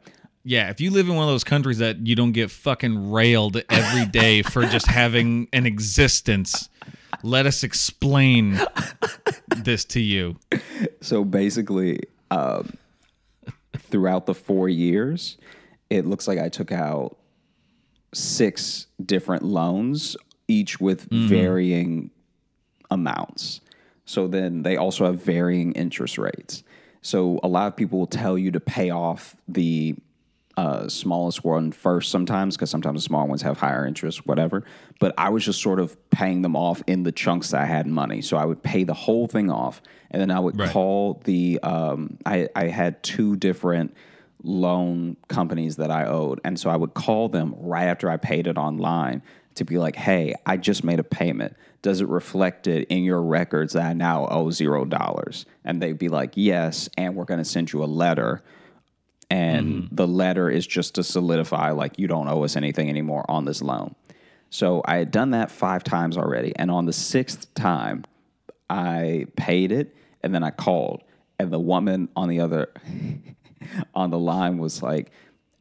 Yeah, 0.44 0.70
if 0.70 0.80
you 0.80 0.90
live 0.90 1.08
in 1.08 1.14
one 1.14 1.24
of 1.24 1.30
those 1.30 1.44
countries 1.44 1.78
that 1.78 2.06
you 2.06 2.14
don't 2.14 2.32
get 2.32 2.50
fucking 2.50 3.10
railed 3.10 3.62
every 3.68 4.06
day 4.06 4.42
for 4.42 4.64
just 4.66 4.86
having 5.00 5.48
an 5.52 5.66
existence, 5.66 6.68
let 7.22 7.46
us 7.46 7.62
explain 7.62 8.58
this 9.56 9.84
to 9.86 10.00
you. 10.00 10.36
So 11.00 11.24
basically, 11.24 12.00
um, 12.30 12.74
throughout 13.76 14.26
the 14.26 14.34
four 14.34 14.68
years, 14.68 15.36
it 15.90 16.06
looks 16.06 16.26
like 16.26 16.38
I 16.38 16.48
took 16.48 16.72
out 16.72 17.18
six 18.14 18.86
different 19.04 19.42
loans, 19.42 20.16
each 20.48 20.80
with 20.80 21.08
varying 21.10 22.10
amounts. 22.90 23.60
So 24.04 24.26
then 24.26 24.62
they 24.62 24.76
also 24.76 25.04
have 25.04 25.22
varying 25.22 25.72
interest 25.72 26.18
rates. 26.18 26.62
So 27.02 27.40
a 27.42 27.48
lot 27.48 27.66
of 27.68 27.76
people 27.76 27.98
will 27.98 28.06
tell 28.06 28.36
you 28.36 28.50
to 28.52 28.60
pay 28.60 28.90
off 28.90 29.34
the 29.48 29.96
uh, 30.56 30.88
smallest 30.88 31.42
one 31.44 31.72
first 31.72 32.10
sometimes 32.10 32.56
because 32.56 32.68
sometimes 32.68 33.00
the 33.00 33.04
small 33.04 33.26
ones 33.26 33.40
have 33.42 33.58
higher 33.58 33.86
interest, 33.86 34.26
whatever. 34.26 34.64
But 34.98 35.14
I 35.16 35.30
was 35.30 35.44
just 35.44 35.62
sort 35.62 35.80
of 35.80 35.96
paying 36.10 36.42
them 36.42 36.54
off 36.56 36.82
in 36.86 37.02
the 37.04 37.12
chunks 37.12 37.50
that 37.50 37.62
I 37.62 37.64
had 37.64 37.86
money. 37.86 38.20
So 38.20 38.36
I 38.36 38.44
would 38.44 38.62
pay 38.62 38.84
the 38.84 38.92
whole 38.92 39.26
thing 39.26 39.50
off, 39.50 39.80
and 40.10 40.20
then 40.20 40.30
I 40.30 40.38
would 40.40 40.58
Right. 40.58 40.70
call 40.70 41.20
the. 41.24 41.58
Um, 41.62 42.18
I 42.26 42.48
I 42.54 42.64
had 42.66 43.02
two 43.02 43.36
different 43.36 43.94
loan 44.42 45.16
companies 45.28 45.76
that 45.76 45.90
I 45.90 46.04
owed, 46.06 46.40
and 46.44 46.58
so 46.60 46.68
I 46.68 46.76
would 46.76 46.92
call 46.92 47.28
them 47.30 47.54
right 47.58 47.84
after 47.84 48.10
I 48.10 48.16
paid 48.18 48.46
it 48.46 48.58
online 48.58 49.22
to 49.60 49.64
be 49.64 49.78
like, 49.78 49.96
"Hey, 49.96 50.34
I 50.44 50.56
just 50.58 50.84
made 50.84 50.98
a 50.98 51.04
payment. 51.04 51.56
Does 51.80 52.02
it 52.02 52.08
reflect 52.08 52.66
it 52.66 52.88
in 52.88 53.04
your 53.04 53.22
records 53.22 53.72
that 53.72 53.84
I 53.84 53.92
now 53.94 54.26
owe 54.26 54.50
zero 54.50 54.84
dollars?" 54.84 55.46
And 55.64 55.80
they'd 55.80 55.98
be 55.98 56.08
like, 56.08 56.32
"Yes," 56.34 56.90
and 56.98 57.14
we're 57.14 57.24
going 57.24 57.38
to 57.38 57.44
send 57.44 57.72
you 57.72 57.82
a 57.82 57.86
letter 57.86 58.42
and 59.30 59.66
mm-hmm. 59.84 59.94
the 59.94 60.08
letter 60.08 60.50
is 60.50 60.66
just 60.66 60.96
to 60.96 61.04
solidify 61.04 61.70
like 61.70 61.98
you 61.98 62.08
don't 62.08 62.28
owe 62.28 62.42
us 62.44 62.56
anything 62.56 62.88
anymore 62.88 63.24
on 63.28 63.44
this 63.44 63.62
loan. 63.62 63.94
So 64.50 64.82
I 64.84 64.96
had 64.96 65.12
done 65.12 65.30
that 65.30 65.52
five 65.52 65.84
times 65.84 66.18
already, 66.18 66.52
and 66.56 66.70
on 66.70 66.86
the 66.86 66.92
sixth 66.92 67.52
time, 67.54 68.04
I 68.68 69.26
paid 69.36 69.70
it, 69.70 69.94
and 70.22 70.34
then 70.34 70.42
I 70.42 70.50
called, 70.50 71.04
and 71.38 71.52
the 71.52 71.60
woman 71.60 72.08
on 72.16 72.28
the 72.28 72.40
other 72.40 72.72
on 73.94 74.10
the 74.10 74.18
line 74.18 74.58
was 74.58 74.82
like, 74.82 75.12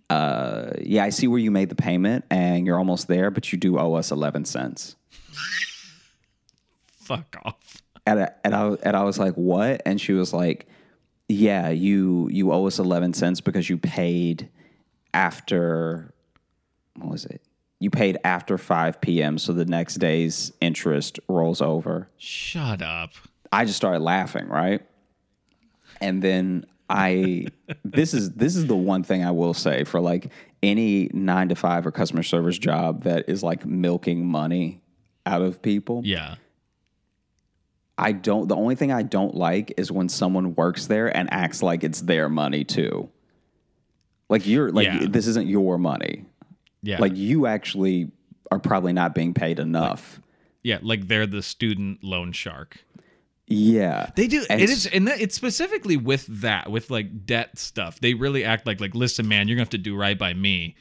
uh, 0.09 0.71
"Yeah, 0.81 1.03
I 1.03 1.09
see 1.09 1.27
where 1.27 1.39
you 1.39 1.51
made 1.51 1.69
the 1.69 1.75
payment, 1.75 2.25
and 2.29 2.65
you're 2.65 2.77
almost 2.77 3.07
there, 3.07 3.31
but 3.31 3.51
you 3.51 3.57
do 3.57 3.77
owe 3.79 3.93
us 3.93 4.11
eleven 4.11 4.45
cents." 4.45 4.95
Fuck 6.87 7.37
off. 7.43 7.81
and 8.05 8.21
I, 8.21 8.31
and 8.43 8.55
I 8.55 8.67
and 8.83 8.95
I 8.95 9.03
was 9.03 9.17
like, 9.19 9.33
"What?" 9.35 9.81
And 9.85 9.99
she 9.99 10.13
was 10.13 10.33
like, 10.33 10.67
"Yeah, 11.27 11.69
you 11.69 12.29
you 12.31 12.51
owe 12.51 12.65
us 12.67 12.79
eleven 12.79 13.13
cents 13.13 13.41
because 13.41 13.69
you 13.69 13.77
paid 13.77 14.49
after 15.13 16.13
what 16.95 17.09
was 17.09 17.25
it? 17.25 17.41
You 17.79 17.89
paid 17.89 18.17
after 18.23 18.57
five 18.57 18.99
p.m. 19.01 19.37
So 19.37 19.53
the 19.53 19.65
next 19.65 19.95
day's 19.95 20.51
interest 20.61 21.19
rolls 21.27 21.61
over." 21.61 22.09
Shut 22.17 22.81
up. 22.81 23.11
I 23.51 23.65
just 23.65 23.77
started 23.77 24.01
laughing, 24.01 24.47
right? 24.47 24.81
And 26.01 26.21
then 26.21 26.65
I 26.89 27.45
this 27.85 28.13
is 28.13 28.31
this 28.31 28.55
is 28.55 28.65
the 28.65 28.75
one 28.75 29.03
thing 29.03 29.23
I 29.23 29.31
will 29.31 29.53
say 29.53 29.83
for 29.83 29.99
like 29.99 30.31
any 30.63 31.09
9 31.13 31.49
to 31.49 31.55
5 31.55 31.87
or 31.87 31.91
customer 31.91 32.23
service 32.23 32.57
job 32.57 33.03
that 33.03 33.29
is 33.29 33.43
like 33.43 33.65
milking 33.65 34.25
money 34.25 34.81
out 35.25 35.41
of 35.41 35.61
people. 35.61 36.01
Yeah. 36.03 36.35
I 37.97 38.13
don't. 38.13 38.47
The 38.47 38.55
only 38.55 38.75
thing 38.75 38.91
I 38.91 39.03
don't 39.03 39.35
like 39.35 39.73
is 39.77 39.91
when 39.91 40.07
someone 40.09 40.55
works 40.55 40.87
there 40.87 41.15
and 41.15 41.31
acts 41.33 41.61
like 41.61 41.83
it's 41.83 42.01
their 42.01 42.29
money 42.29 42.63
too. 42.63 43.09
Like 44.29 44.47
you're 44.47 44.71
like 44.71 44.85
Yeah. 44.87 45.05
this 45.09 45.27
isn't 45.27 45.47
your 45.47 45.77
money. 45.77 46.25
Yeah. 46.81 46.99
Like 46.99 47.15
you 47.17 47.45
actually 47.45 48.11
are 48.51 48.59
probably 48.59 48.93
not 48.93 49.13
being 49.13 49.33
paid 49.33 49.59
enough. 49.59 50.21
yeah, 50.63 50.79
like 50.81 51.07
they're 51.07 51.27
the 51.27 51.41
student 51.43 52.03
loan 52.03 52.31
shark. 52.31 52.83
Yeah, 53.49 54.11
They 54.15 54.27
do. 54.27 54.45
And 54.49 54.61
it 54.61 54.69
is, 54.69 54.85
and 54.85 55.07
that, 55.07 55.19
it's 55.19 55.35
specifically 55.35 55.97
with 55.97 56.25
that, 56.41 56.69
with 56.71 56.89
like 56.91 57.25
debt 57.25 57.57
stuff. 57.57 57.99
They 57.99 58.13
really 58.13 58.43
act 58.45 58.67
like, 58.67 58.79
like, 58.79 58.93
listen, 58.93 59.27
man, 59.27 59.47
you're 59.47 59.55
gonna 59.55 59.63
have 59.63 59.71
to 59.71 59.77
do 59.79 59.95
right 59.95 60.17
by 60.17 60.33
me. 60.33 60.75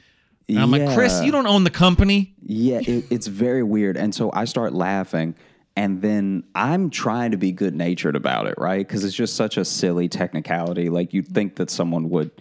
And 0.47 0.59
I'm 0.59 0.71
like, 0.71 0.95
Chris, 0.95 1.21
you 1.23 1.31
don't 1.31 1.45
own 1.47 1.63
the 1.63 1.69
company. 1.69 2.33
Yeah, 2.43 2.79
it, 2.79 3.05
it's 3.11 3.27
very 3.27 3.61
weird. 3.63 3.97
And 3.97 4.15
so 4.15 4.31
I 4.33 4.45
start 4.45 4.73
laughing, 4.73 5.35
And 5.75 6.01
then 6.01 6.43
I'm 6.55 6.89
trying 6.89 7.31
to 7.31 7.37
be 7.37 7.51
good 7.51 7.75
natured 7.75 8.15
about 8.15 8.47
it, 8.47 8.55
right? 8.57 8.79
Because 8.87 9.03
it's 9.03 9.15
just 9.15 9.35
such 9.35 9.57
a 9.57 9.65
silly 9.65 10.07
technicality. 10.09 10.89
Like 10.89 11.13
you'd 11.13 11.27
think 11.27 11.55
that 11.57 11.69
someone 11.69 12.09
would 12.09 12.31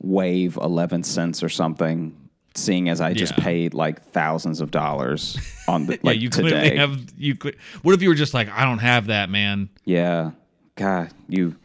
wave 0.00 0.58
11 0.60 1.02
cents 1.04 1.42
or 1.42 1.48
something, 1.48 2.14
seeing 2.54 2.88
as 2.88 3.00
I 3.00 3.12
just 3.14 3.36
Yeah. 3.38 3.44
paid 3.44 3.74
like 3.74 4.02
thousands 4.12 4.60
of 4.60 4.70
dollars 4.70 5.36
on 5.68 5.86
the 5.86 5.92
Yeah, 5.94 5.98
like 6.02 6.20
you 6.20 6.28
today. 6.30 6.48
clearly 6.50 6.76
have 6.76 7.00
you. 7.18 7.34
Cle- 7.36 7.52
what 7.82 7.94
if 7.94 8.02
you 8.02 8.08
were 8.08 8.14
just 8.14 8.34
like, 8.34 8.48
I 8.50 8.64
don't 8.64 8.78
have 8.78 9.06
that, 9.06 9.28
man? 9.30 9.68
Yeah. 9.84 10.32
God, 10.76 11.10
you 11.28 11.56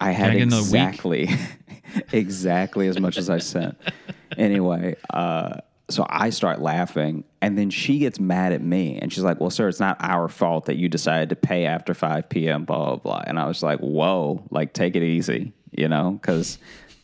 I 0.00 0.10
had 0.12 0.30
I 0.30 0.34
get 0.34 0.42
another 0.42 0.62
week? 0.62 0.72
exactly 0.74 1.28
exactly 2.12 2.88
as 2.88 2.98
much 2.98 3.16
as 3.18 3.28
I 3.30 3.38
sent. 3.38 3.76
Anyway, 4.36 4.96
uh 5.10 5.58
so 5.90 6.06
I 6.08 6.30
start 6.30 6.60
laughing 6.62 7.24
and 7.42 7.58
then 7.58 7.68
she 7.68 7.98
gets 7.98 8.18
mad 8.18 8.52
at 8.52 8.62
me 8.62 8.98
and 9.02 9.12
she's 9.12 9.24
like, 9.24 9.40
Well, 9.40 9.50
sir, 9.50 9.68
it's 9.68 9.80
not 9.80 9.96
our 10.00 10.28
fault 10.28 10.64
that 10.66 10.76
you 10.76 10.88
decided 10.88 11.28
to 11.30 11.36
pay 11.36 11.66
after 11.66 11.92
5 11.92 12.28
p.m., 12.30 12.64
blah, 12.64 12.78
blah, 12.78 12.96
blah. 12.96 13.22
And 13.26 13.38
I 13.38 13.46
was 13.46 13.62
like, 13.62 13.80
Whoa, 13.80 14.42
like 14.50 14.72
take 14.72 14.96
it 14.96 15.02
easy, 15.02 15.52
you 15.72 15.88
know? 15.88 16.12
Because 16.12 16.56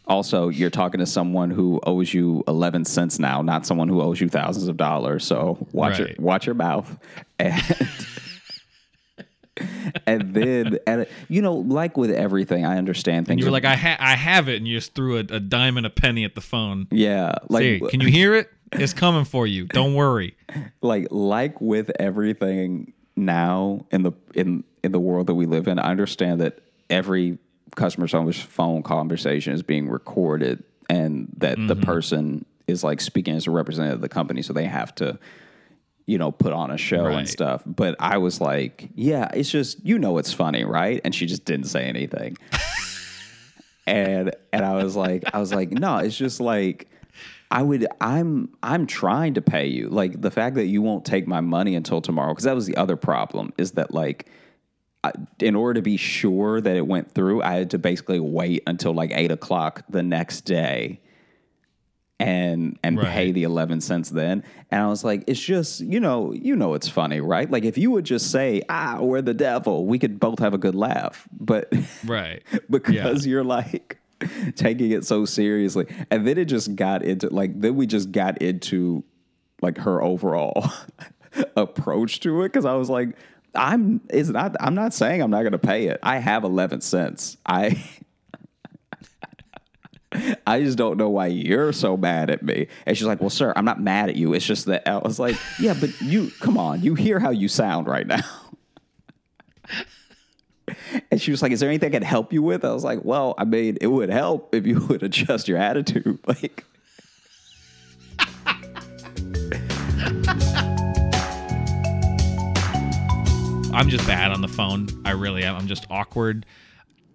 also 0.08 0.48
you're 0.48 0.70
talking 0.70 1.00
to 1.00 1.06
someone 1.06 1.50
who 1.50 1.80
owes 1.84 2.12
you 2.14 2.42
11 2.48 2.84
cents 2.86 3.18
now, 3.18 3.42
not 3.42 3.66
someone 3.66 3.88
who 3.88 4.00
owes 4.02 4.20
you 4.20 4.28
thousands 4.28 4.66
of 4.68 4.76
dollars. 4.76 5.24
So 5.24 5.66
watch 5.72 5.98
your 5.98 6.08
watch 6.18 6.46
your 6.46 6.54
mouth. 6.54 6.98
And 7.38 7.62
and 10.06 10.34
then 10.34 10.78
and 10.86 11.06
you 11.28 11.42
know 11.42 11.54
like 11.54 11.96
with 11.96 12.12
everything 12.12 12.64
i 12.64 12.78
understand 12.78 13.26
things 13.26 13.40
You 13.40 13.46
were 13.46 13.48
are- 13.48 13.52
like, 13.52 13.64
I 13.64 13.74
ha- 13.74 13.96
I 13.98 14.14
have 14.14 14.48
it, 14.48 14.56
and 14.56 14.68
you 14.68 14.76
just 14.76 14.94
threw 14.94 15.16
a, 15.16 15.20
a 15.20 15.40
dime 15.40 15.76
and 15.76 15.84
a 15.84 15.90
penny 15.90 16.24
at 16.24 16.34
the 16.36 16.40
phone. 16.40 16.86
yeah 16.92 17.34
like 17.48 17.62
Say, 17.62 17.80
can 17.80 18.00
you 18.00 18.08
hear 18.08 18.34
it? 18.34 18.48
It's 18.72 18.92
coming 18.92 19.24
for 19.24 19.46
you. 19.46 19.64
Don't 19.66 19.94
worry. 19.94 20.36
like 20.80 21.08
like 21.10 21.60
with 21.60 21.90
everything 21.98 22.92
now 23.16 23.84
in 23.90 24.02
the 24.04 24.12
in 24.34 24.62
in 24.84 24.92
the 24.92 25.00
world 25.00 25.26
that 25.26 25.34
we 25.34 25.44
live 25.46 25.66
in 25.66 25.78
i 25.80 25.90
understand 25.90 26.40
that 26.40 26.60
every 26.88 27.38
customer 27.76 28.08
service 28.08 28.40
phone 28.40 28.82
conversation 28.82 29.52
is 29.52 29.62
being 29.62 29.88
recorded 29.88 30.62
and 30.88 31.28
that 31.38 31.56
the 31.56 31.74
Mm-hmm. 31.74 31.82
person 31.82 32.44
is 32.66 32.82
like 32.84 33.00
speaking 33.00 33.34
as 33.34 33.46
a 33.46 33.50
representative 33.50 33.96
of 33.96 34.00
the 34.00 34.08
company 34.08 34.42
so 34.42 34.52
they 34.52 34.64
have 34.64 34.94
to 34.94 35.18
you 36.06 36.18
know 36.18 36.30
put 36.32 36.52
on 36.52 36.70
a 36.70 36.76
show 36.78 37.06
and 37.06 37.28
stuff 37.28 37.62
but 37.66 37.94
i 38.00 38.16
was 38.18 38.40
like 38.40 38.88
yeah 38.94 39.28
it's 39.34 39.50
just 39.50 39.84
you 39.84 39.98
know 39.98 40.18
it's 40.18 40.32
funny 40.32 40.64
right 40.64 41.00
and 41.04 41.14
she 41.14 41.26
just 41.26 41.44
didn't 41.44 41.66
say 41.66 41.84
anything 41.84 42.36
and 43.86 44.34
and 44.52 44.64
I 44.64 44.82
was 44.82 44.96
like, 44.96 45.24
I 45.34 45.38
was 45.38 45.52
like, 45.52 45.70
no, 45.70 45.96
it's 45.98 46.16
just 46.16 46.40
like 46.40 46.88
I 47.50 47.62
would 47.62 47.86
I'm 48.00 48.50
I'm 48.62 48.86
trying 48.86 49.34
to 49.34 49.42
pay 49.42 49.66
you. 49.66 49.88
Like 49.88 50.20
the 50.20 50.30
fact 50.30 50.56
that 50.56 50.66
you 50.66 50.82
won't 50.82 51.04
take 51.06 51.26
my 51.26 51.40
money 51.40 51.74
until 51.74 52.00
tomorrow, 52.02 52.32
because 52.32 52.44
that 52.44 52.54
was 52.54 52.66
the 52.66 52.76
other 52.76 52.96
problem, 52.96 53.52
is 53.56 53.72
that 53.72 53.94
like 53.94 54.26
in 55.40 55.54
order 55.54 55.74
to 55.74 55.82
be 55.82 55.96
sure 55.96 56.60
that 56.60 56.76
it 56.76 56.86
went 56.86 57.12
through, 57.12 57.42
I 57.42 57.52
had 57.54 57.70
to 57.70 57.78
basically 57.78 58.20
wait 58.20 58.62
until 58.66 58.92
like 58.92 59.10
eight 59.14 59.30
o'clock 59.30 59.84
the 59.88 60.02
next 60.02 60.42
day 60.42 61.00
and 62.20 62.76
and 62.82 62.98
Right. 62.98 63.06
pay 63.12 63.30
the 63.30 63.44
11 63.44 63.80
cents 63.80 64.10
then 64.10 64.42
and 64.72 64.82
i 64.82 64.88
was 64.88 65.04
like 65.04 65.22
it's 65.28 65.38
just 65.38 65.80
you 65.82 66.00
know 66.00 66.32
you 66.32 66.56
know 66.56 66.74
it's 66.74 66.88
funny 66.88 67.20
right 67.20 67.48
like 67.48 67.64
if 67.64 67.78
you 67.78 67.92
would 67.92 68.04
just 68.04 68.32
say 68.32 68.60
ah 68.68 68.98
we're 69.00 69.22
the 69.22 69.32
devil 69.34 69.86
we 69.86 70.00
could 70.00 70.18
both 70.18 70.40
have 70.40 70.52
a 70.52 70.58
good 70.58 70.74
laugh 70.74 71.28
but 71.30 71.72
Right. 72.04 72.42
because 72.70 73.24
you're 73.24 73.44
like 73.44 73.98
taking 74.56 74.90
it 74.90 75.04
so 75.04 75.24
seriously. 75.26 75.86
And 76.10 76.26
then 76.26 76.38
it 76.38 76.46
just 76.46 76.74
got 76.74 77.04
into 77.04 77.28
like 77.32 77.60
then 77.60 77.76
we 77.76 77.86
just 77.86 78.10
got 78.10 78.42
into 78.42 79.04
like 79.62 79.78
her 79.78 80.02
overall 80.02 80.68
approach 81.56 82.18
to 82.20 82.42
it 82.42 82.48
because 82.48 82.64
I 82.64 82.74
was 82.74 82.90
like, 82.90 83.16
I'm 83.58 84.00
it's 84.08 84.28
not 84.28 84.56
I'm 84.60 84.74
not 84.74 84.94
saying 84.94 85.20
I'm 85.20 85.30
not 85.30 85.42
gonna 85.42 85.58
pay 85.58 85.88
it. 85.88 85.98
I 86.02 86.18
have 86.18 86.44
eleven 86.44 86.80
cents. 86.80 87.36
I 87.44 87.84
I 90.46 90.62
just 90.62 90.78
don't 90.78 90.96
know 90.96 91.10
why 91.10 91.26
you're 91.26 91.72
so 91.72 91.96
mad 91.96 92.30
at 92.30 92.42
me. 92.42 92.68
And 92.86 92.96
she's 92.96 93.06
like, 93.06 93.20
Well, 93.20 93.30
sir, 93.30 93.52
I'm 93.56 93.64
not 93.64 93.80
mad 93.80 94.08
at 94.08 94.16
you. 94.16 94.32
It's 94.32 94.46
just 94.46 94.66
that 94.66 94.86
I 94.88 94.98
was 94.98 95.18
like, 95.18 95.36
Yeah, 95.58 95.74
but 95.78 96.00
you 96.00 96.30
come 96.40 96.56
on, 96.56 96.82
you 96.82 96.94
hear 96.94 97.18
how 97.18 97.30
you 97.30 97.48
sound 97.48 97.88
right 97.88 98.06
now. 98.06 98.22
And 101.10 101.18
she 101.20 101.30
was 101.30 101.40
like, 101.40 101.50
"Is 101.50 101.60
there 101.60 101.68
anything 101.70 101.88
I 101.88 101.92
can 101.92 102.02
help 102.02 102.30
you 102.30 102.42
with?" 102.42 102.62
I 102.62 102.72
was 102.74 102.84
like, 102.84 103.02
"Well, 103.02 103.34
I 103.38 103.44
mean, 103.44 103.78
it 103.80 103.86
would 103.86 104.10
help 104.10 104.54
if 104.54 104.66
you 104.66 104.80
would 104.86 105.02
adjust 105.02 105.48
your 105.48 105.56
attitude." 105.56 106.18
Like, 106.26 106.64
I'm 113.78 113.88
just 113.88 114.04
bad 114.08 114.32
on 114.32 114.40
the 114.40 114.48
phone. 114.48 114.88
I 115.04 115.12
really 115.12 115.44
am. 115.44 115.54
I'm 115.54 115.68
just 115.68 115.86
awkward. 115.88 116.44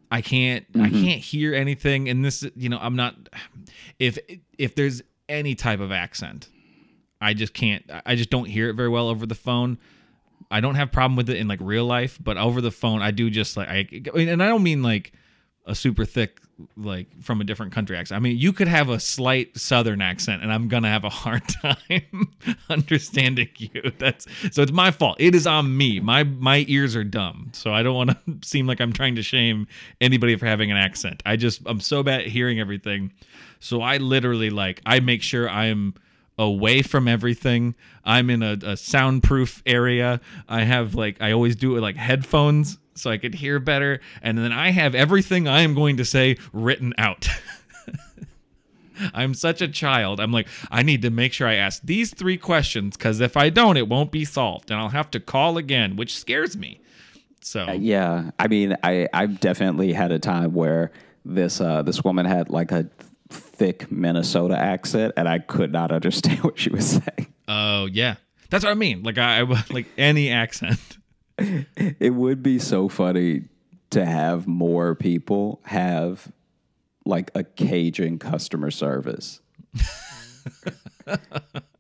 I 0.10 0.22
can't 0.22 0.66
I 0.76 0.78
Mm-hmm. 0.78 1.04
can't 1.04 1.22
hear 1.22 1.54
anything 1.54 2.08
and 2.08 2.24
this 2.24 2.46
you 2.56 2.70
know 2.70 2.78
I'm 2.80 2.96
not 2.96 3.16
if 4.00 4.18
if 4.58 4.74
there's 4.76 5.02
any 5.28 5.56
type 5.56 5.80
of 5.80 5.92
accent 5.92 6.48
I 7.20 7.34
just 7.34 7.54
can't 7.54 7.84
I 8.06 8.16
just 8.16 8.30
don't 8.30 8.46
hear 8.46 8.70
it 8.70 8.76
very 8.76 8.90
well 8.90 9.10
over 9.10 9.26
the 9.26 9.36
phone. 9.36 9.78
I 10.52 10.62
don't 10.62 10.76
have 10.76 10.92
problem 10.92 11.16
with 11.16 11.30
it 11.30 11.38
in 11.38 11.48
like 11.48 11.60
real 11.62 11.86
life, 11.86 12.18
but 12.24 12.38
over 12.38 12.62
the 12.62 12.72
phone 12.72 13.02
I 13.02 13.12
do 13.12 13.30
just 13.30 13.58
like 13.58 13.68
I, 13.68 13.88
I 14.16 14.20
and 14.22 14.42
I 14.42 14.48
don't 14.48 14.64
mean 14.64 14.84
like 14.84 15.14
a 15.66 15.74
super 15.76 16.06
thick 16.06 16.40
like 16.78 17.08
from 17.22 17.42
a 17.42 17.44
different 17.44 17.72
country 17.72 17.98
accent. 17.98 18.18
I 18.18 18.20
mean, 18.20 18.38
you 18.38 18.54
could 18.54 18.68
have 18.68 18.90
a 18.90 19.00
slight 19.00 19.58
southern 19.58 20.02
accent 20.02 20.44
and 20.44 20.52
I'm 20.52 20.68
going 20.68 20.84
to 20.84 20.90
have 20.90 21.04
a 21.04 21.10
hard 21.10 21.42
time 21.62 22.32
understanding 22.70 23.50
you. 23.58 23.92
That's 23.98 24.28
so 24.52 24.62
it's 24.62 24.72
my 24.72 24.92
fault. 24.92 25.18
It 25.20 25.36
is 25.36 25.48
on 25.48 25.76
me. 25.76 26.00
My 26.00 26.24
my 26.24 26.66
ears 26.68 26.96
are 26.96 27.04
dumb. 27.04 27.50
So 27.54 27.74
I 27.74 27.84
don't 27.84 27.96
want 27.96 28.12
to 28.12 28.18
seem 28.48 28.68
like 28.68 28.80
I'm 28.82 28.94
trying 28.94 29.16
to 29.16 29.24
shame 29.24 29.68
anybody 30.00 30.36
for 30.36 30.46
having 30.46 30.72
an 30.72 30.78
accent. 30.78 31.24
I 31.26 31.36
just 31.36 31.62
I'm 31.66 31.80
so 31.80 32.04
bad 32.04 32.22
at 32.22 32.28
hearing 32.28 32.60
everything. 32.60 33.14
So 33.60 33.82
I 33.82 33.98
literally 33.98 34.50
like 34.50 34.82
I 34.86 35.00
make 35.00 35.24
sure 35.24 35.50
I'm 35.50 35.96
away 36.38 36.82
from 36.82 37.08
everything. 37.08 37.76
I'm 38.04 38.30
in 38.30 38.42
a, 38.44 38.58
a 38.64 38.78
soundproof 38.78 39.62
area. 39.66 40.22
I 40.48 40.64
have 40.64 40.96
like 40.96 41.22
I 41.22 41.32
always 41.32 41.56
do 41.56 41.72
it 41.72 41.74
with 41.76 41.84
like 41.84 41.96
headphones 41.96 42.78
so 42.96 43.10
I 43.10 43.18
could 43.18 43.36
hear 43.36 43.60
better. 43.60 44.00
And 44.22 44.38
then 44.38 44.52
I 44.52 44.72
have 44.72 44.96
everything 44.96 45.48
I 45.48 45.62
am 45.62 45.74
going 45.74 45.98
to 45.98 46.06
say 46.06 46.38
written 46.52 46.94
out. 46.98 47.28
I'm 49.14 49.34
such 49.34 49.62
a 49.62 49.68
child. 49.68 50.20
I'm 50.20 50.32
like, 50.32 50.48
I 50.70 50.84
need 50.84 51.02
to 51.02 51.10
make 51.10 51.34
sure 51.34 51.48
I 51.48 51.56
ask 51.56 51.82
these 51.84 52.14
three 52.14 52.38
questions 52.38 52.96
because 52.96 53.20
if 53.20 53.36
I 53.36 53.50
don't, 53.50 53.78
it 53.78 53.88
won't 53.88 54.12
be 54.12 54.24
solved, 54.24 54.70
and 54.70 54.80
I'll 54.80 54.90
have 54.90 55.10
to 55.12 55.20
call 55.20 55.58
again, 55.58 55.96
which 55.96 56.16
scares 56.16 56.56
me. 56.56 56.80
So 57.42 57.72
yeah, 57.72 58.32
I 58.40 58.48
mean, 58.48 58.78
I 58.84 59.10
I've 59.12 59.40
definitely 59.40 59.94
had 59.94 60.12
a 60.12 60.20
time 60.20 60.54
where 60.54 60.92
this 61.26 61.60
uh, 61.60 61.82
this 61.82 62.04
woman 62.04 62.26
had 62.26 62.50
like 62.50 62.72
a 62.72 62.88
thick 63.34 63.92
Minnesota 63.92 64.58
accent, 64.58 65.14
and 65.18 65.28
I 65.28 65.40
could 65.40 65.72
not 65.72 65.92
understand 65.92 66.40
what 66.44 66.60
she 66.60 66.70
was 66.70 66.88
saying. 66.88 67.34
Oh 67.48 67.86
yeah, 67.86 68.16
that's 68.50 68.64
what 68.64 68.72
I 68.72 68.76
mean. 68.76 69.04
Like 69.04 69.18
I, 69.18 69.42
I 69.42 69.64
like 69.70 69.88
any 69.98 70.30
accent. 70.30 70.80
It 71.76 72.14
would 72.14 72.44
be 72.44 72.60
so 72.60 72.88
funny 72.88 73.46
to 73.90 74.06
have 74.06 74.46
more 74.46 74.94
people 74.94 75.60
have 75.66 76.32
like 77.06 77.32
a 77.34 77.44
Cajun 77.44 78.20
customer 78.20 78.70
service. 78.70 79.42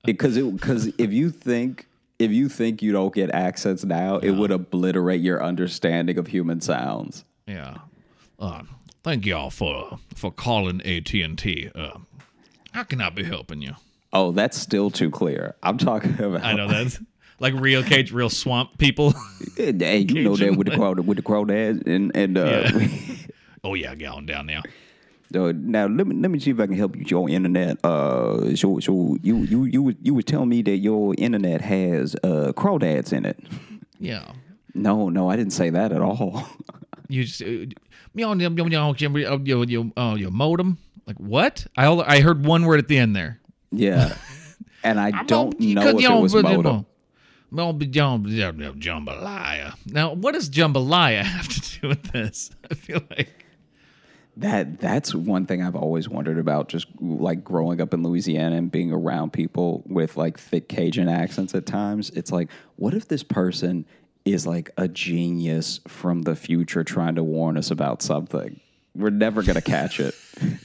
Because 0.05 0.35
it 0.35 0.51
because 0.51 0.87
if 0.97 1.13
you 1.13 1.29
think 1.29 1.87
if 2.19 2.31
you 2.31 2.49
think 2.49 2.81
you 2.81 2.91
don't 2.91 3.13
get 3.13 3.31
accents 3.31 3.85
now, 3.85 4.17
it 4.17 4.31
would 4.31 4.51
obliterate 4.51 5.21
your 5.21 5.43
understanding 5.43 6.17
of 6.17 6.27
human 6.27 6.61
sounds. 6.61 7.23
Yeah. 7.47 7.77
Uh, 8.37 8.63
thank 9.03 9.25
y'all 9.25 9.49
for 9.49 9.99
for 10.15 10.31
calling 10.31 10.81
AT 10.81 11.13
and 11.13 11.37
T. 11.37 11.69
Uh, 11.73 11.99
how 12.71 12.83
can 12.83 13.01
I 13.01 13.09
be 13.09 13.23
helping 13.23 13.61
you? 13.61 13.73
Oh, 14.11 14.31
that's 14.31 14.57
still 14.57 14.89
too 14.91 15.09
clear. 15.09 15.55
I'm 15.63 15.77
talking 15.77 16.13
about. 16.19 16.43
I 16.43 16.53
know 16.53 16.67
that's 16.67 16.99
like 17.39 17.53
real 17.55 17.83
cage, 17.83 18.11
real 18.11 18.29
swamp 18.29 18.77
people. 18.77 19.13
Hey, 19.57 19.99
you 19.99 20.23
know 20.23 20.35
that 20.35 20.55
with 20.55 20.67
the 20.67 20.75
crowd 20.75 20.99
with 20.99 21.17
the 21.17 21.23
crawdads 21.23 21.85
and 21.87 22.15
and 22.15 22.37
uh, 22.37 22.69
Yeah. 22.73 22.97
oh 23.63 23.73
yeah, 23.75 23.93
going 23.95 24.25
down 24.25 24.47
now. 24.47 24.61
Uh, 25.35 25.51
now 25.55 25.87
let 25.87 26.05
me 26.07 26.15
let 26.15 26.29
me 26.31 26.39
see 26.39 26.51
if 26.51 26.59
I 26.59 26.67
can 26.67 26.75
help 26.75 26.95
you 26.95 26.99
with 27.01 27.11
your 27.11 27.29
internet. 27.29 27.83
Uh, 27.83 28.55
so 28.55 28.79
so 28.79 29.17
you 29.23 29.37
you 29.37 29.65
you 29.65 29.81
would- 29.83 29.97
you 30.01 30.13
would 30.13 30.27
tell 30.27 30.45
me 30.45 30.61
that 30.63 30.77
your 30.77 31.15
internet 31.17 31.61
has 31.61 32.15
uh 32.23 32.51
crawdads 32.55 33.11
in 33.13 33.25
it. 33.25 33.39
Yeah. 33.99 34.31
No, 34.75 35.09
no, 35.09 35.29
I 35.29 35.35
didn't 35.35 35.53
say 35.53 35.69
that 35.69 35.91
at 35.91 36.01
all. 36.01 36.47
You 37.09 37.23
just 37.25 37.41
uh, 37.43 37.65
meow, 38.14 38.34
meow, 38.34 38.49
meow, 38.49 38.66
meow, 38.66 38.93
meow, 39.38 39.61
your 39.64 39.91
oh 39.97 40.16
your 40.16 40.32
modem. 40.32 40.78
Like 41.05 41.18
what? 41.18 41.66
I 41.78 41.88
I 41.88 42.22
heard 42.22 42.45
one 42.45 42.66
word 42.66 42.80
at 42.80 42.88
the 42.88 42.97
end 42.97 43.16
there. 43.16 43.39
yeah, 43.72 44.16
and 44.84 44.99
I 44.99 45.24
don't 45.24 45.59
know 45.59 45.82
if 45.89 46.01
it 46.03 46.22
was 46.22 46.34
modem. 46.36 46.86
Jambalaya. 48.74 49.76
Now, 49.86 50.14
what 50.14 50.34
does 50.34 50.49
jambalaya 50.49 51.22
have 51.24 51.47
to 51.47 51.80
do 51.80 51.88
with 51.89 52.03
this? 52.11 52.49
I 52.72 52.74
feel 52.74 53.01
like 53.11 53.45
That 54.38 54.80
that's 54.80 55.14
one 55.14 55.45
thing 55.45 55.61
I've 55.61 55.76
always 55.76 56.09
wondered 56.09 56.39
about. 56.39 56.68
Just 56.70 56.88
like 56.99 57.43
growing 57.43 57.80
up 57.80 57.93
in 57.93 58.01
Louisiana 58.01 58.55
and 58.55 58.72
being 58.72 58.91
around 58.91 59.34
people 59.34 59.84
with 59.86 60.18
like 60.18 60.39
thick 60.39 60.68
Cajun 60.68 61.07
accents 61.07 61.53
at 61.53 61.68
times. 61.68 62.09
It's 62.11 62.32
like, 62.32 62.49
what 62.78 62.95
if 62.95 63.07
this 63.07 63.22
person 63.24 63.86
is 64.26 64.47
like 64.47 64.71
a 64.78 64.88
genius 64.88 65.80
from 65.88 66.21
the 66.24 66.36
future 66.36 66.84
trying 66.84 67.15
to 67.15 67.24
warn 67.24 67.57
us 67.57 67.71
about 67.71 68.01
something. 68.01 68.59
We're 68.95 69.09
never 69.09 69.43
gonna 69.43 69.61
catch 69.61 69.99
it. 69.99 70.15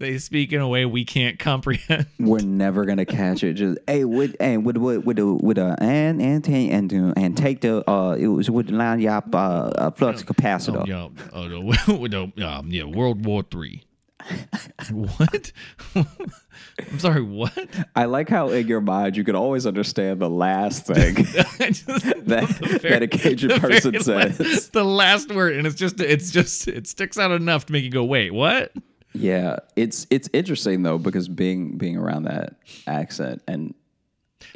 They 0.00 0.16
speak 0.16 0.54
in 0.54 0.62
a 0.62 0.66
way 0.66 0.86
we 0.86 1.04
can't 1.04 1.38
comprehend. 1.38 2.06
We're 2.18 2.40
never 2.40 2.86
gonna 2.86 3.04
catch 3.04 3.44
it. 3.44 3.52
Just 3.54 3.78
hey, 3.86 4.06
with 4.06 4.34
hey, 4.40 4.56
with 4.56 4.78
with 4.78 5.04
with 5.04 5.18
the 5.18 5.26
with 5.26 5.58
the 5.58 5.76
and 5.78 6.22
and 6.22 6.42
ta- 6.42 6.52
and 6.52 6.90
and 6.90 7.36
take 7.36 7.60
the 7.60 7.88
uh 7.88 8.14
it 8.18 8.28
was 8.28 8.50
with 8.50 8.68
the 8.68 8.72
line 8.72 9.00
yop 9.00 9.34
uh, 9.34 9.38
uh 9.38 9.90
flux 9.90 10.22
capacitor. 10.22 10.86
yeah, 10.86 11.08
uh, 11.34 11.48
the, 11.48 12.32
the, 12.34 12.48
um, 12.48 12.68
yeah, 12.70 12.84
World 12.84 13.26
War 13.26 13.42
Three. 13.42 13.84
what? 14.90 15.52
I'm 15.94 16.98
sorry. 16.98 17.22
What? 17.22 17.52
I 17.94 18.04
like 18.06 18.28
how 18.28 18.48
in 18.48 18.66
your 18.66 18.80
mind 18.80 19.16
you 19.16 19.24
can 19.24 19.34
always 19.36 19.66
understand 19.66 20.20
the 20.20 20.30
last 20.30 20.86
thing 20.92 21.14
just- 21.16 21.86
that 21.86 22.46
the 22.60 22.78
very- 22.80 22.90
that 22.90 23.02
a 23.02 23.08
Cajun 23.08 23.60
person 23.60 24.00
says. 24.00 24.38
last- 24.40 24.72
the 24.72 24.84
last 24.84 25.32
word, 25.34 25.54
and 25.56 25.66
it's 25.66 25.76
just 25.76 26.00
it's 26.00 26.30
just 26.30 26.68
it 26.68 26.86
sticks 26.86 27.18
out 27.18 27.30
enough 27.32 27.66
to 27.66 27.72
make 27.72 27.84
you 27.84 27.90
go, 27.90 28.04
wait, 28.04 28.32
what? 28.32 28.72
Yeah, 29.12 29.56
it's 29.76 30.06
it's 30.10 30.28
interesting 30.32 30.82
though 30.82 30.98
because 30.98 31.28
being 31.28 31.76
being 31.78 31.96
around 31.96 32.24
that 32.24 32.54
accent 32.86 33.42
and 33.48 33.74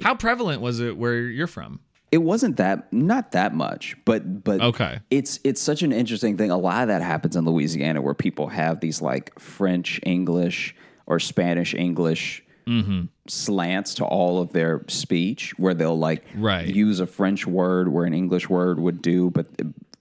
How 0.02 0.14
prevalent 0.14 0.60
was 0.60 0.80
it 0.80 0.96
where 0.96 1.20
you're 1.22 1.46
from? 1.48 1.80
It 2.14 2.22
wasn't 2.22 2.56
that 2.58 2.92
not 2.92 3.32
that 3.32 3.52
much, 3.54 3.96
but 4.04 4.44
but 4.44 4.60
Okay. 4.60 5.00
it's 5.10 5.40
it's 5.42 5.60
such 5.60 5.82
an 5.82 5.92
interesting 5.92 6.36
thing. 6.38 6.50
A 6.52 6.56
lot 6.56 6.82
of 6.82 6.88
that 6.88 7.02
happens 7.02 7.34
in 7.34 7.44
Louisiana 7.44 8.00
where 8.00 8.14
people 8.14 8.46
have 8.48 8.78
these 8.80 9.02
like 9.02 9.36
French 9.38 10.00
English 10.04 10.76
or 11.06 11.18
Spanish 11.18 11.74
English 11.74 12.40
Mm-hmm. 12.66 13.02
slants 13.28 13.92
to 13.96 14.04
all 14.06 14.40
of 14.40 14.54
their 14.54 14.84
speech, 14.88 15.52
where 15.58 15.74
they'll 15.74 15.98
like 15.98 16.24
Right. 16.34 16.66
use 16.66 16.98
a 16.98 17.06
French 17.06 17.46
word 17.46 17.88
where 17.92 18.06
an 18.06 18.14
English 18.14 18.48
word 18.48 18.80
would 18.80 19.02
do, 19.02 19.28
but 19.30 19.46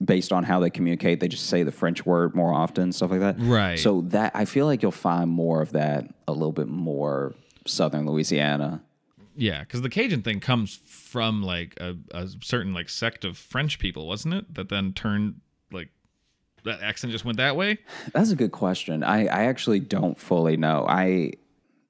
based 0.02 0.32
on 0.32 0.44
how 0.44 0.60
they 0.60 0.70
communicate, 0.70 1.20
they 1.20 1.28
just 1.28 1.44
say 1.46 1.62
the 1.62 1.70
French 1.72 2.06
word 2.06 2.34
more 2.34 2.54
often, 2.54 2.90
stuff 2.90 3.10
like 3.10 3.20
that. 3.20 3.36
Right. 3.38 3.78
So 3.78 4.00
that 4.16 4.32
I 4.34 4.46
feel 4.46 4.64
like 4.64 4.80
you'll 4.82 4.92
find 5.10 5.28
more 5.30 5.60
of 5.60 5.72
that 5.72 6.06
a 6.26 6.32
little 6.32 6.52
bit 6.52 6.68
more 6.68 7.34
Southern 7.66 8.06
Louisiana. 8.06 8.80
Yeah, 9.36 9.60
because 9.60 9.82
the 9.82 9.88
Cajun 9.90 10.22
thing 10.22 10.40
comes 10.40 10.76
from 10.86 11.42
like 11.42 11.74
a, 11.80 11.96
a 12.12 12.28
certain 12.40 12.72
like 12.74 12.88
sect 12.88 13.24
of 13.24 13.36
French 13.36 13.78
people, 13.78 14.06
wasn't 14.06 14.34
it? 14.34 14.54
That 14.54 14.68
then 14.68 14.92
turned 14.92 15.40
like 15.72 15.88
that 16.64 16.80
accent 16.80 17.12
just 17.12 17.24
went 17.24 17.38
that 17.38 17.56
way. 17.56 17.78
That's 18.12 18.30
a 18.30 18.36
good 18.36 18.52
question. 18.52 19.02
I, 19.02 19.26
I 19.26 19.44
actually 19.44 19.80
don't 19.80 20.18
fully 20.18 20.56
know. 20.56 20.86
I 20.88 21.32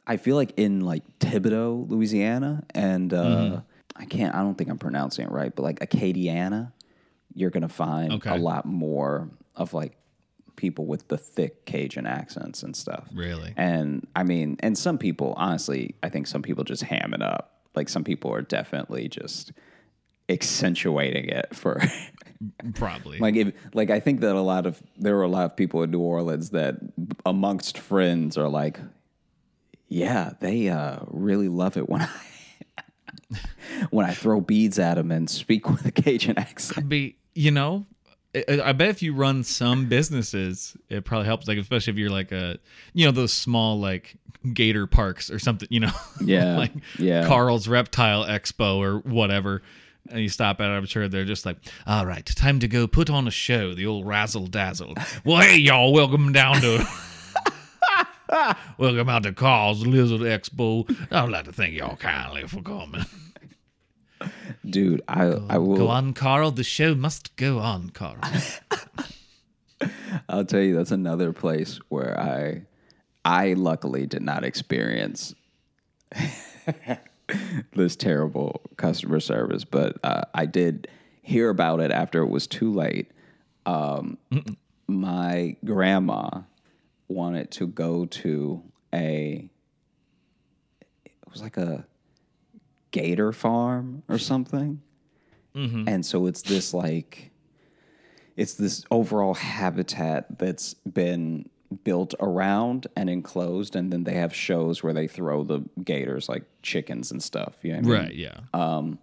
I 0.06 0.16
feel 0.16 0.36
like 0.36 0.52
in 0.56 0.80
like 0.80 1.02
Thibodaux, 1.20 1.88
Louisiana, 1.88 2.64
and 2.74 3.12
uh, 3.12 3.24
Mm-hmm. 3.24 3.56
I 3.96 4.04
can't. 4.06 4.34
I 4.34 4.38
don't 4.38 4.56
think 4.58 4.70
I'm 4.70 4.78
pronouncing 4.78 5.24
it 5.26 5.30
right, 5.30 5.54
but 5.54 5.62
like 5.62 5.78
Acadiana, 5.80 6.72
you're 7.34 7.50
gonna 7.50 7.68
find 7.68 8.12
Okay. 8.14 8.30
a 8.30 8.36
lot 8.36 8.64
more 8.66 9.28
of 9.54 9.72
like 9.72 9.96
people 10.56 10.86
with 10.86 11.08
the 11.08 11.18
thick 11.18 11.64
Cajun 11.66 12.06
accents 12.06 12.62
and 12.62 12.76
stuff. 12.76 13.08
Really? 13.14 13.52
And 13.56 14.06
I 14.14 14.22
mean, 14.24 14.56
and 14.60 14.76
some 14.76 14.98
people, 14.98 15.34
honestly, 15.36 15.94
I 16.02 16.08
think 16.08 16.26
some 16.26 16.42
people 16.42 16.64
just 16.64 16.82
ham 16.82 17.14
it 17.14 17.22
up. 17.22 17.60
Like 17.74 17.88
some 17.88 18.04
people 18.04 18.32
are 18.32 18.42
definitely 18.42 19.08
just 19.08 19.52
accentuating 20.28 21.28
it 21.28 21.54
for 21.54 21.82
Probably. 22.74 23.18
like 23.18 23.36
if 23.36 23.52
like 23.74 23.90
I 23.90 24.00
think 24.00 24.20
that 24.20 24.34
a 24.34 24.40
lot 24.40 24.66
of 24.66 24.82
there 24.96 25.14
were 25.14 25.22
a 25.22 25.28
lot 25.28 25.44
of 25.44 25.56
people 25.56 25.82
in 25.82 25.90
New 25.90 26.00
Orleans 26.00 26.50
that 26.50 26.76
amongst 27.26 27.78
friends 27.78 28.38
are 28.38 28.48
like, 28.48 28.80
yeah, 29.88 30.32
they 30.40 30.68
uh, 30.68 31.00
really 31.08 31.48
love 31.48 31.76
it 31.76 31.88
when 31.88 32.02
I 32.02 33.38
when 33.90 34.06
I 34.06 34.14
throw 34.14 34.40
beads 34.40 34.78
at 34.78 34.94
them 34.94 35.10
and 35.10 35.28
speak 35.28 35.68
with 35.68 35.84
a 35.84 35.92
Cajun 35.92 36.38
accent. 36.38 36.88
be 36.88 37.16
you 37.34 37.50
know 37.50 37.86
I, 38.34 38.72
bet 38.72 38.88
if 38.88 39.02
you 39.02 39.14
run 39.14 39.44
some 39.44 39.86
businesses 39.86 40.76
it 40.88 41.04
probably 41.04 41.26
helps 41.26 41.46
like 41.46 41.58
especially 41.58 41.92
if 41.92 41.98
you're 41.98 42.10
like 42.10 42.32
a 42.32 42.58
you 42.92 43.04
know 43.06 43.12
those 43.12 43.32
small 43.32 43.78
like 43.78 44.16
gator 44.52 44.86
parks 44.86 45.30
or 45.30 45.38
something 45.38 45.68
you 45.70 45.80
know? 45.80 45.92
Yeah, 46.20 46.56
like 46.56 46.72
yeah. 46.98 47.26
carl's 47.26 47.68
reptile 47.68 48.24
expo 48.24 48.76
or 48.78 48.98
whatever 48.98 49.62
and 50.10 50.20
you 50.20 50.28
stop 50.28 50.60
at 50.60 50.70
it 50.70 50.74
i'm 50.74 50.84
sure 50.86 51.08
they're 51.08 51.24
just 51.24 51.46
like 51.46 51.58
all 51.86 52.04
right 52.06 52.26
time 52.26 52.60
to 52.60 52.68
go 52.68 52.86
put 52.86 53.08
on 53.08 53.26
a 53.28 53.30
show 53.30 53.72
the 53.74 53.86
old 53.86 54.06
razzle 54.06 54.46
dazzle. 54.46 54.94
Well 55.24 55.40
hey 55.40 55.56
y'all 55.56 55.92
welcome 55.92 56.32
down 56.32 56.60
to 56.60 56.86
welcome 58.78 59.08
out 59.08 59.22
to 59.22 59.32
carl's 59.32 59.86
lizard 59.86 60.22
expo. 60.22 60.84
I'd 61.10 61.28
like 61.28 61.44
to 61.44 61.52
thank 61.52 61.74
y'all 61.74 61.96
kindly 61.96 62.46
for 62.46 62.62
coming 62.62 63.04
Dude, 64.64 65.02
I 65.08 65.24
I 65.24 65.58
will 65.58 65.76
go 65.76 65.88
on 65.88 66.12
carl. 66.12 66.50
The 66.50 66.64
show 66.64 66.94
must 66.94 67.36
go 67.36 67.58
on 67.58 67.90
carl. 67.90 68.18
I'll 70.28 70.44
tell 70.44 70.60
you 70.60 70.74
that's 70.74 70.90
another 70.90 71.32
place 71.32 71.78
where 71.88 72.18
I 72.18 72.62
I 73.24 73.54
luckily 73.54 74.06
did 74.06 74.22
not 74.22 74.44
experience 74.44 75.34
this 77.74 77.96
terrible 77.96 78.62
customer 78.76 79.20
service, 79.20 79.64
but 79.64 79.96
uh, 80.02 80.22
I 80.34 80.46
did 80.46 80.88
hear 81.22 81.50
about 81.50 81.80
it 81.80 81.90
after 81.90 82.22
it 82.22 82.28
was 82.28 82.46
too 82.46 82.72
late. 82.72 83.10
Um, 83.66 84.18
my 84.86 85.56
grandma 85.64 86.42
wanted 87.08 87.50
to 87.52 87.66
go 87.66 88.06
to 88.06 88.62
a 88.92 89.48
it 91.04 91.12
was 91.30 91.42
like 91.42 91.56
a 91.56 91.86
gator 92.94 93.32
farm 93.32 94.04
or 94.08 94.18
something. 94.18 94.80
Mm-hmm. 95.56 95.88
And 95.88 96.06
so 96.06 96.26
it's 96.26 96.42
this 96.42 96.72
like 96.72 97.32
it's 98.36 98.54
this 98.54 98.84
overall 98.90 99.34
habitat 99.34 100.38
that's 100.38 100.74
been 100.74 101.48
built 101.82 102.14
around 102.20 102.86
and 102.94 103.10
enclosed 103.10 103.74
and 103.74 103.92
then 103.92 104.04
they 104.04 104.14
have 104.14 104.32
shows 104.32 104.84
where 104.84 104.92
they 104.92 105.08
throw 105.08 105.42
the 105.42 105.60
gators 105.82 106.28
like 106.28 106.44
chickens 106.62 107.10
and 107.10 107.20
stuff 107.20 107.54
you 107.62 107.72
know 107.72 107.78
what 107.78 107.86
I 107.86 107.88
mean? 107.88 108.00
right 108.04 108.14
yeah 108.14 108.40
um, 108.52 108.98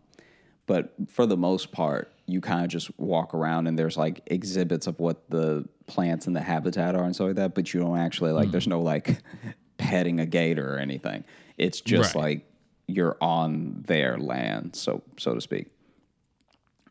but 0.68 0.94
for 1.10 1.26
the 1.26 1.36
most 1.36 1.74
part 1.74 2.14
you 2.28 2.40
kind 2.40 2.64
of 2.64 2.70
just 2.72 2.98
walk 2.98 3.34
around 3.34 3.68
and 3.68 3.78
there's 3.78 3.98
like 3.98 4.22
exhibits 4.28 4.88
of 4.88 4.98
what 5.02 5.30
the 5.30 5.68
plants 5.86 6.28
in 6.28 6.34
the 6.34 6.40
habitat 6.40 6.96
are 6.96 7.04
and 7.04 7.14
stuff 7.14 7.28
like 7.28 7.36
that 7.36 7.56
but 7.56 7.74
you 7.74 7.82
don't 7.82 7.98
actually 7.98 8.32
like 8.32 8.52
there's 8.52 8.64
mm-hmm. 8.64 8.80
no 8.80 8.82
like 8.82 9.18
petting 9.78 10.22
a 10.22 10.26
gator 10.26 10.76
or 10.76 10.78
anything 10.78 11.26
it's 11.58 11.82
just 11.82 12.16
Right. 12.16 12.24
like 12.24 12.51
you're 12.96 13.18
on 13.22 13.84
their 13.88 14.18
land 14.18 14.76
so 14.76 15.02
so 15.18 15.34
to 15.34 15.42
speak. 15.42 15.68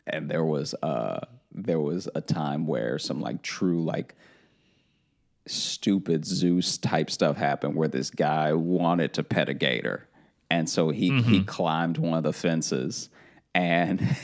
And 0.06 0.30
there 0.30 0.44
was 0.44 0.74
uh 0.82 1.20
there 1.52 1.80
was 1.80 2.08
a 2.14 2.20
time 2.20 2.66
where 2.66 2.98
some 2.98 3.20
like 3.20 3.42
true 3.42 3.82
like 3.82 4.14
stupid 5.46 6.24
Zeus 6.24 6.78
type 6.78 7.10
stuff 7.10 7.36
happened 7.36 7.74
where 7.74 7.88
this 7.88 8.10
guy 8.10 8.52
wanted 8.52 9.14
to 9.14 9.22
pet 9.22 9.48
a 9.48 9.54
gator. 9.54 10.06
And 10.50 10.68
so 10.68 10.90
he 10.90 11.20
he 11.22 11.44
climbed 11.44 11.98
one 11.98 12.14
of 12.14 12.24
the 12.24 12.32
fences 12.32 13.08
and 13.54 14.16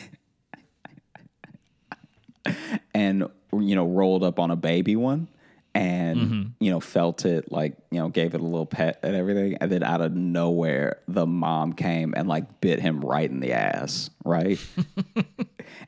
and 2.94 3.28
you 3.52 3.74
know 3.74 3.86
rolled 3.86 4.24
up 4.24 4.38
on 4.38 4.50
a 4.50 4.56
baby 4.56 4.96
one 4.96 5.28
and 5.76 6.54
you 6.60 6.70
know 6.70 6.80
felt 6.80 7.24
it 7.24 7.52
like 7.52 7.76
you 7.90 7.98
know 7.98 8.08
gave 8.08 8.34
it 8.34 8.40
a 8.40 8.44
little 8.44 8.66
pet 8.66 8.98
and 9.02 9.14
everything. 9.14 9.56
And 9.60 9.70
then 9.70 9.82
out 9.82 10.00
of 10.00 10.14
nowhere 10.14 10.98
the 11.08 11.26
mom 11.26 11.72
came 11.74 12.14
and 12.16 12.26
like 12.28 12.60
bit 12.60 12.80
him 12.80 13.00
right 13.00 13.30
in 13.30 13.40
the 13.40 13.52
ass 13.52 14.10
right? 14.24 14.58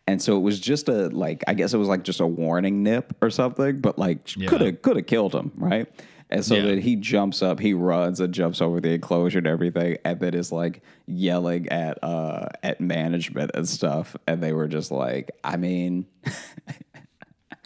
And 0.06 0.20
so 0.22 0.36
it 0.36 0.40
was 0.40 0.58
just 0.58 0.88
a 0.88 1.08
like 1.08 1.44
i 1.46 1.54
guess 1.54 1.72
it 1.74 1.76
was 1.78 1.86
like 1.88 2.02
just 2.02 2.20
a 2.20 2.26
warning 2.26 2.82
nip 2.82 3.14
or 3.22 3.30
something 3.30 3.80
but 3.80 3.98
like 3.98 4.26
could 4.46 4.60
have 4.60 4.82
could 4.82 4.96
have 4.96 5.06
killed 5.06 5.34
him 5.34 5.52
right? 5.56 5.86
And 6.30 6.44
so 6.44 6.56
Yeah. 6.56 6.62
then 6.66 6.78
he 6.80 6.96
jumps 6.96 7.42
up 7.42 7.60
he 7.60 7.74
runs 7.74 8.18
and 8.20 8.32
jumps 8.34 8.60
over 8.60 8.80
the 8.80 8.90
enclosure 8.94 9.38
and 9.38 9.46
everything 9.46 9.98
and 10.04 10.18
then 10.20 10.34
is 10.34 10.50
like 10.50 10.82
yelling 11.06 11.68
at 11.68 12.02
uh 12.02 12.48
at 12.62 12.80
management 12.80 13.50
and 13.54 13.68
stuff. 13.68 14.16
And 14.26 14.42
they 14.42 14.52
were 14.52 14.66
just 14.68 14.90
like 14.90 15.30
i 15.44 15.56
mean 15.56 16.06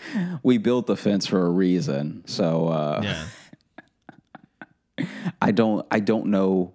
we 0.42 0.58
built 0.58 0.86
the 0.86 0.96
fence 0.96 1.26
for 1.26 1.46
a 1.46 1.50
reason 1.50 2.22
so 2.26 2.68
uh 2.68 3.00
yeah. 3.02 3.24
I 5.40 5.50
don't 5.50 5.86
i 5.90 6.00
don't 6.00 6.26
know 6.26 6.74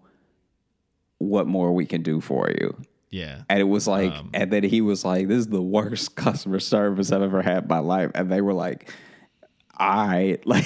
what 1.19 1.47
more 1.47 1.73
we 1.73 1.85
can 1.85 2.03
do 2.03 2.21
for 2.21 2.49
you. 2.49 2.77
Yeah. 3.09 3.43
And 3.49 3.59
it 3.59 3.63
was 3.63 3.87
like, 3.87 4.11
Um, 4.11 4.29
and 4.33 4.51
then 4.51 4.63
he 4.63 4.81
was 4.81 5.05
like, 5.05 5.27
"This 5.27 5.39
is 5.39 5.47
the 5.47 5.61
worst 5.61 6.15
customer 6.15 6.59
service 6.59 7.11
I've 7.11 7.21
ever 7.21 7.41
had 7.41 7.63
in 7.63 7.69
my 7.69 7.79
life." 7.79 8.11
And 8.15 8.31
they 8.31 8.41
were 8.41 8.53
like, 8.53 8.91
"I 9.77 10.37
like, 10.45 10.65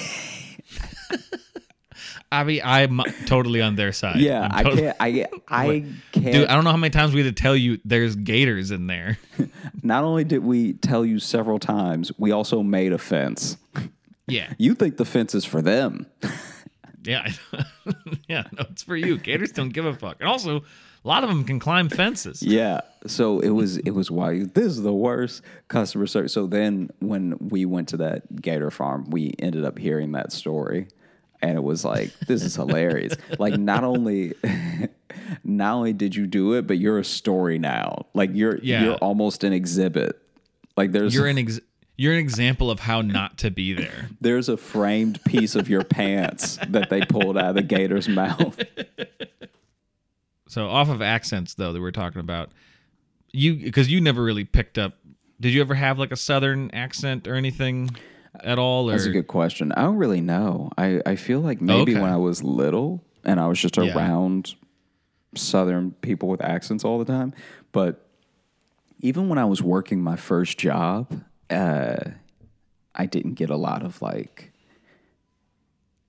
I 2.32 2.44
mean, 2.44 2.60
I'm 2.64 3.00
totally 3.26 3.60
on 3.60 3.76
their 3.76 3.92
side. 3.92 4.20
yeah, 4.20 4.48
I'm 4.50 4.66
I 4.66 4.74
can't, 4.74 4.96
I, 4.98 5.26
I 5.48 5.84
can't." 6.12 6.32
Dude, 6.32 6.46
I 6.48 6.54
don't 6.54 6.64
know 6.64 6.70
how 6.70 6.76
many 6.76 6.90
times 6.90 7.12
we 7.14 7.22
had 7.22 7.36
to 7.36 7.42
tell 7.42 7.54
you 7.54 7.78
there's 7.84 8.16
gators 8.16 8.70
in 8.70 8.86
there. 8.86 9.18
Not 9.82 10.04
only 10.04 10.24
did 10.24 10.42
we 10.42 10.72
tell 10.72 11.04
you 11.04 11.18
several 11.18 11.58
times, 11.58 12.10
we 12.18 12.32
also 12.32 12.62
made 12.62 12.92
a 12.92 12.98
fence. 12.98 13.56
yeah. 14.26 14.52
You 14.58 14.74
think 14.74 14.96
the 14.96 15.04
fence 15.04 15.34
is 15.34 15.44
for 15.44 15.60
them? 15.60 16.06
Yeah, 17.04 17.28
yeah, 18.28 18.44
no, 18.52 18.64
it's 18.70 18.84
for 18.84 18.96
you. 18.96 19.18
Gators 19.18 19.50
don't 19.50 19.70
give 19.70 19.84
a 19.84 19.92
fuck, 19.92 20.18
and 20.20 20.28
also 20.28 20.58
a 21.04 21.08
lot 21.08 21.24
of 21.24 21.30
them 21.30 21.42
can 21.44 21.58
climb 21.58 21.88
fences. 21.88 22.42
Yeah. 22.42 22.82
So 23.08 23.40
it 23.40 23.50
was 23.50 23.78
it 23.78 23.90
was 23.90 24.10
why 24.10 24.44
this 24.44 24.66
is 24.66 24.82
the 24.82 24.92
worst 24.92 25.42
customer 25.66 26.06
service. 26.06 26.32
So 26.32 26.46
then 26.46 26.90
when 27.00 27.36
we 27.40 27.64
went 27.64 27.88
to 27.88 27.96
that 27.98 28.40
gator 28.40 28.70
farm, 28.70 29.10
we 29.10 29.34
ended 29.40 29.64
up 29.64 29.78
hearing 29.78 30.12
that 30.12 30.30
story. 30.32 30.86
And 31.42 31.56
it 31.56 31.62
was 31.64 31.84
like, 31.84 32.16
this 32.20 32.42
is 32.44 32.54
hilarious. 32.54 33.14
like 33.38 33.58
not 33.58 33.82
only 33.84 34.32
not 35.44 35.74
only 35.74 35.92
did 35.92 36.14
you 36.14 36.26
do 36.26 36.52
it, 36.54 36.66
but 36.68 36.78
you're 36.78 36.98
a 37.00 37.04
story 37.04 37.58
now. 37.58 38.06
Like 38.14 38.30
you're 38.32 38.58
Yeah. 38.62 38.84
you're 38.84 38.94
almost 38.96 39.42
an 39.44 39.52
exhibit. 39.52 40.18
Like 40.76 40.92
there's 40.92 41.14
You're 41.14 41.26
an 41.26 41.38
ex- 41.38 41.60
you're 41.98 42.12
an 42.14 42.18
example 42.20 42.70
of 42.70 42.80
how 42.80 43.02
not 43.02 43.38
to 43.38 43.50
be 43.50 43.72
there. 43.74 44.08
there's 44.20 44.48
a 44.48 44.56
framed 44.56 45.22
piece 45.24 45.54
of 45.54 45.68
your 45.68 45.84
pants 45.84 46.58
that 46.68 46.88
they 46.90 47.02
pulled 47.02 47.36
out 47.36 47.50
of 47.50 47.54
the 47.56 47.62
gator's 47.62 48.08
mouth. 48.08 48.58
So 50.48 50.68
off 50.68 50.88
of 50.88 51.00
accents 51.02 51.54
though 51.54 51.72
that 51.72 51.80
we're 51.80 51.90
talking 51.92 52.20
about, 52.20 52.50
you 53.32 53.56
because 53.56 53.90
you 53.90 54.00
never 54.00 54.22
really 54.22 54.44
picked 54.44 54.78
up. 54.78 54.94
Did 55.40 55.52
you 55.54 55.60
ever 55.60 55.74
have 55.74 55.98
like 55.98 56.12
a 56.12 56.16
southern 56.16 56.70
accent 56.72 57.26
or 57.26 57.34
anything 57.34 57.90
at 58.42 58.58
all? 58.58 58.88
Or 58.88 58.92
That's 58.92 59.06
a 59.06 59.10
good 59.10 59.26
question. 59.28 59.72
I 59.72 59.82
don't 59.82 59.96
really 59.96 60.20
know. 60.20 60.70
I, 60.76 61.00
I 61.06 61.16
feel 61.16 61.40
like 61.40 61.60
maybe 61.60 61.92
Okay. 61.92 62.00
when 62.00 62.10
I 62.10 62.16
was 62.16 62.42
little 62.42 63.02
and 63.24 63.38
I 63.40 63.46
was 63.46 63.58
just 63.60 63.76
Yeah. 63.76 63.94
around 63.96 64.54
Southern 65.34 65.92
people 66.02 66.28
with 66.28 66.42
accents 66.42 66.84
all 66.84 66.98
the 66.98 67.04
time. 67.04 67.32
But 67.72 68.06
even 69.00 69.28
when 69.28 69.38
I 69.38 69.44
was 69.44 69.62
working 69.62 70.02
my 70.02 70.16
first 70.16 70.58
job, 70.58 71.22
uh, 71.50 71.96
I 72.94 73.06
didn't 73.06 73.34
get 73.34 73.48
a 73.50 73.56
lot 73.56 73.82
of 73.82 74.02
like, 74.02 74.52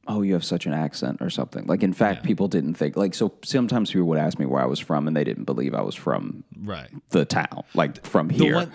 oh, 0.07 0.21
you 0.21 0.33
have 0.33 0.43
such 0.43 0.65
an 0.65 0.73
accent 0.73 1.19
or 1.21 1.29
something. 1.29 1.65
Like, 1.65 1.81
in 1.81 1.93
fact, 1.93 2.25
people 2.25 2.49
didn't 2.49 2.73
think, 2.73 2.97
like, 2.97 3.13
so 3.13 3.33
sometimes 3.43 3.89
people 3.91 4.07
would 4.07 4.19
ask 4.19 4.37
me 4.37 4.45
where 4.45 4.61
I 4.61 4.65
was 4.65 4.79
from 4.79 5.07
and 5.07 5.15
they 5.15 5.23
didn't 5.23 5.45
believe 5.45 5.73
I 5.73 5.81
was 5.81 5.95
from 5.95 6.43
right. 6.61 6.89
the 7.11 7.23
town, 7.23 7.63
like 7.73 8.05
from 8.05 8.29
here. 8.29 8.55
one, 8.55 8.71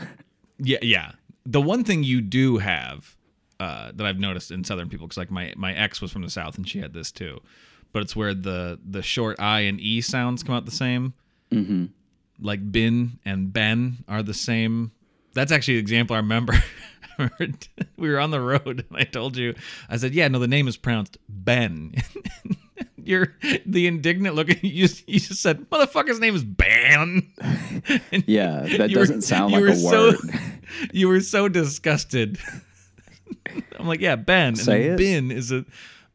yeah, 0.59 0.79
yeah. 0.81 1.13
The 1.45 1.61
one 1.61 1.85
thing 1.85 2.03
you 2.03 2.23
do 2.23 2.57
have 2.59 3.15
uh, 3.61 3.93
that 3.95 4.07
I've 4.07 4.19
noticed 4.19 4.51
in 4.51 4.65
Southern 4.65 4.89
people, 4.89 5.07
because 5.07 5.19
like 5.19 5.31
my 5.31 5.53
my 5.57 5.75
ex 5.75 6.01
was 6.01 6.13
from 6.13 6.23
the 6.23 6.31
South 6.31 6.57
and 6.57 6.69
she 6.69 6.79
had 6.81 6.93
this 6.93 7.11
too, 7.13 7.41
but 7.93 8.03
it's 8.03 8.15
where 8.17 8.35
the 8.35 8.79
the 8.89 9.03
short 9.03 9.41
I 9.41 9.61
and 9.61 9.81
E 9.81 10.01
sounds 10.01 10.43
come 10.43 10.55
out 10.55 10.65
the 10.65 10.71
same. 10.71 11.15
Mm-hmm. 11.51 11.87
Like 12.41 12.71
bin 12.71 13.19
and 13.25 13.53
Ben 13.53 14.05
are 14.09 14.23
the 14.23 14.35
same. 14.35 14.93
That's 15.35 15.53
actually 15.53 15.75
an 15.75 15.81
example 15.81 16.15
I 16.15 16.21
remember. 16.21 16.55
We 17.97 18.11
were 18.11 18.21
on 18.21 18.31
the 18.31 18.41
road 18.41 18.85
and 18.89 18.97
I 18.97 19.03
told 19.05 19.37
you, 19.37 19.55
I 19.89 19.97
said, 19.97 20.15
yeah, 20.15 20.29
no, 20.29 20.39
the 20.39 20.47
name 20.47 20.69
is 20.69 20.77
pronounced 20.77 21.19
Ben. 21.29 21.95
You're 23.03 23.35
the 23.67 23.87
indignant 23.87 24.35
look. 24.37 24.49
You 24.63 24.87
just, 24.87 25.09
you 25.09 25.19
just 25.19 25.41
said, 25.41 25.69
"Motherfucker's 25.71 26.21
name 26.21 26.35
is 26.37 26.45
Ben." 26.45 27.27
Yeah, 28.27 28.67
that 28.77 28.91
doesn't 28.93 29.23
sound 29.23 29.53
like 29.53 29.63
were 29.63 29.69
a 29.69 29.77
so- 29.77 30.09
word. 30.09 30.17
you 30.93 31.09
were 31.09 31.21
so 31.21 31.49
disgusted. 31.49 32.39
I'm 33.79 33.87
like, 33.87 34.01
yeah, 34.01 34.17
Ben. 34.17 34.49
And 34.49 34.59
Say 34.59 34.85
it. 34.85 34.97
bin 34.97 35.31
is 35.31 35.53
a 35.53 35.65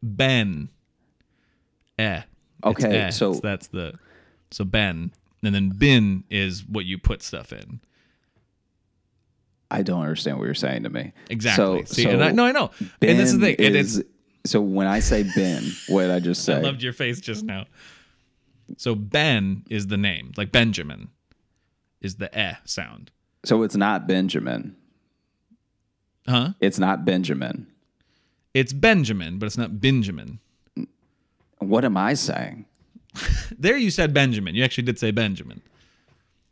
Ben. 0.01 0.70
Eh. 1.97 2.22
Okay, 2.64 2.97
eh. 2.97 3.09
so- 3.09 3.34
that's 3.36 3.68
the 3.68 3.93
so 4.51 4.64
Ben. 4.66 5.11
And 5.43 5.53
then 5.53 5.70
bin 5.70 6.24
is 6.30 6.66
what 6.66 6.86
you 6.86 6.97
put 6.97 7.22
stuff 7.22 7.51
in. 7.51 7.82
I 9.70 9.82
don't 9.82 10.01
understand 10.01 10.38
what 10.38 10.45
you're 10.45 10.53
saying 10.53 10.84
to 10.84 10.89
me. 10.89 11.14
Exactly. 11.30 11.84
So, 11.86 11.93
See, 11.93 12.03
so 12.03 12.11
and 12.11 12.24
I, 12.24 12.32
no, 12.32 12.45
I 12.45 12.51
know. 12.51 12.70
and 13.01 13.20
that's 13.20 13.34
the 13.34 13.39
Ben 13.39 13.55
thing. 13.57 13.66
And 13.66 13.76
is- 13.76 13.97
it's 13.97 14.09
so 14.45 14.61
when 14.61 14.88
I 14.88 14.99
say 14.99 15.24
Ben, 15.36 15.64
what 15.88 16.03
did 16.03 16.11
I 16.11 16.20
just 16.20 16.43
say? 16.45 16.55
I 16.55 16.59
loved 16.61 16.84
your 16.84 16.93
face 16.93 17.20
just 17.20 17.43
now. 17.43 17.66
So 18.78 18.95
Ben 18.95 19.64
is 19.70 19.88
the 19.88 19.97
name, 19.97 20.32
like 20.38 20.51
Benjamin, 20.51 21.09
is 22.01 22.16
the 22.16 22.34
eh 22.38 22.55
sound, 22.66 23.11
so 23.45 23.64
it's 23.64 23.76
not 23.76 24.07
Benjamin. 24.07 24.76
Huh? 26.28 26.49
It's 26.59 26.80
not 26.80 27.05
Benjamin. 27.05 27.67
It's 28.53 28.74
Benjamin, 28.74 29.39
but 29.39 29.45
it's 29.47 29.57
not 29.57 29.80
Benjamin. 29.82 30.39
What 31.59 31.86
am 31.86 31.97
I 31.97 32.13
saying? 32.13 32.65
There 33.57 33.78
you 33.78 33.91
said 33.91 34.13
Benjamin. 34.13 34.55
You 34.55 34.63
actually 34.63 34.84
did 34.86 34.97
say 34.99 35.11
Benjamin, 35.11 35.61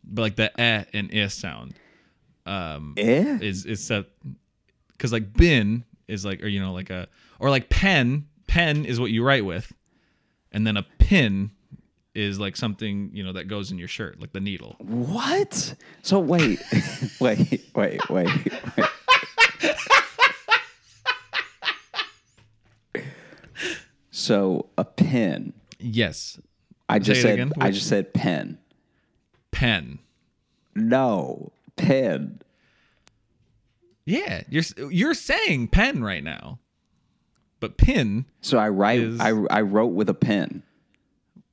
but 0.04 0.22
like 0.22 0.36
the 0.36 0.62
eh 0.62 0.84
and 0.94 1.10
is 1.12 1.34
sound 1.34 1.74
Eh? 2.46 3.38
is 3.42 3.66
is 3.66 3.84
set 3.84 4.06
because 4.92 5.12
like 5.12 5.34
bin 5.34 5.84
is 6.08 6.24
like 6.24 6.44
or 6.44 6.48
you 6.48 6.60
know 6.60 6.74
like 6.74 6.90
a 6.90 7.08
or 7.40 7.50
like 7.50 7.70
pen 7.70 8.28
pen 8.48 8.86
is 8.86 9.00
what 9.00 9.10
you 9.12 9.24
write 9.24 9.46
with, 9.46 9.74
and 10.52 10.66
then 10.66 10.78
a 10.78 10.84
pin 10.84 11.52
is 12.14 12.40
like 12.40 12.56
something 12.56 13.10
you 13.14 13.24
know 13.24 13.34
that 13.34 13.48
goes 13.48 13.72
in 13.72 13.78
your 13.78 13.88
shirt 13.88 14.20
like 14.20 14.32
the 14.34 14.40
needle. 14.40 14.76
What? 14.80 15.74
So 16.04 16.20
wait, 16.20 16.60
wait, 17.20 17.64
wait, 17.76 18.10
wait, 18.10 18.30
wait. 18.78 18.86
So 24.10 24.68
a 24.78 24.86
pen. 24.86 25.54
Yes, 25.80 26.40
I 26.90 27.00
just 27.00 27.20
it 27.20 27.24
said. 27.24 27.34
again. 27.34 27.54
I 27.60 27.68
Which- 27.68 27.76
just 27.76 27.88
said 27.88 28.14
pen. 28.14 28.58
pen. 29.52 30.00
No, 30.76 31.52
pen. 31.76 32.42
Yeah, 34.06 34.44
you're 34.50 34.64
you're 34.90 35.14
saying 35.14 35.70
pen 35.70 36.04
right 36.04 36.24
now, 36.24 36.60
but 37.60 37.78
pin 37.78 38.26
So 38.42 38.58
I 38.58 38.70
write. 38.70 39.00
Is- 39.02 39.20
I 39.20 39.30
I 39.50 39.62
wrote 39.62 39.88
with 39.94 40.10
a 40.10 40.14
pen. 40.14 40.64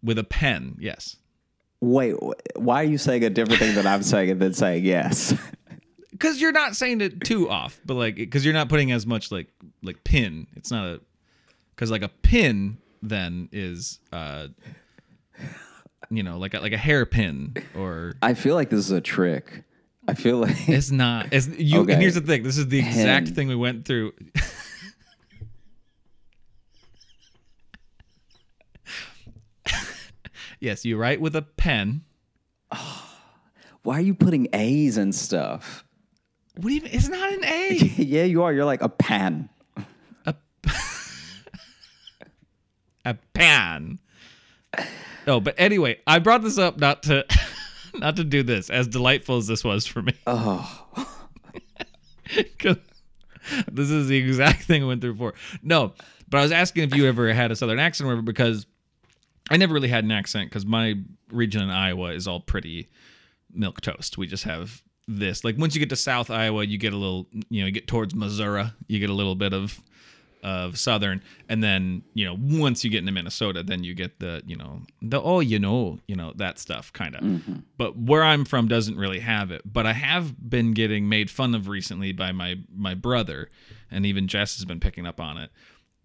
with 0.02 0.18
a 0.18 0.24
pen. 0.24 0.76
Yes, 0.78 1.16
Wait, 1.80 2.14
wh- 2.20 2.32
why 2.58 2.82
are 2.82 2.86
you 2.86 2.98
saying 2.98 3.22
a 3.24 3.30
different 3.30 3.60
thing 3.60 3.74
than 3.74 3.86
I'm 3.86 4.02
saying 4.02 4.30
and 4.30 4.40
then 4.40 4.52
saying 4.54 4.84
yes? 4.84 5.32
because 6.10 6.40
you're 6.40 6.52
not 6.52 6.76
saying 6.76 7.00
it 7.00 7.22
too 7.22 7.48
off, 7.48 7.80
but 7.84 7.94
like 7.94 8.16
because 8.16 8.44
you're 8.44 8.54
not 8.54 8.68
putting 8.68 8.92
as 8.92 9.06
much 9.06 9.30
like 9.30 9.48
like 9.82 10.04
pin. 10.04 10.46
It's 10.56 10.70
not 10.70 10.86
a 10.86 11.00
because 11.74 11.90
like 11.90 12.02
a 12.02 12.08
pin 12.08 12.78
then 13.02 13.48
is 13.52 14.00
uh 14.12 14.48
you 16.10 16.22
know 16.22 16.38
like 16.38 16.54
a, 16.54 16.60
like 16.60 16.72
a 16.72 16.78
hairpin 16.78 17.54
or 17.76 18.14
I 18.22 18.34
feel 18.34 18.54
like 18.54 18.70
this 18.70 18.80
is 18.80 18.90
a 18.90 19.00
trick. 19.00 19.64
I 20.08 20.14
feel 20.14 20.38
like 20.38 20.56
it's 20.68 20.90
not. 20.90 21.28
It's 21.32 21.46
you. 21.48 21.80
Okay. 21.80 21.92
And 21.92 22.02
here's 22.02 22.14
the 22.14 22.22
thing. 22.22 22.42
This 22.42 22.56
is 22.56 22.68
the 22.68 22.78
exact 22.78 23.26
Pen. 23.26 23.34
thing 23.34 23.48
we 23.48 23.56
went 23.56 23.84
through. 23.84 24.14
yes, 30.60 30.86
you 30.86 30.96
write 30.96 31.20
with 31.20 31.36
a 31.36 31.42
pen. 31.42 32.04
why 33.82 33.98
are 33.98 34.02
you 34.02 34.14
putting 34.14 34.48
A's 34.54 34.96
and 34.96 35.14
stuff? 35.14 35.84
What 36.58 36.70
do 36.70 36.74
you? 36.74 36.80
It's 36.86 37.08
not 37.08 37.32
an 37.32 37.44
A. 37.44 37.74
yeah, 37.98 38.24
you 38.24 38.42
are. 38.42 38.52
You're 38.52 38.64
like 38.64 38.82
a 38.82 38.88
pan. 38.88 39.48
a 43.04 43.14
pan. 43.32 44.00
No, 45.24 45.38
but 45.40 45.54
anyway, 45.56 46.00
I 46.04 46.18
brought 46.18 46.42
this 46.42 46.58
up 46.58 46.76
not 46.78 47.04
to 47.04 47.24
not 47.94 48.16
to 48.16 48.24
do 48.24 48.42
this, 48.42 48.70
as 48.70 48.88
delightful 48.88 49.36
as 49.36 49.46
this 49.46 49.62
was 49.62 49.86
for 49.86 50.02
me. 50.02 50.14
Oh, 50.26 50.84
this 53.70 53.90
is 53.90 54.08
the 54.08 54.16
exact 54.16 54.64
thing 54.64 54.82
I 54.82 54.86
went 54.86 55.00
through 55.00 55.12
before. 55.12 55.34
No, 55.62 55.92
but 56.28 56.38
I 56.38 56.42
was 56.42 56.50
asking 56.50 56.82
if 56.82 56.94
you 56.96 57.06
ever 57.06 57.32
had 57.32 57.52
a 57.52 57.56
southern 57.56 57.78
accent 57.78 58.06
or 58.06 58.08
whatever 58.08 58.22
because 58.22 58.66
I 59.48 59.58
never 59.58 59.74
really 59.74 59.86
had 59.86 60.02
an 60.02 60.10
accent 60.10 60.50
because 60.50 60.66
my 60.66 60.96
region 61.30 61.62
in 61.62 61.70
Iowa 61.70 62.10
is 62.14 62.26
all 62.26 62.40
pretty 62.40 62.88
milk 63.52 63.80
toast. 63.80 64.18
We 64.18 64.26
just 64.26 64.42
have 64.42 64.82
this. 65.08 65.42
Like 65.42 65.58
once 65.58 65.74
you 65.74 65.80
get 65.80 65.88
to 65.90 65.96
South 65.96 66.30
Iowa, 66.30 66.64
you 66.64 66.78
get 66.78 66.92
a 66.92 66.96
little, 66.96 67.26
you 67.48 67.62
know, 67.62 67.66
you 67.66 67.72
get 67.72 67.88
towards 67.88 68.14
Missouri, 68.14 68.66
you 68.86 69.00
get 69.00 69.10
a 69.10 69.14
little 69.14 69.34
bit 69.34 69.52
of 69.52 69.80
of 70.44 70.78
southern. 70.78 71.22
And 71.48 71.64
then 71.64 72.02
you 72.14 72.24
know 72.24 72.36
once 72.38 72.84
you 72.84 72.90
get 72.90 72.98
into 72.98 73.10
minnesota 73.10 73.62
then 73.62 73.82
you 73.82 73.94
get 73.94 74.20
the 74.20 74.42
you 74.46 74.56
know 74.56 74.82
the 75.02 75.20
oh 75.20 75.40
you 75.40 75.58
know 75.58 75.98
you 76.06 76.14
know 76.14 76.32
that 76.36 76.60
stuff 76.60 76.92
kind 76.92 77.16
of 77.16 77.22
mm-hmm. 77.22 77.54
but 77.76 77.98
where 77.98 78.22
i'm 78.22 78.44
from 78.44 78.68
doesn't 78.68 78.96
really 78.96 79.18
have 79.18 79.50
it. 79.50 79.62
But 79.64 79.86
i 79.86 79.92
have 79.92 80.48
been 80.48 80.74
getting 80.74 81.08
made 81.08 81.30
fun 81.30 81.54
of 81.54 81.68
recently 81.68 82.12
by 82.12 82.32
my 82.32 82.56
my 82.74 82.94
brother 82.94 83.50
and 83.90 84.06
even 84.06 84.28
jess 84.28 84.56
has 84.56 84.64
been 84.64 84.80
picking 84.80 85.06
up 85.06 85.20
on 85.20 85.38
it. 85.38 85.50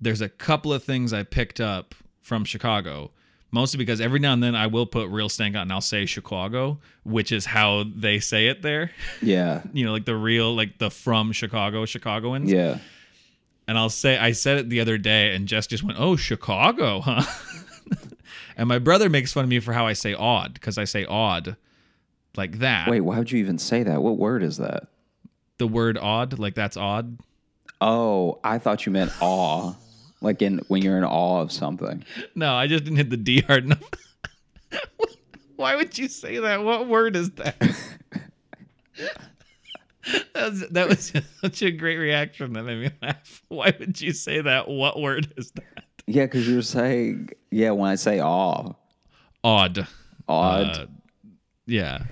There's 0.01 0.21
a 0.21 0.29
couple 0.29 0.73
of 0.73 0.83
things 0.83 1.13
i 1.13 1.23
picked 1.23 1.61
up 1.61 1.93
from 2.21 2.43
chicago 2.43 3.11
mostly 3.53 3.77
because 3.77 4.01
every 4.01 4.19
now 4.19 4.33
and 4.33 4.43
then 4.43 4.55
i 4.55 4.67
will 4.67 4.85
put 4.85 5.07
real 5.09 5.29
stank 5.29 5.55
on 5.55 5.63
and 5.63 5.71
i'll 5.71 5.81
say 5.81 6.05
chicago 6.05 6.79
which 7.03 7.31
is 7.31 7.45
how 7.45 7.85
they 7.95 8.19
say 8.19 8.47
it 8.47 8.61
there 8.61 8.91
yeah, 9.21 9.61
you 9.71 9.85
know 9.85 9.91
like 9.91 10.05
the 10.05 10.15
real 10.15 10.53
like 10.55 10.77
the 10.79 10.89
from 10.89 11.31
chicago 11.31 11.85
chicagoans 11.85 12.51
yeah. 12.51 12.77
and 13.67 13.77
I'll 13.77 13.89
say 13.89 14.17
I 14.17 14.33
said 14.33 14.57
it 14.57 14.69
the 14.69 14.81
other 14.81 14.97
day, 14.97 15.33
and 15.33 15.47
Jess 15.47 15.67
just 15.67 15.83
went, 15.83 15.97
"Oh, 15.97 16.17
Chicago, 16.17 16.99
huh?" 16.99 17.23
and 18.57 18.67
my 18.67 18.77
brother 18.77 19.09
makes 19.09 19.31
fun 19.31 19.45
of 19.45 19.49
me 19.49 19.61
for 19.61 19.71
how 19.71 19.87
I 19.87 19.93
say 19.93 20.13
odd 20.13 20.53
because 20.53 20.77
I 20.77 20.83
say 20.83 21.05
odd 21.05 21.55
like 22.35 22.59
that. 22.59 22.89
Wait, 22.89 23.01
why 23.01 23.17
would 23.17 23.31
you 23.31 23.39
even 23.39 23.57
say 23.57 23.83
that? 23.83 24.01
What 24.01 24.17
word 24.17 24.43
is 24.43 24.57
that? 24.57 24.87
the 25.57 25.67
word 25.67 25.97
odd, 25.97 26.39
like 26.39 26.55
that's 26.55 26.77
odd. 26.77 27.19
Oh, 27.79 28.39
I 28.43 28.57
thought 28.57 28.85
you 28.85 28.91
meant 28.91 29.11
awe. 29.21 29.73
Like 30.23 30.41
in 30.41 30.59
when 30.69 30.81
you're 30.81 30.97
in 30.97 31.03
awe 31.03 31.41
of 31.41 31.51
something. 31.51 32.03
No, 32.33 32.53
I 32.53 32.67
just 32.67 32.85
didn't 32.85 32.97
hit 32.97 33.09
the 33.09 33.17
D 33.17 33.41
hard 33.41 33.65
enough. 33.65 33.83
Why 35.55 35.75
would 35.75 35.97
you 35.97 36.07
say 36.07 36.39
that? 36.39 36.63
What 36.63 36.87
word 36.87 37.15
is 37.15 37.29
that? 37.31 37.59
that, 40.33 40.49
was, 40.49 40.67
that 40.69 40.89
was 40.89 41.13
such 41.41 41.61
a 41.61 41.71
great 41.71 41.97
reaction 41.97 42.53
that 42.53 42.63
made 42.63 42.81
me 42.81 42.89
laugh. 43.01 43.43
Why 43.49 43.73
would 43.77 44.01
you 44.01 44.13
say 44.13 44.41
that? 44.41 44.67
What 44.67 44.99
word 44.99 45.31
is 45.37 45.51
that? 45.51 45.83
Yeah, 46.07 46.25
because 46.25 46.47
you're 46.49 46.61
saying 46.63 47.29
yeah. 47.51 47.71
When 47.71 47.89
I 47.89 47.95
say 47.95 48.19
awe, 48.19 48.73
Odd. 49.43 49.87
odd. 50.27 50.77
Uh, 50.77 50.85
yeah. 51.65 52.03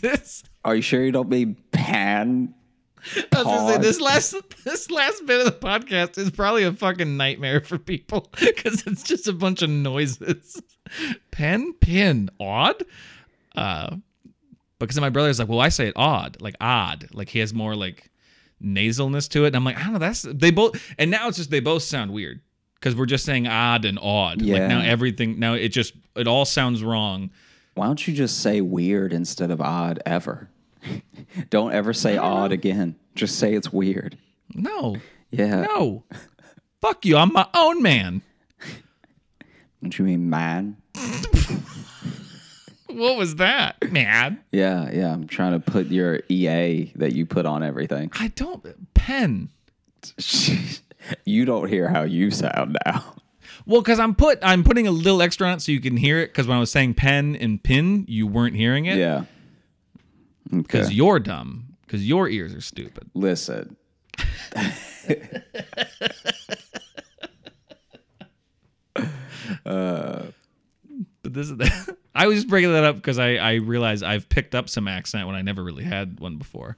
this. 0.00 0.44
Are 0.64 0.74
you 0.76 0.82
sure 0.82 1.04
you 1.04 1.12
don't 1.12 1.28
mean 1.28 1.56
pan? 1.72 2.54
I 3.32 3.36
was 3.36 3.44
gonna 3.44 3.72
say, 3.74 3.78
this 3.80 4.00
last 4.00 4.34
this 4.64 4.90
last 4.90 5.26
bit 5.26 5.40
of 5.40 5.46
the 5.46 5.52
podcast 5.66 6.16
is 6.18 6.30
probably 6.30 6.64
a 6.64 6.72
fucking 6.72 7.16
nightmare 7.16 7.60
for 7.60 7.78
people 7.78 8.30
because 8.40 8.86
it's 8.86 9.02
just 9.02 9.28
a 9.28 9.32
bunch 9.32 9.62
of 9.62 9.70
noises. 9.70 10.60
Pen, 11.30 11.72
pin, 11.80 12.30
odd. 12.40 12.82
Uh, 13.54 13.96
because 14.78 15.00
my 15.00 15.08
brother's 15.10 15.38
like, 15.38 15.48
well, 15.48 15.60
I 15.60 15.68
say 15.68 15.88
it 15.88 15.94
odd, 15.96 16.38
like 16.40 16.54
odd, 16.60 17.08
like 17.12 17.28
he 17.28 17.38
has 17.38 17.54
more 17.54 17.74
like 17.76 18.10
nasalness 18.62 19.28
to 19.30 19.44
it, 19.44 19.48
and 19.48 19.56
I'm 19.56 19.64
like, 19.64 19.78
I 19.78 19.84
don't 19.84 19.92
know, 19.94 19.98
that's 19.98 20.22
they 20.22 20.50
both, 20.50 20.80
and 20.98 21.10
now 21.10 21.28
it's 21.28 21.36
just 21.36 21.50
they 21.50 21.60
both 21.60 21.82
sound 21.82 22.12
weird 22.12 22.40
because 22.74 22.94
we're 22.96 23.06
just 23.06 23.24
saying 23.24 23.46
odd 23.46 23.84
and 23.84 23.98
odd. 24.00 24.42
Like 24.42 24.58
Yeah. 24.58 24.66
now 24.68 24.80
everything, 24.80 25.38
now 25.38 25.54
it 25.54 25.68
just 25.68 25.94
it 26.16 26.26
all 26.26 26.44
sounds 26.44 26.82
wrong. 26.82 27.30
Why 27.74 27.86
don't 27.86 28.06
you 28.06 28.14
just 28.14 28.40
say 28.40 28.60
weird 28.60 29.12
instead 29.12 29.50
of 29.50 29.60
odd 29.60 30.00
ever? 30.06 30.48
don't 31.50 31.72
ever 31.72 31.92
say 31.92 32.16
odd 32.16 32.52
again. 32.52 32.96
Just 33.14 33.38
say 33.38 33.54
it's 33.54 33.72
weird. 33.72 34.16
No, 34.54 34.96
Yeah. 35.30 35.62
no, 35.62 36.04
fuck 36.80 37.04
you, 37.04 37.16
I'm 37.16 37.32
my 37.32 37.46
own 37.54 37.82
man. 37.82 38.22
Don't 39.82 39.98
you 39.98 40.04
mean 40.04 40.28
man? 40.30 40.76
What 42.86 43.16
was 43.16 43.36
that, 43.36 43.90
man? 43.90 44.38
Yeah, 44.52 44.88
yeah. 44.92 45.12
I'm 45.12 45.26
trying 45.26 45.52
to 45.52 45.58
put 45.58 45.86
your 45.88 46.20
EA 46.28 46.92
that 46.94 47.12
you 47.12 47.26
put 47.26 47.44
on 47.44 47.64
everything. 47.64 48.10
I 48.14 48.28
don't 48.28 48.64
pen. 48.94 49.48
you 51.24 51.44
don't 51.44 51.68
hear 51.68 51.88
how 51.88 52.02
you 52.02 52.30
sound 52.30 52.76
now. 52.86 53.14
Well, 53.66 53.80
because 53.80 53.98
I'm 53.98 54.14
put 54.14 54.38
I'm 54.42 54.62
putting 54.62 54.86
a 54.86 54.92
little 54.92 55.22
extra 55.22 55.48
on 55.48 55.54
it 55.54 55.62
so 55.62 55.72
you 55.72 55.80
can 55.80 55.96
hear 55.96 56.20
it. 56.20 56.28
Because 56.28 56.46
when 56.46 56.56
I 56.56 56.60
was 56.60 56.70
saying 56.70 56.94
pen 56.94 57.34
and 57.34 57.60
pin, 57.60 58.04
you 58.06 58.28
weren't 58.28 58.54
hearing 58.54 58.84
it. 58.86 58.96
Yeah. 58.98 59.24
Because 60.62 60.86
Okay. 60.86 60.94
you're 60.94 61.18
dumb. 61.18 61.76
Because 61.82 62.06
your 62.06 62.28
ears 62.28 62.54
are 62.54 62.60
stupid. 62.60 63.10
Listen. 63.14 63.76
But 71.22 71.32
this 71.32 71.50
is 71.50 71.58
I 72.14 72.26
was 72.26 72.36
just 72.36 72.48
breaking 72.48 72.72
that 72.72 72.84
up 72.84 72.96
because 72.96 73.18
I 73.18 73.34
I 73.36 73.54
realized 73.54 74.04
I've 74.04 74.28
picked 74.28 74.54
up 74.54 74.68
some 74.68 74.86
accent 74.88 75.26
when 75.26 75.36
I 75.36 75.42
never 75.42 75.62
really 75.64 75.84
had 75.84 76.20
one 76.20 76.36
before. 76.36 76.76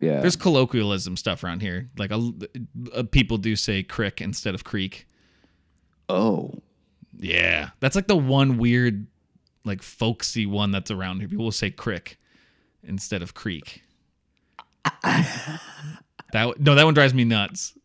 Yeah. 0.00 0.20
There's 0.20 0.36
colloquialism 0.36 1.16
stuff 1.16 1.44
around 1.44 1.62
here. 1.62 1.88
Like 1.96 2.10
a, 2.10 2.30
uh, 2.94 3.04
people 3.04 3.38
do 3.38 3.56
say 3.56 3.82
crick 3.82 4.20
instead 4.20 4.54
of 4.54 4.64
creek. 4.64 5.06
oh. 6.08 6.52
Yeah, 7.16 7.70
that's 7.78 7.94
like 7.94 8.08
the 8.08 8.16
one 8.16 8.58
weird, 8.58 9.06
like 9.64 9.82
folksy 9.82 10.46
one 10.46 10.72
that's 10.72 10.90
around 10.90 11.20
here. 11.20 11.28
People 11.28 11.44
will 11.44 11.52
say 11.52 11.70
crick 11.70 12.18
instead 12.86 13.22
of 13.22 13.34
creek. 13.34 13.82
that 15.02 15.60
no, 16.58 16.74
that 16.74 16.84
one 16.84 16.94
drives 16.94 17.14
me 17.14 17.24
nuts. 17.24 17.76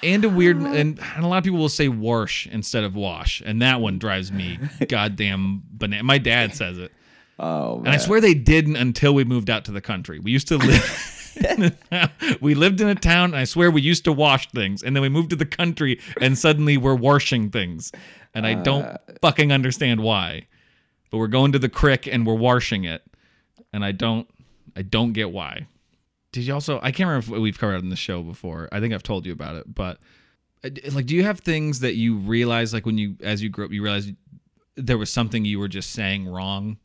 And 0.00 0.24
a 0.24 0.28
weird, 0.28 0.58
and, 0.58 1.00
and 1.16 1.24
a 1.24 1.26
lot 1.26 1.38
of 1.38 1.44
people 1.44 1.58
will 1.58 1.68
say 1.68 1.88
wash 1.88 2.46
instead 2.46 2.84
of 2.84 2.94
wash, 2.94 3.42
and 3.44 3.60
that 3.62 3.80
one 3.80 3.98
drives 3.98 4.30
me 4.30 4.58
goddamn 4.88 5.62
banana. 5.70 6.04
My 6.04 6.18
dad 6.18 6.54
says 6.54 6.78
it, 6.78 6.92
Oh, 7.38 7.78
and 7.78 7.88
I 7.88 7.98
swear 7.98 8.20
they 8.20 8.34
didn't 8.34 8.76
until 8.76 9.14
we 9.14 9.24
moved 9.24 9.48
out 9.48 9.64
to 9.66 9.72
the 9.72 9.80
country. 9.80 10.18
We 10.18 10.32
used 10.32 10.48
to 10.48 10.56
live. 10.56 11.28
we 12.40 12.54
lived 12.54 12.80
in 12.80 12.88
a 12.88 12.96
town, 12.96 13.30
and 13.30 13.36
I 13.36 13.44
swear 13.44 13.70
we 13.70 13.80
used 13.80 14.04
to 14.04 14.12
wash 14.12 14.50
things, 14.50 14.82
and 14.82 14.96
then 14.96 15.02
we 15.02 15.08
moved 15.08 15.30
to 15.30 15.36
the 15.36 15.46
country, 15.46 16.00
and 16.20 16.36
suddenly 16.36 16.76
we're 16.76 16.96
washing 16.96 17.50
things, 17.50 17.92
and 18.34 18.44
I 18.44 18.54
don't 18.54 18.84
uh, 18.84 18.96
fucking 19.22 19.52
understand 19.52 20.00
why. 20.00 20.46
But 21.10 21.18
we're 21.18 21.28
going 21.28 21.52
to 21.52 21.58
the 21.58 21.68
crick 21.68 22.06
and 22.06 22.26
we're 22.26 22.34
washing 22.34 22.84
it, 22.84 23.02
and 23.72 23.84
I 23.84 23.92
don't, 23.92 24.28
I 24.76 24.82
don't 24.82 25.12
get 25.12 25.30
why. 25.30 25.66
Did 26.32 26.44
you 26.44 26.54
also? 26.54 26.78
I 26.82 26.92
can't 26.92 27.08
remember 27.08 27.34
if 27.36 27.40
we've 27.40 27.58
covered 27.58 27.76
it 27.76 27.82
in 27.82 27.88
the 27.90 27.96
show 27.96 28.22
before. 28.22 28.68
I 28.70 28.80
think 28.80 28.92
I've 28.94 29.02
told 29.02 29.24
you 29.26 29.32
about 29.32 29.56
it, 29.56 29.74
but 29.74 29.98
uh, 30.62 30.70
like, 30.92 31.06
do 31.06 31.14
you 31.16 31.24
have 31.24 31.40
things 31.40 31.80
that 31.80 31.94
you 31.94 32.16
realize, 32.18 32.74
like 32.74 32.84
when 32.84 32.98
you, 32.98 33.16
as 33.22 33.42
you 33.42 33.48
grew 33.48 33.64
up, 33.64 33.72
you 33.72 33.82
realized 33.82 34.12
there 34.76 34.98
was 34.98 35.10
something 35.12 35.44
you 35.44 35.58
were 35.58 35.68
just 35.68 35.90
saying 35.92 36.26
wrong, 36.28 36.76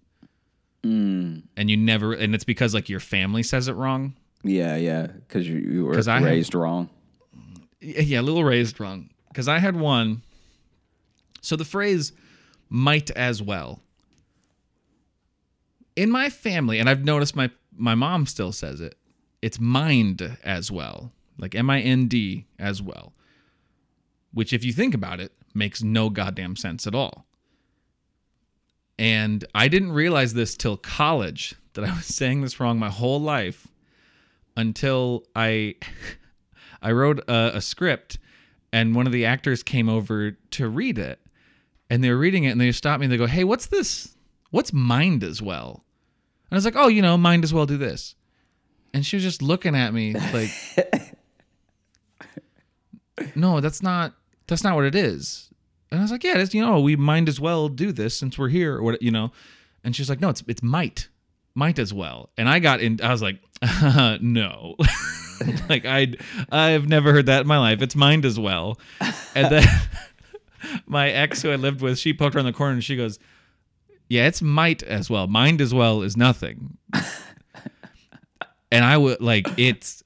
and 0.84 1.44
you 1.56 1.78
never, 1.78 2.14
and 2.14 2.34
it's 2.36 2.44
because 2.44 2.74
like 2.74 2.90
your 2.90 3.00
family 3.00 3.44
says 3.44 3.68
it 3.68 3.74
wrong. 3.74 4.16
Yeah, 4.44 4.76
yeah. 4.76 5.08
Because 5.08 5.48
you, 5.48 5.58
you 5.58 5.86
were 5.86 5.94
'Cause 5.94 6.08
I 6.08 6.16
have- 6.20 6.24
raised 6.24 6.54
wrong. 6.56 6.90
Yeah, 7.80 8.20
a 8.20 8.24
little 8.24 8.44
raised 8.44 8.80
wrong. 8.80 9.10
Because 9.30 9.48
I 9.48 9.60
had 9.60 9.76
one. 9.76 10.22
So 11.42 11.56
the 11.56 11.66
phrase 11.66 12.14
might 12.70 13.12
as 13.12 13.42
well. 13.42 13.82
In 15.96 16.10
my 16.10 16.30
family, 16.30 16.80
and 16.80 16.90
I've 16.90 17.04
noticed 17.04 17.36
my 17.36 17.50
my 17.76 17.96
mom 17.96 18.26
still 18.26 18.52
says 18.52 18.82
it, 18.82 18.98
it's 19.42 19.60
mind 19.60 20.38
as 20.44 20.72
well. 20.72 21.12
Like 21.38 21.56
M 21.56 21.70
I 21.70 21.82
N 21.82 22.08
D 22.08 22.46
as 22.60 22.82
well. 22.82 23.14
Which 24.34 24.54
if 24.54 24.64
you 24.64 24.74
think 24.74 24.94
about 24.94 25.20
it, 25.20 25.32
makes 25.54 25.84
no 25.84 26.10
goddamn 26.10 26.56
sense 26.56 26.88
at 26.88 26.96
all. 26.96 27.26
And 28.98 29.46
I 29.54 29.68
didn't 29.68 29.92
realize 29.92 30.34
this 30.34 30.56
till 30.56 30.78
college 30.78 31.56
that 31.74 31.84
I 31.84 31.94
was 31.94 32.06
saying 32.16 32.42
this 32.42 32.60
wrong 32.60 32.80
my 32.80 32.90
whole 32.90 33.20
life 33.22 33.68
until 34.56 35.26
I 35.36 35.76
I 36.82 36.92
wrote 36.92 37.20
a, 37.28 37.52
a 37.56 37.62
script 37.62 38.18
and 38.72 38.96
one 38.96 39.06
of 39.06 39.14
the 39.14 39.26
actors 39.26 39.64
came 39.64 39.88
over 39.88 40.32
to 40.32 40.68
read 40.68 40.98
it 40.98 41.20
and 41.90 42.04
they 42.04 42.10
were 42.10 42.18
reading 42.18 42.44
it 42.44 42.50
and 42.50 42.60
they 42.60 42.72
stopped 42.72 43.00
me 43.00 43.06
and 43.06 43.14
they 43.14 43.18
go, 43.18 43.28
Hey, 43.28 43.44
what's 43.44 43.68
this? 43.68 44.16
What's 44.52 44.74
mind 44.74 45.24
as 45.24 45.42
well? 45.42 45.83
And 46.54 46.58
I 46.58 46.60
was 46.60 46.66
like, 46.66 46.76
Oh, 46.76 46.88
you 46.88 47.02
know, 47.02 47.18
mind 47.18 47.44
as 47.44 47.52
well 47.52 47.66
do 47.66 47.78
this. 47.78 48.14
And 48.94 49.04
she 49.04 49.16
was 49.16 49.24
just 49.24 49.42
looking 49.42 49.76
at 49.76 49.92
me 49.92 50.14
like 50.14 50.52
No, 53.36 53.60
that's 53.60 53.82
not 53.82 54.14
that's 54.46 54.64
not 54.64 54.76
what 54.76 54.86
it 54.86 54.94
is. 54.94 55.50
And 55.90 56.00
I 56.00 56.04
was 56.04 56.12
like, 56.12 56.24
Yeah, 56.24 56.38
it's 56.38 56.54
you 56.54 56.64
know, 56.64 56.80
we 56.80 56.96
might 56.96 57.28
as 57.28 57.40
well 57.40 57.70
do 57.70 57.92
this 57.92 58.16
since 58.16 58.38
we're 58.38 58.50
here 58.50 58.76
or 58.76 58.84
what 58.84 59.02
you 59.02 59.10
know. 59.10 59.32
And 59.84 59.96
she's 59.96 60.12
like, 60.12 60.22
No, 60.22 60.30
it's 60.30 60.44
it's 60.48 60.62
might. 60.62 61.08
Might 61.56 61.80
as 61.80 61.92
well. 61.92 62.30
And 62.38 62.48
I 62.48 62.60
got 62.60 62.82
in 62.82 63.02
I 63.02 63.10
was 63.10 63.24
like, 63.24 63.40
uh, 63.64 64.18
no. 64.22 64.76
like 65.70 65.86
I 65.88 66.14
I've 66.52 66.88
never 66.88 67.14
heard 67.14 67.26
that 67.26 67.42
in 67.42 67.48
my 67.48 67.58
life. 67.58 67.82
It's 67.82 67.96
mind 67.96 68.26
as 68.26 68.40
well. 68.40 68.78
And 69.34 69.52
then 69.52 69.66
my 70.86 71.10
ex 71.10 71.42
who 71.42 71.50
I 71.50 71.56
lived 71.56 71.82
with, 71.82 71.98
she 71.98 72.14
poked 72.14 72.36
around 72.36 72.46
the 72.46 72.54
corner 72.54 72.74
and 72.74 72.84
she 72.84 72.96
goes, 72.96 73.18
Yeah, 74.10 74.28
it's 74.28 74.42
might 74.42 74.84
as 74.84 75.10
well. 75.10 75.28
Mind 75.28 75.62
as 75.62 75.74
well 75.74 76.02
is 76.02 76.16
nothing. 76.16 76.78
and 78.72 78.86
I 78.86 78.98
would 78.98 79.22
like 79.22 79.48
it's 79.58 80.04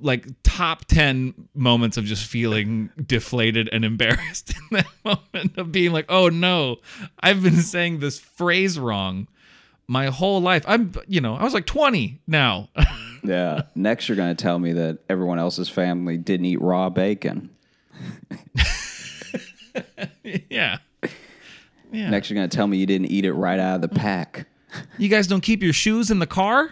like 0.00 0.26
top 0.42 0.84
10 0.86 1.48
moments 1.54 1.96
of 1.96 2.04
just 2.04 2.26
feeling 2.26 2.90
deflated 3.04 3.68
and 3.72 3.84
embarrassed 3.84 4.52
in 4.70 4.78
that 4.78 4.86
moment 5.04 5.56
of 5.56 5.72
being 5.72 5.92
like, 5.92 6.06
oh 6.08 6.28
no, 6.28 6.76
I've 7.20 7.42
been 7.42 7.56
saying 7.62 8.00
this 8.00 8.18
phrase 8.18 8.78
wrong 8.78 9.28
my 9.88 10.06
whole 10.06 10.40
life. 10.40 10.64
I'm, 10.66 10.92
you 11.06 11.20
know, 11.20 11.36
I 11.36 11.44
was 11.44 11.54
like 11.54 11.66
20 11.66 12.20
now. 12.26 12.68
Yeah. 13.24 13.62
Next, 13.74 14.08
you're 14.08 14.14
going 14.14 14.36
to 14.36 14.40
tell 14.40 14.56
me 14.60 14.72
that 14.74 14.98
everyone 15.08 15.40
else's 15.40 15.68
family 15.68 16.16
didn't 16.16 16.46
eat 16.46 16.62
raw 16.62 16.90
bacon. 16.90 17.50
yeah. 20.48 20.78
Yeah. 21.92 22.10
Next, 22.10 22.30
you're 22.30 22.36
going 22.36 22.48
to 22.48 22.56
tell 22.56 22.66
me 22.66 22.78
you 22.78 22.86
didn't 22.86 23.06
eat 23.06 23.24
it 23.24 23.32
right 23.32 23.58
out 23.58 23.76
of 23.76 23.80
the 23.82 23.88
pack. 23.88 24.46
You 24.98 25.08
guys 25.08 25.26
don't 25.26 25.40
keep 25.40 25.62
your 25.62 25.72
shoes 25.72 26.10
in 26.10 26.18
the 26.18 26.26
car? 26.26 26.70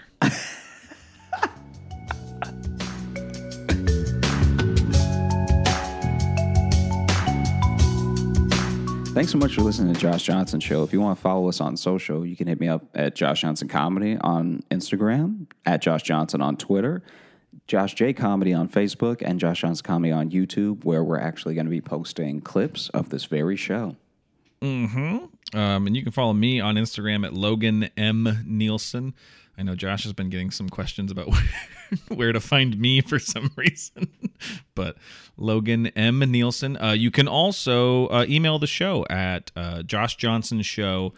Thanks 9.15 9.31
so 9.31 9.39
much 9.39 9.55
for 9.55 9.62
listening 9.62 9.95
to 9.95 10.01
Josh 10.01 10.25
Johnson 10.25 10.59
Show. 10.59 10.83
If 10.83 10.93
you 10.93 11.01
want 11.01 11.17
to 11.17 11.23
follow 11.23 11.49
us 11.49 11.61
on 11.61 11.77
social, 11.77 12.27
you 12.27 12.35
can 12.35 12.49
hit 12.49 12.59
me 12.59 12.67
up 12.67 12.85
at 12.97 13.15
Josh 13.15 13.43
Johnson 13.43 13.69
Comedy 13.69 14.19
on 14.21 14.65
Instagram, 14.73 15.47
at 15.65 15.81
Josh 15.81 16.03
Johnson 16.03 16.43
on 16.43 16.57
Twitter, 16.57 17.01
Josh 17.69 17.95
J 17.95 18.12
Comedy 18.12 18.53
on 18.53 18.69
Facebook, 18.69 19.23
and 19.25 19.39
Josh 19.39 19.61
Johnson 19.61 19.85
Comedy 19.85 20.12
on 20.12 20.31
YouTube, 20.31 20.85
where 20.85 21.05
we're 21.05 21.21
actually 21.21 21.55
going 21.55 21.67
to 21.67 21.71
be 21.71 21.81
posting 21.81 22.41
clips 22.41 22.89
of 22.89 23.11
this 23.11 23.25
very 23.27 23.57
show. 23.57 23.95
Um, 24.63 25.87
and 25.87 25.97
you 25.97 26.03
can 26.03 26.13
follow 26.13 26.33
me 26.33 26.61
on 26.61 26.75
Instagram 26.77 27.25
at 27.25 27.33
Logan 27.33 27.91
M. 27.97 28.45
Nielsen. 28.47 29.15
I 29.57 29.63
know 29.63 29.77
Josh 29.77 30.03
has 30.03 30.13
been 30.13 30.31
getting 30.31 30.51
some 30.51 30.69
questions 30.69 31.13
about 31.13 31.29
where, 32.09 32.33
to 32.33 32.41
find 32.41 32.79
me 32.79 33.01
for 33.01 33.19
some 33.19 33.53
reason. 33.57 34.09
but 34.75 34.97
Logan 35.37 35.89
M. 35.89 36.19
Nielsen. 36.19 36.77
Uh, 36.77 36.93
you 36.93 37.11
can 37.11 37.29
also 37.29 38.09
uh, 38.09 38.27
email 38.29 38.59
the 38.59 38.67
show 38.67 39.07
at 39.09 39.53
uh, 39.55 39.83
Josh 39.83 40.17
Johnson 40.17 40.63
Show 40.63 41.15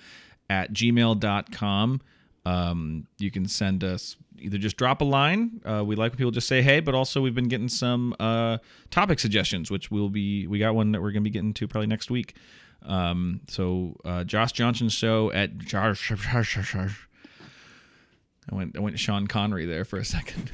at 0.51 0.73
gmail.com. 0.73 2.01
Um, 2.45 3.07
you 3.19 3.31
can 3.31 3.49
send 3.49 3.83
us 3.83 4.17
either 4.39 4.59
just 4.59 4.77
drop 4.77 5.01
a 5.01 5.05
line. 5.05 5.61
Uh, 5.65 5.83
we 5.85 5.97
like 5.97 6.13
when 6.13 6.19
people 6.19 6.31
just 6.31 6.47
say 6.47 6.63
hey, 6.63 6.81
but 6.81 6.95
also 6.95 7.21
we've 7.21 7.35
been 7.35 7.49
getting 7.49 7.69
some 7.69 8.15
uh, 8.21 8.59
topic 8.91 9.19
suggestions, 9.19 9.71
which 9.71 9.91
we'll 9.91 10.11
be 10.11 10.47
we 10.47 10.59
got 10.59 10.75
one 10.75 10.93
that 10.93 11.03
we're 11.03 11.11
gonna 11.11 11.23
be 11.23 11.31
getting 11.31 11.55
to 11.55 11.67
probably 11.67 11.87
next 11.87 12.11
week. 12.11 12.35
Um, 12.87 13.41
so 13.49 13.97
uh, 14.05 14.25
Josh 14.25 14.53
Johnson 14.53 14.89
show 14.89 15.33
at 15.33 15.59
Josh. 15.59 16.11
I 18.51 18.55
went 18.55 18.77
I 18.77 18.81
went 18.81 18.99
Sean 18.99 19.27
Connery 19.27 19.67
there 19.67 19.85
for 19.85 19.99
a 19.99 20.05
second. 20.05 20.51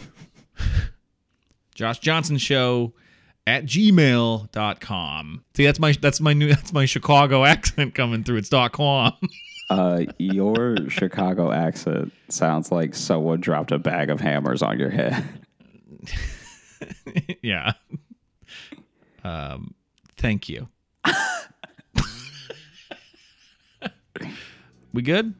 Josh 1.74 1.98
Johnson 1.98 2.38
show 2.38 2.94
at 3.46 3.64
gmail.com. 3.64 5.44
See 5.54 5.64
that's 5.64 5.78
my 5.78 5.92
that's 6.00 6.20
my 6.20 6.32
new 6.32 6.48
that's 6.48 6.72
my 6.72 6.86
Chicago 6.86 7.44
accent 7.44 7.94
coming 7.94 8.24
through. 8.24 8.38
It's 8.38 8.48
dot 8.48 8.72
com. 8.72 9.12
Uh, 9.70 10.04
your 10.18 10.76
Chicago 10.90 11.50
accent 11.50 12.12
sounds 12.28 12.70
like 12.70 12.94
someone 12.94 13.40
dropped 13.40 13.72
a 13.72 13.78
bag 13.78 14.10
of 14.10 14.20
hammers 14.20 14.60
on 14.60 14.78
your 14.78 14.90
head. 14.90 15.24
yeah. 17.42 17.72
Um, 19.24 19.74
thank 20.18 20.50
you. 20.50 20.68
We 24.92 25.02
good? 25.02 25.34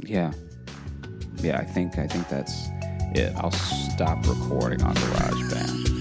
Yeah. 0.00 0.32
Yeah, 1.36 1.58
I 1.58 1.64
think 1.64 1.98
I 1.98 2.06
think 2.06 2.28
that's 2.28 2.68
it. 3.14 3.32
I'll 3.36 3.50
stop 3.50 4.26
recording 4.26 4.82
on 4.82 4.94
GarageBand. 4.94 5.97